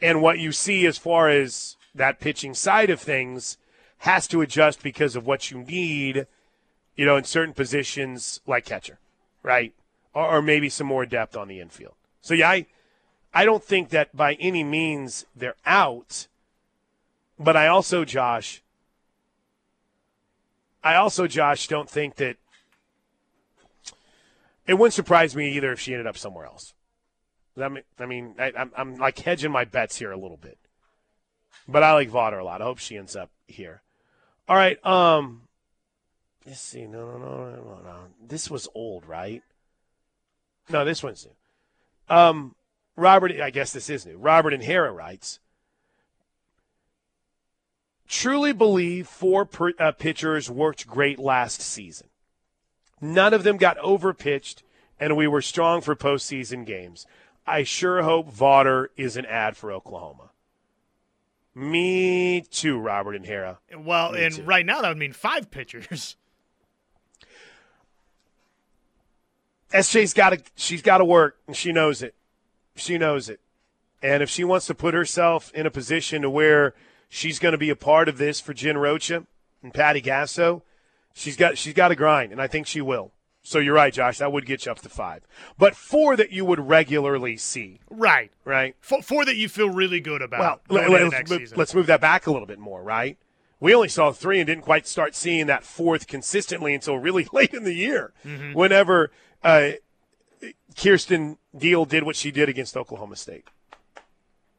and 0.00 0.22
what 0.22 0.38
you 0.38 0.52
see 0.52 0.86
as 0.86 0.98
far 0.98 1.28
as 1.28 1.76
that 1.94 2.20
pitching 2.20 2.54
side 2.54 2.90
of 2.90 3.00
things 3.00 3.56
has 3.98 4.28
to 4.28 4.42
adjust 4.42 4.82
because 4.82 5.16
of 5.16 5.26
what 5.26 5.50
you 5.50 5.58
need, 5.58 6.26
you 6.94 7.06
know, 7.06 7.16
in 7.16 7.24
certain 7.24 7.54
positions 7.54 8.40
like 8.46 8.66
catcher, 8.66 8.98
right? 9.42 9.74
Or, 10.14 10.36
or 10.36 10.42
maybe 10.42 10.68
some 10.68 10.86
more 10.86 11.06
depth 11.06 11.36
on 11.36 11.48
the 11.48 11.60
infield. 11.60 11.94
So 12.20 12.34
yeah, 12.34 12.50
I 12.50 12.66
I 13.32 13.44
don't 13.44 13.62
think 13.62 13.90
that 13.90 14.16
by 14.16 14.34
any 14.34 14.64
means 14.64 15.26
they're 15.34 15.56
out, 15.66 16.26
but 17.38 17.56
I 17.56 17.66
also, 17.66 18.04
Josh, 18.04 18.62
I 20.82 20.94
also, 20.94 21.26
Josh, 21.26 21.68
don't 21.68 21.90
think 21.90 22.16
that 22.16 22.36
it 24.66 24.74
wouldn't 24.74 24.94
surprise 24.94 25.36
me 25.36 25.52
either 25.52 25.72
if 25.72 25.80
she 25.80 25.92
ended 25.92 26.06
up 26.06 26.18
somewhere 26.18 26.46
else. 26.46 26.74
I 27.60 27.68
mean, 27.68 27.82
I 27.98 28.06
mean, 28.06 28.34
I, 28.38 28.52
I'm, 28.56 28.72
I'm 28.76 28.96
like 28.96 29.18
hedging 29.18 29.50
my 29.50 29.64
bets 29.64 29.96
here 29.96 30.12
a 30.12 30.18
little 30.18 30.36
bit, 30.36 30.58
but 31.66 31.82
I 31.82 31.92
like 31.94 32.10
Vawter 32.10 32.40
a 32.40 32.44
lot. 32.44 32.60
I 32.60 32.64
hope 32.64 32.78
she 32.78 32.96
ends 32.96 33.16
up 33.16 33.30
here. 33.46 33.82
All 34.48 34.56
right. 34.56 34.84
Um, 34.84 35.42
let's 36.44 36.60
see. 36.60 36.86
No, 36.86 37.06
no, 37.06 37.18
no, 37.18 37.50
no, 37.50 37.56
no, 37.56 37.80
no. 37.82 37.98
This 38.26 38.50
was 38.50 38.68
old, 38.74 39.06
right? 39.06 39.42
No, 40.68 40.84
this 40.84 41.02
one's 41.02 41.26
new. 41.26 42.14
Um, 42.14 42.54
Robert, 42.96 43.32
I 43.40 43.50
guess 43.50 43.72
this 43.72 43.90
is 43.90 44.06
new. 44.06 44.18
Robert 44.18 44.52
and 44.52 44.62
Hera 44.62 44.92
writes. 44.92 45.40
truly 48.08 48.52
believe 48.52 49.08
four 49.08 49.44
per, 49.44 49.72
uh, 49.78 49.92
pitchers 49.92 50.50
worked 50.50 50.86
great 50.86 51.18
last 51.18 51.60
season. 51.60 52.08
None 53.00 53.34
of 53.34 53.44
them 53.44 53.56
got 53.56 53.78
overpitched, 53.78 54.62
and 54.98 55.16
we 55.16 55.26
were 55.26 55.42
strong 55.42 55.80
for 55.80 55.94
postseason 55.94 56.64
games. 56.64 57.06
I 57.46 57.62
sure 57.62 58.02
hope 58.02 58.32
Vawter 58.32 58.86
is 58.96 59.16
an 59.16 59.26
ad 59.26 59.56
for 59.56 59.70
Oklahoma. 59.70 60.30
Me 61.54 62.42
too, 62.50 62.78
Robert 62.78 63.14
and 63.14 63.24
Hera. 63.26 63.58
Well, 63.76 64.12
Me 64.12 64.24
and 64.24 64.34
too. 64.34 64.42
right 64.42 64.66
now 64.66 64.82
that 64.82 64.88
would 64.88 64.98
mean 64.98 65.12
five 65.12 65.50
pitchers. 65.50 66.16
SJ's 69.72 70.14
got 70.14 70.30
to 70.30 70.42
she's 70.54 70.82
got 70.82 70.98
to 70.98 71.04
work 71.04 71.38
and 71.46 71.56
she 71.56 71.72
knows 71.72 72.02
it. 72.02 72.14
She 72.76 72.98
knows 72.98 73.28
it. 73.28 73.40
And 74.02 74.22
if 74.22 74.30
she 74.30 74.44
wants 74.44 74.66
to 74.66 74.74
put 74.74 74.94
herself 74.94 75.50
in 75.54 75.66
a 75.66 75.70
position 75.70 76.22
to 76.22 76.30
where 76.30 76.74
she's 77.08 77.38
going 77.38 77.52
to 77.52 77.58
be 77.58 77.70
a 77.70 77.76
part 77.76 78.08
of 78.08 78.18
this 78.18 78.40
for 78.40 78.52
Jen 78.54 78.76
Rocha 78.78 79.24
and 79.62 79.72
Patty 79.74 80.02
Gasso, 80.02 80.62
she's 81.16 81.36
got 81.36 81.58
she's 81.58 81.74
got 81.74 81.88
to 81.88 81.96
grind 81.96 82.30
and 82.30 82.40
I 82.40 82.46
think 82.46 82.66
she 82.68 82.80
will. 82.80 83.10
So 83.42 83.58
you're 83.60 83.74
right, 83.74 83.92
Josh, 83.92 84.18
that 84.18 84.32
would 84.32 84.44
get 84.44 84.66
you 84.66 84.72
up 84.72 84.80
to 84.80 84.88
5. 84.88 85.22
But 85.56 85.76
four 85.76 86.16
that 86.16 86.32
you 86.32 86.44
would 86.44 86.58
regularly 86.58 87.36
see, 87.36 87.78
Right. 87.88 88.32
right? 88.44 88.74
Four, 88.80 89.02
four 89.02 89.24
that 89.24 89.36
you 89.36 89.48
feel 89.48 89.70
really 89.70 90.00
good 90.00 90.20
about. 90.20 90.62
Well, 90.68 90.90
let, 90.90 91.00
us 91.02 91.12
next 91.12 91.30
move, 91.30 91.38
season. 91.42 91.56
let's 91.58 91.72
move 91.72 91.86
that 91.86 92.00
back 92.00 92.26
a 92.26 92.32
little 92.32 92.46
bit 92.48 92.58
more, 92.58 92.82
right? 92.82 93.16
We 93.60 93.72
only 93.72 93.86
saw 93.88 94.10
three 94.10 94.40
and 94.40 94.48
didn't 94.48 94.64
quite 94.64 94.86
start 94.88 95.14
seeing 95.14 95.46
that 95.46 95.62
fourth 95.62 96.08
consistently 96.08 96.74
until 96.74 96.98
really 96.98 97.28
late 97.32 97.54
in 97.54 97.62
the 97.62 97.72
year, 97.72 98.12
Mm-hmm. 98.24 98.52
whenever 98.54 99.12
uh, 99.44 99.70
Kierston 100.74 101.36
Deal 101.56 101.84
did 101.84 102.02
what 102.02 102.16
she 102.16 102.30
did 102.32 102.48
against 102.48 102.76
Oklahoma 102.76 103.14
State. 103.14 103.46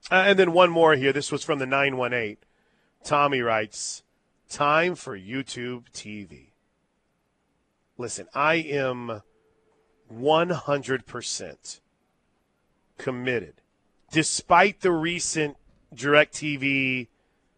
Uh, 0.09 0.23
and 0.27 0.39
then 0.39 0.53
one 0.53 0.69
more 0.69 0.95
here. 0.95 1.11
This 1.11 1.29
was 1.31 1.43
from 1.43 1.59
the 1.59 1.65
918. 1.65 2.37
Tommy 3.03 3.41
writes, 3.41 4.03
Time 4.49 4.95
for 4.95 5.17
YouTube 5.19 5.89
TV. 5.93 6.46
Listen, 7.97 8.27
I 8.33 8.55
am 8.55 9.21
100% 10.13 11.79
committed, 12.97 13.53
despite 14.11 14.81
the 14.81 14.91
recent 14.91 15.57
DirecTV 15.95 17.07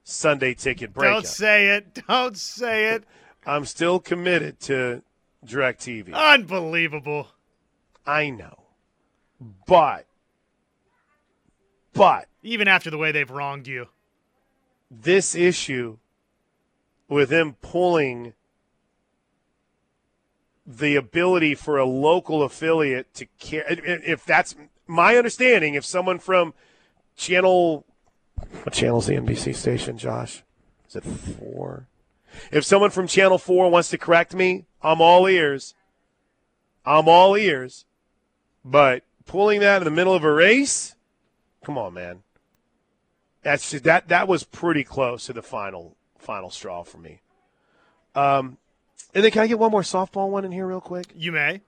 Sunday 0.04 0.54
ticket 0.54 0.94
breakup. 0.94 1.24
Don't 1.24 1.28
say 1.28 1.70
it. 1.70 2.04
Don't 2.08 2.38
say 2.38 2.92
it. 2.92 3.04
I'm 3.46 3.66
still 3.66 4.00
committed 4.00 4.60
to 4.62 5.02
DirecTV. 5.46 6.14
Unbelievable. 6.14 7.28
I 8.06 8.30
know. 8.30 8.64
But, 9.68 10.06
but 11.94 12.28
Even 12.44 12.68
after 12.68 12.90
the 12.90 12.98
way 12.98 13.12
they've 13.12 13.30
wronged 13.30 13.68
you. 13.68 13.88
this 14.92 15.36
issue 15.36 15.98
with 17.08 17.30
them 17.30 17.56
pulling 17.62 18.34
the 20.72 20.96
ability 20.96 21.56
for 21.56 21.80
a 21.80 21.86
local 21.86 22.44
affiliate 22.44 23.12
to 23.16 23.26
care 23.40 23.66
if 23.68 24.24
that's 24.24 24.56
my 24.86 25.16
understanding 25.16 25.74
if 25.74 25.84
someone 25.84 26.20
from 26.20 26.54
channel 27.16 27.86
what 28.64 28.74
channel's 28.74 29.08
the 29.08 29.16
NBC 29.16 29.56
station 29.56 29.98
Josh? 29.98 30.44
Is 30.88 30.96
it 30.96 31.04
4 31.04 31.88
if 32.52 32.64
someone 32.64 32.92
from 32.92 33.08
channel 33.08 33.40
4 33.40 33.72
wants 33.72 33.90
to 33.90 33.98
correct 33.98 34.36
me 34.36 34.66
I'm 34.82 35.02
all 35.02 35.28
ears. 35.28 35.74
I'm 36.86 37.10
all 37.10 37.36
ears. 37.36 37.86
But 38.64 39.04
pulling 39.26 39.62
that 39.62 39.82
in 39.82 39.86
the 39.86 39.92
middle 39.92 40.14
of 40.14 40.24
a 40.24 40.32
race 40.32 40.96
come 41.66 41.78
on 41.78 41.94
man. 41.94 42.24
That's 43.42 43.72
just, 43.72 43.84
that 43.86 44.10
that 44.10 44.28
was 44.28 44.44
pretty 44.44 44.84
close 44.84 45.26
to 45.26 45.34
the 45.34 45.42
final 45.42 45.96
final 46.18 46.52
straw 46.52 46.84
for 46.84 47.00
me. 47.00 47.22
Um, 48.14 48.58
and 49.14 49.24
then 49.24 49.32
can 49.32 49.42
I 49.44 49.48
get 49.48 49.60
one 49.60 49.72
more 49.72 49.82
softball 49.82 50.30
one 50.30 50.46
in 50.46 50.52
here 50.52 50.68
real 50.68 50.82
quick? 50.82 51.08
You 51.16 51.32
may. 51.32 51.62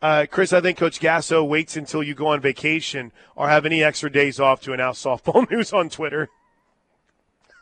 Uh, 0.00 0.26
Chris, 0.28 0.52
I 0.52 0.60
think 0.60 0.78
Coach 0.78 0.98
Gasso 0.98 1.46
waits 1.46 1.76
until 1.76 2.02
you 2.02 2.14
go 2.14 2.26
on 2.28 2.40
vacation 2.40 3.12
or 3.36 3.48
have 3.48 3.64
any 3.64 3.84
extra 3.84 4.10
days 4.10 4.40
off 4.40 4.60
to 4.62 4.72
announce 4.72 5.02
softball 5.02 5.48
news 5.50 5.72
on 5.72 5.88
Twitter. 5.88 6.28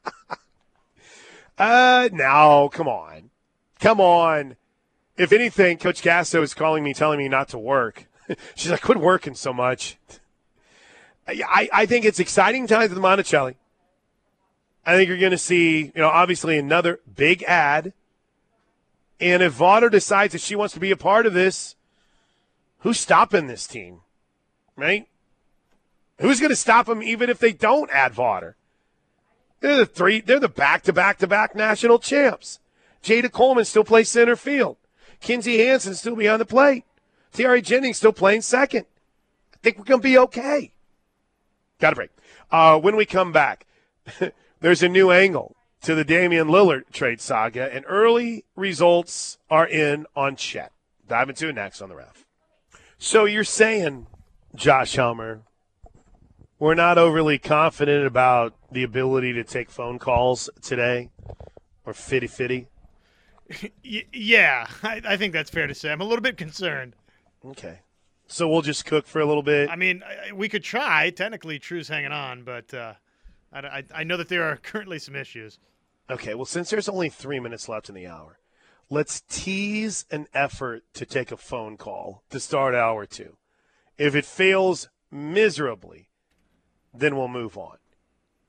uh, 1.59 2.09
no, 2.13 2.71
come 2.73 2.89
on, 2.89 3.31
come 3.79 4.01
on. 4.01 4.57
If 5.19 5.33
anything, 5.33 5.77
Coach 5.77 6.01
Gasso 6.01 6.43
is 6.43 6.55
calling 6.55 6.83
me, 6.83 6.95
telling 6.95 7.19
me 7.19 7.29
not 7.29 7.49
to 7.51 7.59
work. 7.59 8.07
She's 8.55 8.71
like, 8.71 8.81
quit 8.81 8.99
working 8.99 9.35
so 9.35 9.53
much. 9.53 9.99
I, 11.29 11.69
I 11.73 11.87
think 11.87 12.07
it's 12.07 12.19
exciting 12.19 12.67
times 12.67 12.91
with 12.91 12.99
Monticelli. 12.99 13.57
I 14.87 14.97
think 14.97 15.09
you're 15.09 15.19
going 15.19 15.31
to 15.31 15.39
see, 15.39 15.93
you 15.95 16.01
know, 16.01 16.09
obviously 16.09 16.57
another 16.57 17.01
big 17.15 17.43
ad. 17.43 17.93
And 19.21 19.43
if 19.43 19.59
Vawter 19.59 19.91
decides 19.91 20.33
that 20.33 20.41
she 20.41 20.57
wants 20.57 20.75
to 20.75 20.81
be 20.81 20.91
a 20.91 20.97
part 20.97 21.27
of 21.27 21.35
this, 21.35 21.77
who's 22.79 22.99
stopping 22.99 23.47
this 23.47 23.67
team? 23.67 24.01
Right? 24.77 25.07
Who's 26.21 26.41
going 26.41 26.51
to 26.51 26.57
stop 26.57 26.87
them 26.87 27.03
even 27.03 27.29
if 27.29 27.39
they 27.39 27.53
don't 27.53 27.91
add 27.93 28.15
Vawter? 28.15 28.55
They're 29.61 29.77
the 29.77 29.87
three, 29.87 30.21
they're 30.23 30.41
the 30.41 30.49
back 30.49 30.83
to 30.85 30.93
back 30.93 31.19
to 31.19 31.27
back 31.27 31.55
national 31.55 31.99
champs. 31.99 32.61
Jayda 33.03 33.31
Coleman 33.31 33.67
still 33.67 33.85
plays 33.85 34.09
center 34.09 34.37
field. 34.37 34.77
Kinzie 35.21 35.59
Hansen 35.67 35.95
still 35.95 36.17
behind 36.17 36.41
the 36.41 36.47
plate. 36.47 36.85
Tiare 37.35 37.63
Jennings 37.63 37.99
still 37.99 38.13
playing 38.13 38.41
second. 38.41 38.87
I 39.55 39.57
think 39.63 39.79
we're 39.79 39.85
going 39.85 40.01
to 40.01 40.09
be 40.09 40.19
okay. 40.19 40.73
Got 41.79 41.93
a 41.93 41.97
break. 41.97 42.11
Uh, 42.51 42.79
when 42.79 42.97
we 42.97 43.05
come 43.05 43.33
back, 43.33 43.67
there's 44.61 44.83
a 44.83 44.89
new 44.89 45.11
angle 45.11 45.57
to 45.83 45.95
the 45.95 46.05
Damian 46.05 46.49
Lillard 46.49 46.91
trade 46.93 47.21
saga, 47.21 47.73
and 47.73 47.85
early 47.89 48.45
results 48.57 49.39
are 49.49 49.67
in 49.67 50.07
on 50.15 50.37
Chet. 50.37 50.73
Dive 51.09 51.29
into 51.29 51.49
it 51.49 51.55
next 51.55 51.81
on 51.81 51.89
the 51.89 51.97
ref. 51.97 52.25
So 52.99 53.25
you're 53.25 53.45
saying, 53.45 54.07
Josh 54.55 54.95
Helmer, 54.95 55.43
we're 56.59 56.75
not 56.75 56.99
overly 56.99 57.39
confident 57.39 58.07
about 58.07 58.55
the 58.71 58.83
ability 58.83 59.33
to 59.33 59.43
take 59.43 59.71
phone 59.71 59.99
calls 59.99 60.51
today, 60.61 61.09
or 61.85 61.95
fitty 61.95 62.27
fitty. 62.27 62.69
Yeah, 63.83 64.69
I, 64.85 65.03
I 65.05 65.17
think 65.17 65.33
that's 65.33 65.51
fair 65.51 65.67
to 65.67 65.75
say. 65.75 65.91
I'm 65.91 66.01
a 66.01 66.05
little 66.05 66.23
bit 66.23 66.37
concerned. 66.37 66.95
Okay. 67.45 67.81
So 68.29 68.49
we'll 68.49 68.63
just 68.63 68.85
cook 68.85 69.09
for 69.09 69.21
a 69.21 69.27
little 69.27 69.43
bit. 69.43 69.69
I 69.69 69.75
mean, 69.75 70.05
we 70.33 70.49
could 70.49 70.63
try. 70.63 71.11
Technically, 71.11 71.59
True's 71.59 71.89
hanging 71.89 72.13
on, 72.13 72.45
but 72.45 72.73
uh, 72.73 72.93
I, 73.53 73.59
I, 73.61 73.85
I 73.95 74.05
know 74.05 74.17
that 74.17 74.29
there 74.29 74.45
are 74.45 74.57
currently 74.63 74.99
some 74.99 75.17
issues. 75.17 75.59
Okay, 76.11 76.35
well, 76.35 76.45
since 76.45 76.71
there's 76.71 76.89
only 76.89 77.09
three 77.09 77.41
minutes 77.41 77.69
left 77.69 77.89
in 77.89 77.95
the 77.95 78.07
hour, 78.07 78.39
let's 78.89 79.23
tease 79.29 80.05
an 80.11 80.27
effort 80.35 80.83
to 80.95 81.07
take 81.07 81.31
a 81.31 81.37
phone 81.37 81.77
call 81.77 82.25
to 82.31 82.41
start 82.41 82.75
hour 82.75 83.07
two. 83.07 83.37
If 83.97 84.15
it 84.15 84.25
fails 84.25 84.89
miserably, 85.11 86.09
then 86.93 87.17
we'll 87.17 87.29
move 87.29 87.57
on. 87.57 87.77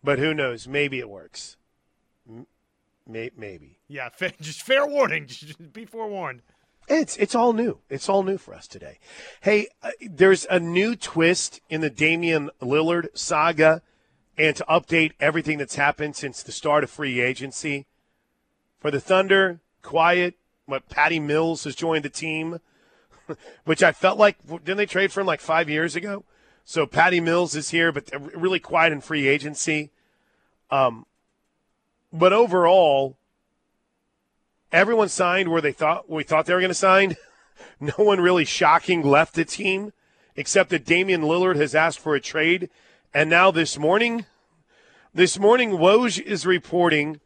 But 0.03 0.17
who 0.19 0.33
knows? 0.33 0.67
Maybe 0.67 0.99
it 0.99 1.09
works. 1.09 1.57
M- 2.27 2.47
may- 3.07 3.31
maybe. 3.37 3.77
Yeah, 3.87 4.09
just 4.41 4.63
fair 4.63 4.85
warning. 4.87 5.25
Just 5.27 5.73
be 5.73 5.85
forewarned. 5.85 6.41
It's 6.87 7.15
it's 7.17 7.35
all 7.35 7.53
new. 7.53 7.77
It's 7.89 8.09
all 8.09 8.23
new 8.23 8.37
for 8.37 8.53
us 8.55 8.67
today. 8.67 8.97
Hey, 9.41 9.67
uh, 9.83 9.91
there's 10.09 10.45
a 10.49 10.59
new 10.59 10.95
twist 10.95 11.61
in 11.69 11.81
the 11.81 11.89
Damian 11.91 12.49
Lillard 12.59 13.07
saga, 13.13 13.81
and 14.41 14.55
to 14.55 14.65
update 14.67 15.11
everything 15.19 15.59
that's 15.59 15.75
happened 15.75 16.15
since 16.15 16.41
the 16.41 16.51
start 16.51 16.83
of 16.83 16.89
free 16.89 17.21
agency 17.21 17.85
for 18.79 18.89
the 18.89 18.99
Thunder, 18.99 19.59
quiet. 19.83 20.33
What 20.65 20.89
Patty 20.89 21.19
Mills 21.19 21.63
has 21.65 21.75
joined 21.75 22.03
the 22.03 22.09
team, 22.09 22.59
which 23.65 23.83
I 23.83 23.91
felt 23.91 24.17
like 24.17 24.37
didn't 24.47 24.77
they 24.77 24.87
trade 24.87 25.11
for 25.11 25.21
him 25.21 25.27
like 25.27 25.41
five 25.41 25.69
years 25.69 25.95
ago? 25.95 26.23
So 26.65 26.87
Patty 26.87 27.19
Mills 27.19 27.55
is 27.55 27.69
here, 27.69 27.91
but 27.91 28.09
really 28.35 28.59
quiet 28.59 28.91
in 28.91 29.01
free 29.01 29.27
agency. 29.27 29.91
Um, 30.71 31.05
but 32.11 32.33
overall, 32.33 33.17
everyone 34.71 35.09
signed 35.09 35.49
where 35.49 35.61
they 35.61 35.71
thought 35.71 36.09
we 36.09 36.23
thought 36.23 36.47
they 36.47 36.55
were 36.55 36.61
going 36.61 36.69
to 36.69 36.75
sign. 36.75 37.15
No 37.79 37.93
one 37.97 38.19
really 38.19 38.45
shocking 38.45 39.03
left 39.03 39.35
the 39.35 39.45
team, 39.45 39.93
except 40.35 40.71
that 40.71 40.85
Damian 40.85 41.21
Lillard 41.21 41.57
has 41.57 41.75
asked 41.75 41.99
for 41.99 42.15
a 42.15 42.21
trade. 42.21 42.71
And 43.13 43.29
now 43.29 43.51
this 43.51 43.77
morning, 43.77 44.25
this 45.13 45.37
morning, 45.37 45.71
Woj 45.71 46.21
is 46.21 46.45
reporting 46.45 47.19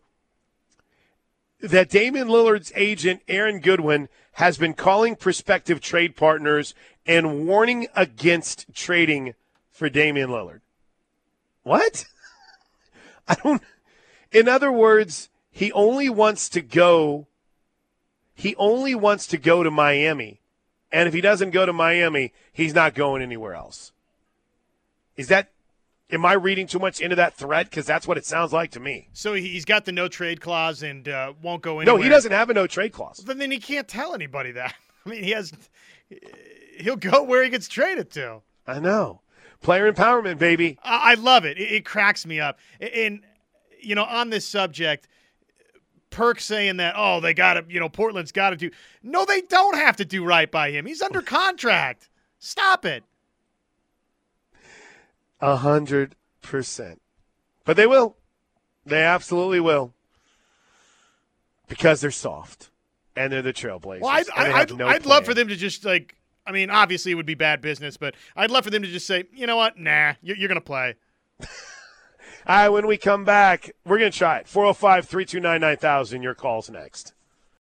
that 1.61 1.89
Damian 1.89 2.27
Lillard's 2.27 2.71
agent, 2.75 3.21
Aaron 3.27 3.59
Goodwin, 3.59 4.09
has 4.33 4.57
been 4.57 4.73
calling 4.73 5.15
prospective 5.15 5.79
trade 5.81 6.15
partners 6.15 6.73
and 7.05 7.47
warning 7.47 7.87
against 7.95 8.65
trading 8.73 9.33
for 9.71 9.89
Damian 9.89 10.29
Lillard. 10.29 10.61
What? 11.63 12.05
I 13.27 13.35
don't. 13.35 13.61
In 14.31 14.49
other 14.49 14.71
words, 14.71 15.29
he 15.51 15.71
only 15.71 16.09
wants 16.09 16.49
to 16.49 16.61
go. 16.61 17.27
He 18.33 18.55
only 18.57 18.95
wants 18.95 19.27
to 19.27 19.37
go 19.37 19.63
to 19.63 19.71
Miami, 19.71 20.41
and 20.91 21.07
if 21.07 21.13
he 21.13 21.21
doesn't 21.21 21.51
go 21.51 21.65
to 21.65 21.71
Miami, 21.71 22.33
he's 22.51 22.73
not 22.73 22.93
going 22.93 23.21
anywhere 23.21 23.53
else. 23.53 23.93
Is 25.15 25.29
that 25.29 25.51
Am 26.11 26.25
I 26.25 26.33
reading 26.33 26.67
too 26.67 26.77
much 26.77 27.01
into 27.01 27.15
that 27.15 27.35
threat? 27.35 27.69
Because 27.69 27.85
that's 27.85 28.07
what 28.07 28.17
it 28.17 28.25
sounds 28.25 28.53
like 28.53 28.71
to 28.71 28.79
me. 28.79 29.09
So 29.13 29.33
he's 29.33 29.65
got 29.65 29.85
the 29.85 29.91
no 29.91 30.07
trade 30.07 30.39
clause 30.39 30.83
and 30.83 31.07
uh, 31.07 31.33
won't 31.41 31.63
go 31.63 31.79
anywhere. 31.79 31.97
No, 31.97 32.03
he 32.03 32.09
doesn't 32.09 32.31
have 32.31 32.49
a 32.49 32.53
no 32.53 32.67
trade 32.67 32.91
clause. 32.91 33.23
But 33.25 33.39
then 33.39 33.49
he 33.49 33.59
can't 33.59 33.87
tell 33.87 34.13
anybody 34.13 34.51
that. 34.51 34.75
I 35.05 35.09
mean, 35.09 35.23
he 35.23 35.31
has. 35.31 35.51
He'll 36.77 36.95
go 36.95 37.23
where 37.23 37.43
he 37.43 37.49
gets 37.49 37.67
traded 37.67 38.11
to. 38.11 38.41
I 38.67 38.79
know. 38.79 39.21
Player 39.61 39.91
empowerment, 39.91 40.37
baby. 40.37 40.77
I, 40.83 41.11
I 41.11 41.13
love 41.15 41.43
it. 41.45 41.57
it. 41.57 41.71
It 41.71 41.85
cracks 41.85 42.25
me 42.25 42.39
up. 42.39 42.59
And 42.79 43.21
you 43.81 43.95
know, 43.95 44.03
on 44.03 44.29
this 44.29 44.45
subject, 44.45 45.07
Perk 46.09 46.39
saying 46.39 46.77
that, 46.77 46.95
oh, 46.97 47.19
they 47.19 47.33
got 47.33 47.55
to, 47.55 47.65
you 47.67 47.79
know, 47.79 47.89
Portland's 47.89 48.31
got 48.31 48.51
to 48.51 48.55
do. 48.55 48.71
No, 49.03 49.25
they 49.25 49.41
don't 49.41 49.75
have 49.75 49.97
to 49.97 50.05
do 50.05 50.23
right 50.23 50.49
by 50.49 50.71
him. 50.71 50.85
He's 50.85 51.01
under 51.01 51.21
contract. 51.21 52.09
Stop 52.39 52.85
it. 52.85 53.03
A 55.41 55.57
hundred 55.57 56.15
percent. 56.41 57.01
But 57.65 57.77
they 57.77 57.87
will. 57.87 58.15
They 58.85 59.03
absolutely 59.03 59.59
will. 59.59 59.93
Because 61.67 62.01
they're 62.01 62.11
soft. 62.11 62.69
And 63.15 63.31
they're 63.31 63.41
the 63.41 63.53
trailblazers. 63.53 64.01
Well, 64.01 64.11
I'd, 64.11 64.29
I'd, 64.35 64.77
no 64.77 64.87
I'd 64.87 65.05
love 65.05 65.25
for 65.25 65.33
them 65.33 65.47
to 65.47 65.55
just, 65.55 65.85
like, 65.85 66.15
I 66.45 66.51
mean, 66.51 66.69
obviously 66.69 67.11
it 67.11 67.15
would 67.15 67.25
be 67.25 67.33
bad 67.33 67.61
business, 67.61 67.97
but 67.97 68.13
I'd 68.35 68.51
love 68.51 68.65
for 68.65 68.69
them 68.69 68.83
to 68.83 68.89
just 68.89 69.07
say, 69.07 69.23
you 69.33 69.47
know 69.47 69.55
what? 69.55 69.79
Nah, 69.79 70.13
you're, 70.21 70.35
you're 70.37 70.49
going 70.49 70.59
to 70.59 70.65
play. 70.65 70.95
All 71.41 71.47
right, 72.47 72.69
when 72.69 72.85
we 72.85 72.97
come 72.97 73.23
back, 73.23 73.71
we're 73.85 73.97
going 73.97 74.11
to 74.11 74.17
try 74.17 74.37
it. 74.37 74.47
405 74.47 75.07
329 75.07 75.61
9000. 75.61 76.21
Your 76.21 76.35
call's 76.35 76.69
next. 76.69 77.14